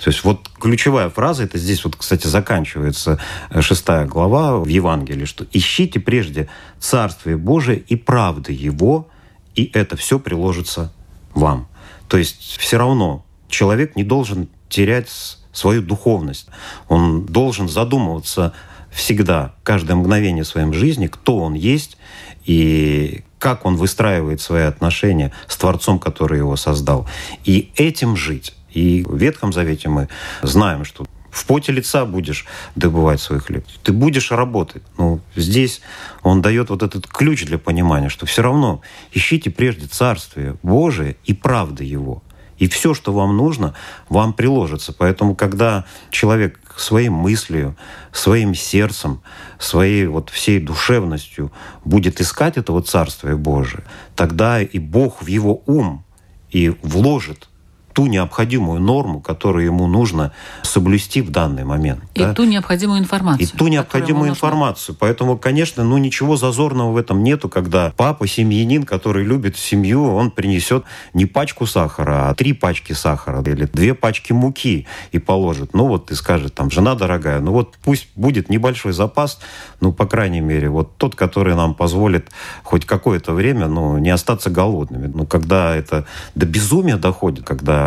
То 0.03 0.11
есть 0.11 0.25
вот 0.25 0.49
ключевая 0.61 1.11
фраза, 1.11 1.45
это 1.45 1.59
здесь 1.59 1.85
вот, 1.85 1.95
кстати, 1.95 2.27
заканчивается 2.27 3.21
э, 3.51 3.61
шестая 3.63 4.05
глава 4.05 4.59
в 4.59 4.67
Евангелии, 4.67 5.27
что 5.27 5.47
«Ищите 5.53 6.01
прежде 6.01 6.49
Царствие 6.81 7.37
Божие 7.37 7.79
и 7.79 7.95
правды 7.95 8.53
Его, 8.53 9.09
и 9.55 9.71
это 9.73 9.97
все 9.97 10.19
приложится 10.19 10.93
вам». 11.35 11.69
То 12.09 12.19
есть 12.19 12.57
все 12.59 12.79
равно 12.79 13.25
человек 13.49 13.95
не 13.95 14.03
должен 14.03 14.49
терять 14.69 15.09
свою 15.53 15.83
духовность. 15.83 16.49
Он 16.89 17.25
должен 17.25 17.69
задумываться 17.69 18.55
всегда, 18.93 19.55
каждое 19.63 19.95
мгновение 19.95 20.45
в 20.45 20.49
своем 20.49 20.73
жизни, 20.73 21.07
кто 21.07 21.39
он 21.39 21.55
есть 21.55 21.97
и 22.45 23.25
как 23.39 23.67
он 23.67 23.77
выстраивает 23.77 24.41
свои 24.41 24.63
отношения 24.63 25.33
с 25.49 25.57
Творцом, 25.57 25.99
который 25.99 26.39
его 26.39 26.57
создал. 26.57 27.09
И 27.45 27.73
этим 27.77 28.17
жить. 28.17 28.55
И 28.71 29.05
в 29.07 29.17
Ветхом 29.17 29.53
Завете 29.53 29.89
мы 29.89 30.09
знаем, 30.43 30.85
что 30.85 31.05
в 31.31 31.47
поте 31.47 31.73
лица 31.73 32.05
будешь 32.05 32.47
добывать 32.77 33.21
свой 33.21 33.41
хлеб. 33.41 33.65
Ты 33.83 33.93
будешь 33.93 34.31
работать. 34.31 34.83
Ну, 34.99 35.21
здесь 35.35 35.81
он 36.23 36.43
дает 36.43 36.69
вот 36.69 36.83
этот 36.83 37.07
ключ 37.07 37.45
для 37.45 37.59
понимания, 37.59 38.11
что 38.11 38.27
все 38.27 38.43
равно 38.43 38.83
ищите 39.13 39.51
прежде 39.51 39.87
Царствие 39.87 40.57
Божие 40.63 41.17
и 41.25 41.33
правды 41.33 41.85
Его. 41.85 42.23
И 42.63 42.69
все, 42.69 42.95
что 42.95 43.13
вам 43.13 43.37
нужно, 43.37 43.75
вам 44.09 44.33
приложится. 44.33 44.93
Поэтому, 44.93 45.35
когда 45.35 45.85
человек 46.11 46.61
своей 46.77 47.09
мыслью, 47.09 47.77
своим 48.13 48.55
сердцем, 48.55 49.21
своей 49.59 50.07
вот 50.07 50.31
всей 50.31 50.61
душевностью 50.61 51.51
будет 51.85 52.21
искать 52.21 52.57
этого 52.57 52.81
Царствия 52.81 53.35
Божие, 53.35 53.83
тогда 54.15 54.63
и 54.63 54.79
Бог 54.79 55.23
в 55.23 55.27
его 55.27 55.65
ум 55.67 56.05
и 56.51 56.69
вложит 56.83 57.49
ту 57.93 58.07
необходимую 58.07 58.81
норму, 58.81 59.21
которую 59.21 59.65
ему 59.65 59.87
нужно 59.87 60.33
соблюсти 60.63 61.23
в 61.23 61.31
данный 61.31 61.65
момент. 61.65 62.01
И 62.15 62.21
да? 62.21 62.35
ту 62.35 62.45
необходимую 62.45 63.01
информацию. 63.01 63.49
И 63.49 63.51
ту 63.51 63.69
необходимую 63.69 64.31
информацию. 64.31 64.97
Поэтому, 64.99 65.39
конечно, 65.39 65.85
ну 65.85 65.99
ничего 65.99 66.37
зазорного 66.37 66.93
в 66.93 66.97
этом 66.97 67.23
нету, 67.23 67.49
когда 67.49 67.93
папа, 67.97 68.27
семьянин, 68.27 68.85
который 68.85 69.25
любит 69.25 69.57
семью, 69.57 70.15
он 70.15 70.31
принесет 70.31 70.85
не 71.15 71.27
пачку 71.27 71.67
сахара, 71.67 72.31
а 72.31 72.35
три 72.35 72.53
пачки 72.53 72.93
сахара 72.93 73.43
или 73.43 73.67
две 73.67 73.95
пачки 73.95 74.33
муки 74.33 74.87
и 75.11 75.19
положит. 75.19 75.75
Ну 75.75 75.87
вот 75.87 76.11
и 76.11 76.15
скажет, 76.15 76.55
там, 76.55 76.71
жена 76.71 76.95
дорогая, 76.95 77.41
ну 77.41 77.53
вот 77.53 77.77
пусть 77.83 78.09
будет 78.15 78.49
небольшой 78.49 78.93
запас, 78.93 79.41
ну, 79.81 79.93
по 79.93 80.07
крайней 80.07 80.41
мере, 80.41 80.69
вот 80.69 80.97
тот, 80.97 81.15
который 81.15 81.55
нам 81.55 81.75
позволит 81.75 82.31
хоть 82.63 82.87
какое-то 82.87 83.33
время, 83.33 83.67
ну, 83.67 83.99
не 83.99 84.11
остаться 84.11 84.51
голодными. 84.51 85.11
Ну, 85.13 85.27
когда 85.27 85.75
это 85.75 86.07
до 86.35 86.47
безумия 86.47 86.97
доходит, 86.97 87.45
когда 87.45 87.82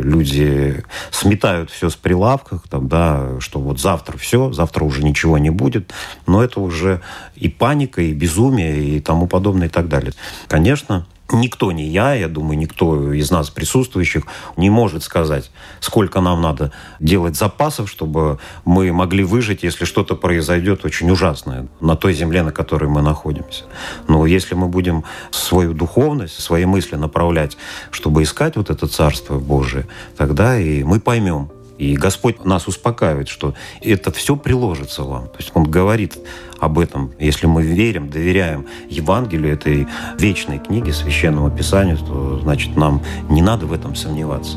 люди 0.00 0.82
сметают 1.10 1.70
все 1.70 1.90
с 1.90 1.96
прилавках, 1.96 2.68
там, 2.68 2.88
да, 2.88 3.40
что 3.40 3.60
вот 3.60 3.80
завтра 3.80 4.16
все, 4.18 4.52
завтра 4.52 4.84
уже 4.84 5.02
ничего 5.02 5.38
не 5.38 5.50
будет, 5.50 5.92
но 6.26 6.42
это 6.42 6.60
уже 6.60 7.00
и 7.34 7.48
паника, 7.48 8.02
и 8.02 8.12
безумие, 8.12 8.96
и 8.96 9.00
тому 9.00 9.26
подобное, 9.26 9.68
и 9.68 9.70
так 9.70 9.88
далее. 9.88 10.12
Конечно, 10.48 11.06
Никто, 11.32 11.72
не 11.72 11.86
я, 11.88 12.14
я 12.14 12.28
думаю, 12.28 12.58
никто 12.58 13.12
из 13.14 13.30
нас 13.30 13.48
присутствующих 13.48 14.24
не 14.58 14.68
может 14.68 15.02
сказать, 15.02 15.50
сколько 15.80 16.20
нам 16.20 16.42
надо 16.42 16.70
делать 17.00 17.34
запасов, 17.34 17.88
чтобы 17.88 18.38
мы 18.66 18.92
могли 18.92 19.24
выжить, 19.24 19.62
если 19.62 19.86
что-то 19.86 20.16
произойдет 20.16 20.84
очень 20.84 21.10
ужасное 21.10 21.66
на 21.80 21.96
той 21.96 22.12
земле, 22.12 22.42
на 22.42 22.52
которой 22.52 22.90
мы 22.90 23.00
находимся. 23.00 23.64
Но 24.06 24.26
если 24.26 24.54
мы 24.54 24.68
будем 24.68 25.04
свою 25.30 25.72
духовность, 25.72 26.38
свои 26.40 26.66
мысли 26.66 26.96
направлять, 26.96 27.56
чтобы 27.90 28.22
искать 28.22 28.56
вот 28.56 28.68
это 28.68 28.86
Царство 28.86 29.38
Божие, 29.38 29.86
тогда 30.18 30.58
и 30.58 30.82
мы 30.82 31.00
поймем, 31.00 31.50
и 31.78 31.94
Господь 31.96 32.44
нас 32.44 32.68
успокаивает, 32.68 33.28
что 33.28 33.54
это 33.80 34.12
все 34.12 34.36
приложится 34.36 35.02
вам. 35.02 35.28
То 35.28 35.38
есть 35.38 35.50
Он 35.54 35.64
говорит 35.64 36.18
об 36.60 36.78
этом. 36.78 37.12
Если 37.18 37.46
мы 37.46 37.62
верим, 37.62 38.08
доверяем 38.08 38.66
Евангелию, 38.88 39.52
этой 39.52 39.86
вечной 40.18 40.58
книге, 40.58 40.92
Священному 40.92 41.50
Писанию, 41.50 41.98
то 41.98 42.40
значит 42.40 42.76
нам 42.76 43.02
не 43.28 43.42
надо 43.42 43.66
в 43.66 43.72
этом 43.72 43.94
сомневаться. 43.94 44.56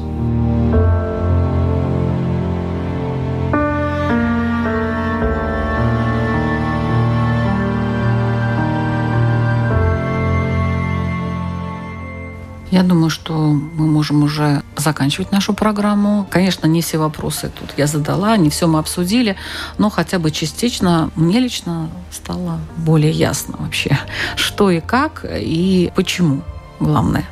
Я 12.70 12.84
думаю, 12.84 13.10
что 13.10 13.34
мы 13.34 13.88
можем 13.88 14.24
уже 14.24 14.62
заканчивать 14.76 15.32
нашу 15.32 15.54
программу. 15.54 16.28
Конечно, 16.30 16.68
не 16.68 16.82
все 16.82 16.98
вопросы 16.98 17.50
тут 17.58 17.74
я 17.78 17.88
задала, 17.88 18.36
не 18.36 18.50
все 18.50 18.68
мы 18.68 18.80
обсудили, 18.80 19.38
но 19.78 19.90
хотя 19.90 20.20
бы 20.20 20.32
частично 20.32 21.10
мне 21.16 21.40
лично 21.40 21.90
стало 22.12 22.60
более 22.76 23.12
ясно 23.12 23.56
вообще, 23.58 23.98
что 24.36 24.70
и 24.70 24.82
как 24.82 25.26
и 25.30 25.92
почему, 25.96 26.42
главное. 26.80 27.26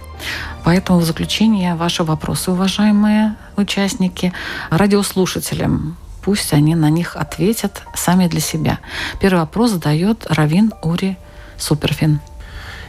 Поэтому 0.63 0.99
в 0.99 1.03
заключение 1.03 1.75
ваши 1.75 2.03
вопросы, 2.03 2.51
уважаемые 2.51 3.35
участники, 3.57 4.31
радиослушателям, 4.69 5.97
пусть 6.23 6.53
они 6.53 6.75
на 6.75 6.89
них 6.89 7.17
ответят 7.17 7.83
сами 7.93 8.27
для 8.27 8.39
себя. 8.39 8.79
Первый 9.19 9.39
вопрос 9.39 9.71
задает 9.71 10.25
Равин 10.29 10.73
Ури 10.81 11.17
Суперфин. 11.57 12.21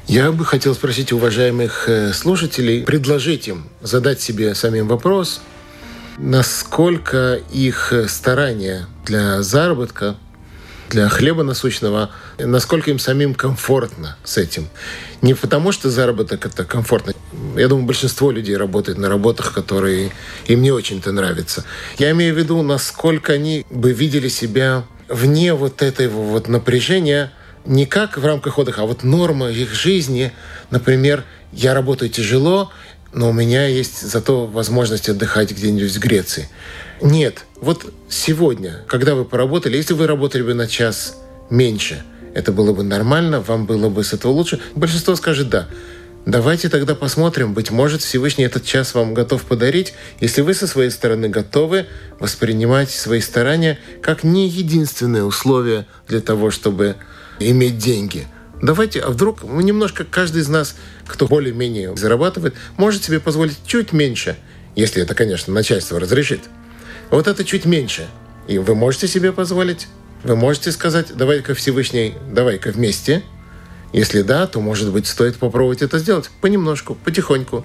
Я 0.09 0.30
бы 0.30 0.44
хотел 0.44 0.72
спросить 0.76 1.12
уважаемых 1.12 1.88
э, 1.88 2.12
слушателей, 2.12 2.84
предложить 2.84 3.48
им 3.48 3.66
задать 3.80 4.20
себе 4.20 4.54
самим 4.54 4.86
вопрос, 4.86 5.40
насколько 6.16 7.40
их 7.52 7.92
старания 8.07 8.86
для 9.04 9.42
заработка, 9.42 10.14
для 10.90 11.09
хлеба 11.09 11.42
насущного, 11.42 12.11
насколько 12.38 12.92
им 12.92 13.00
самим 13.00 13.34
комфортно 13.34 14.16
с 14.22 14.36
этим. 14.36 14.68
Не 15.22 15.34
потому, 15.34 15.72
что 15.72 15.90
заработок 15.90 16.46
это 16.46 16.64
комфортно. 16.64 17.12
Я 17.57 17.66
думаю, 17.66 17.84
большинство 17.84 18.30
людей 18.30 18.57
работает 18.57 18.98
на 18.98 19.09
работах, 19.09 19.52
которые 19.52 20.12
им 20.46 20.62
не 20.62 20.70
очень-то 20.70 21.11
нравятся. 21.11 21.64
Я 21.98 22.12
имею 22.12 22.32
в 22.32 22.38
виду, 22.38 22.62
насколько 22.62 23.32
они 23.32 23.66
бы 23.70 23.92
видели 23.92 24.28
себя 24.28 24.84
вне 25.09 25.52
вот 25.52 25.82
этого 25.82 26.22
вот 26.22 26.46
напряжения– 26.46 27.32
не 27.66 27.86
как 27.86 28.16
в 28.16 28.24
рамках 28.24 28.58
отдыха, 28.58 28.82
а 28.82 28.86
вот 28.86 29.02
норма 29.02 29.50
их 29.50 29.74
жизни. 29.74 30.32
Например, 30.70 31.24
я 31.52 31.74
работаю 31.74 32.10
тяжело, 32.10 32.70
но 33.12 33.30
у 33.30 33.32
меня 33.32 33.66
есть 33.66 34.02
зато 34.02 34.46
возможность 34.46 35.08
отдыхать 35.08 35.50
где-нибудь 35.52 35.94
в 35.94 35.98
Греции. 35.98 36.48
Нет, 37.00 37.44
вот 37.60 37.92
сегодня, 38.08 38.84
когда 38.86 39.14
вы 39.14 39.24
поработали, 39.24 39.76
если 39.76 39.94
вы 39.94 40.06
работали 40.06 40.42
бы 40.42 40.54
на 40.54 40.66
час 40.66 41.18
меньше, 41.50 42.02
это 42.34 42.52
было 42.52 42.72
бы 42.72 42.82
нормально, 42.82 43.40
вам 43.40 43.66
было 43.66 43.88
бы 43.88 44.04
с 44.04 44.12
этого 44.12 44.32
лучше. 44.32 44.60
Большинство 44.74 45.16
скажет 45.16 45.48
«да». 45.48 45.68
Давайте 46.26 46.68
тогда 46.68 46.96
посмотрим, 46.96 47.54
быть 47.54 47.70
может, 47.70 48.02
Всевышний 48.02 48.44
этот 48.44 48.64
час 48.64 48.94
вам 48.94 49.14
готов 49.14 49.44
подарить, 49.44 49.94
если 50.20 50.40
вы 50.40 50.54
со 50.54 50.66
своей 50.66 50.90
стороны 50.90 51.28
готовы 51.28 51.86
воспринимать 52.18 52.90
свои 52.90 53.20
старания 53.20 53.78
как 54.02 54.24
не 54.24 54.48
единственное 54.48 55.22
условие 55.22 55.86
для 56.08 56.20
того, 56.20 56.50
чтобы 56.50 56.96
иметь 57.39 57.78
деньги. 57.78 58.26
Давайте, 58.62 59.01
а 59.01 59.11
вдруг 59.11 59.43
мы 59.43 59.62
немножко, 59.62 60.05
каждый 60.05 60.43
из 60.43 60.49
нас, 60.49 60.76
кто 61.07 61.26
более-менее 61.26 61.97
зарабатывает, 61.97 62.55
может 62.76 63.05
себе 63.05 63.20
позволить 63.20 63.59
чуть 63.66 63.93
меньше, 63.93 64.37
если 64.74 65.03
это, 65.03 65.14
конечно, 65.14 65.53
начальство 65.53 66.01
разрешит. 66.01 66.41
Вот 67.11 67.26
это 67.26 67.45
чуть 67.45 67.66
меньше. 67.66 68.09
И 68.49 68.59
вы 68.59 68.74
можете 68.74 69.09
себе 69.09 69.32
позволить, 69.32 69.89
вы 70.22 70.37
можете 70.37 70.72
сказать, 70.72 71.14
давай-ка 71.14 71.55
Всевышний, 71.55 72.14
давай-ка 72.32 72.70
вместе. 72.70 73.22
Если 73.93 74.22
да, 74.22 74.47
то, 74.47 74.61
может 74.61 74.91
быть, 74.91 75.07
стоит 75.07 75.37
попробовать 75.37 75.82
это 75.82 75.99
сделать 75.99 76.30
понемножку, 76.41 76.95
потихоньку. 76.95 77.64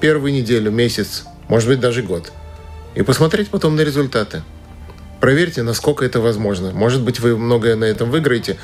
Первую 0.00 0.32
неделю, 0.32 0.70
месяц, 0.70 1.24
может 1.48 1.68
быть, 1.68 1.80
даже 1.80 2.02
год. 2.02 2.32
И 2.94 3.02
посмотреть 3.02 3.48
потом 3.48 3.76
на 3.76 3.82
результаты. 3.82 4.42
Проверьте, 5.20 5.62
насколько 5.62 6.04
это 6.04 6.20
возможно. 6.20 6.72
Может 6.72 7.02
быть, 7.02 7.20
вы 7.20 7.36
многое 7.36 7.76
на 7.76 7.84
этом 7.84 8.10
выиграете, 8.10 8.58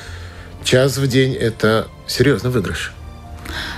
час 0.64 0.98
в 0.98 1.07
день– 1.07 1.34
это 1.40 1.88
серьезный 2.07 2.50
выигрыш. 2.50 2.92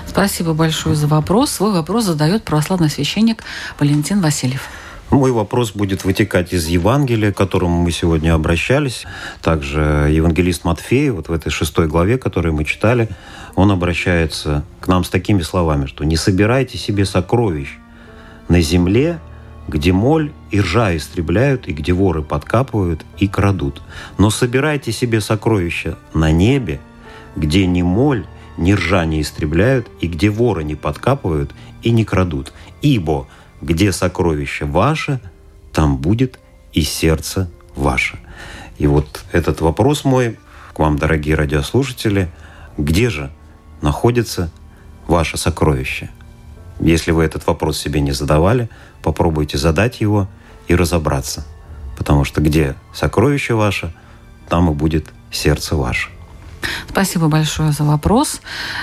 Спасибо 0.07 0.55
большое 0.55 0.95
за 0.95 1.07
вопрос. 1.07 1.51
Свой 1.51 1.73
вопрос 1.73 2.05
задает 2.05 2.45
православный 2.45 2.91
священник 2.91 3.43
Валентин 3.79 4.21
Васильев. 4.21 4.69
Мой 5.11 5.31
вопрос 5.31 5.73
будет 5.73 6.05
вытекать 6.05 6.53
из 6.53 6.67
Евангелия, 6.67 7.33
к 7.33 7.37
которому 7.37 7.83
мы 7.83 7.93
сегодня 7.93 8.35
обращались. 8.35 9.05
Также 9.43 10.09
евангелист 10.11 10.65
Матфей, 10.65 11.11
вот 11.11 11.29
в 11.29 11.33
этой 11.33 11.51
шестой 11.51 11.87
главе, 11.87 12.19
которую 12.19 12.55
мы 12.55 12.65
читали, 12.65 13.09
он 13.55 13.71
обращается 13.71 14.65
к 14.81 14.89
нам 14.89 15.05
с 15.05 15.09
такими 15.09 15.43
словами, 15.43 15.87
что 15.87 16.05
«не 16.05 16.17
собирайте 16.17 16.79
себе 16.79 17.05
сокровищ 17.05 17.69
на 18.49 18.61
земле, 18.61 19.21
где 19.69 19.93
моль 19.93 20.33
и 20.51 20.61
ржа 20.61 20.97
истребляют, 20.97 21.69
и 21.69 21.73
где 21.73 21.93
воры 21.93 22.23
подкапывают 22.23 23.05
и 23.19 23.29
крадут. 23.29 23.83
Но 24.19 24.31
собирайте 24.31 24.93
себе 24.93 25.21
сокровища 25.21 25.99
на 26.13 26.31
небе, 26.33 26.81
где 27.37 27.67
ни 27.67 27.83
моль, 27.83 28.27
ни 28.57 28.73
ржа 28.73 29.05
не 29.05 29.21
истребляют, 29.21 29.89
и 30.01 30.07
где 30.07 30.31
воры 30.31 30.65
не 30.65 30.75
подкапывают 30.75 31.55
и 31.83 31.91
не 31.91 32.05
крадут. 32.05 32.53
Ибо 32.83 33.27
где 33.61 33.93
сокровище 33.93 34.67
ваше, 34.67 35.21
там 35.73 35.97
будет 35.97 36.39
и 36.73 36.83
сердце 36.83 37.51
ваше. 37.75 38.19
И 38.79 38.87
вот 38.87 39.25
этот 39.33 39.61
вопрос 39.61 40.05
мой 40.05 40.39
к 40.73 40.79
вам, 40.79 40.99
дорогие 40.99 41.37
радиослушатели, 41.37 42.31
где 42.77 43.09
же 43.09 43.33
находится 43.81 44.51
ваше 45.07 45.37
сокровище? 45.37 46.11
Если 46.81 47.13
вы 47.13 47.25
этот 47.25 47.47
вопрос 47.47 47.79
себе 47.79 48.01
не 48.01 48.13
задавали, 48.13 48.69
попробуйте 49.03 49.59
задать 49.59 50.01
его 50.01 50.29
и 50.69 50.75
разобраться. 50.75 51.45
Потому 51.97 52.25
что 52.25 52.41
где 52.41 52.75
сокровище 52.93 53.55
ваше, 53.55 53.93
там 54.49 54.71
и 54.71 54.75
будет 54.75 55.07
сердце 55.31 55.77
ваше. 55.77 56.11
Спасибо 56.89 57.29
большое 57.29 57.73
за 57.73 57.85
вопрос. 57.85 58.41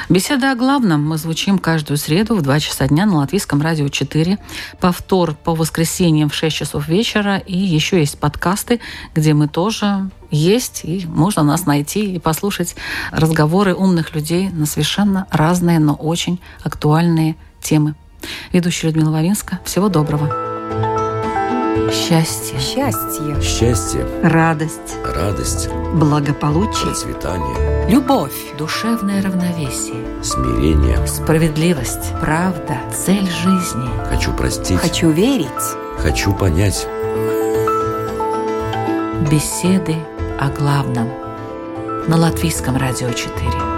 Беседа 0.10 0.52
о 0.52 0.56
главном 0.56 1.08
мы 1.08 1.18
звучим 1.18 1.58
каждую 1.58 1.98
среду 1.98 2.36
в 2.36 2.42
2 2.42 2.60
часа 2.60 2.88
дня 2.88 3.06
на 3.06 3.18
Латвийском 3.18 3.62
радио 3.62 3.88
4. 3.88 4.38
Повтор 4.80 5.34
по 5.34 5.56
воскресеньям 5.56 6.30
в 6.30 6.36
6 6.36 6.56
часов 6.56 6.88
вечера. 6.88 7.38
И 7.38 7.58
еще 7.58 8.00
есть 8.00 8.20
подкасты, 8.20 8.80
где 9.16 9.34
мы 9.34 9.48
тоже 9.48 10.10
есть, 10.30 10.82
и 10.84 11.06
можно 11.08 11.44
нас 11.44 11.66
найти 11.66 12.16
и 12.16 12.20
послушать 12.20 12.76
разговоры 13.12 13.74
умных 13.74 14.14
людей 14.14 14.50
на 14.50 14.66
совершенно 14.66 15.28
разные, 15.32 15.80
но 15.80 15.94
очень 15.94 16.40
актуальные 16.64 17.36
темы. 17.62 17.96
Ведущая 18.52 18.88
Людмила 18.88 19.12
Вавинска. 19.12 19.60
Всего 19.64 19.90
доброго. 19.90 20.28
Счастье. 21.92 22.58
Счастье. 22.60 23.42
Счастье, 23.42 24.06
Радость. 24.24 24.96
радость, 25.04 25.70
Благополучие. 25.96 26.86
процветание, 26.86 27.90
Любовь. 27.90 28.32
Душевное 28.58 29.22
равновесие. 29.22 29.96
смирение. 30.24 31.06
Справедливость. 31.08 32.14
Правда. 32.22 32.78
Цель 32.94 33.30
жизни. 33.30 33.90
Хочу 34.10 34.32
простить. 34.34 34.80
Хочу 34.80 35.10
верить. 35.10 35.48
Хочу 35.98 36.34
понять. 36.34 36.88
Беседы 39.30 39.96
о 40.40 40.50
главном. 40.50 41.10
На 42.08 42.16
Латвийском 42.18 42.78
радио 42.78 43.12
4. 43.12 43.71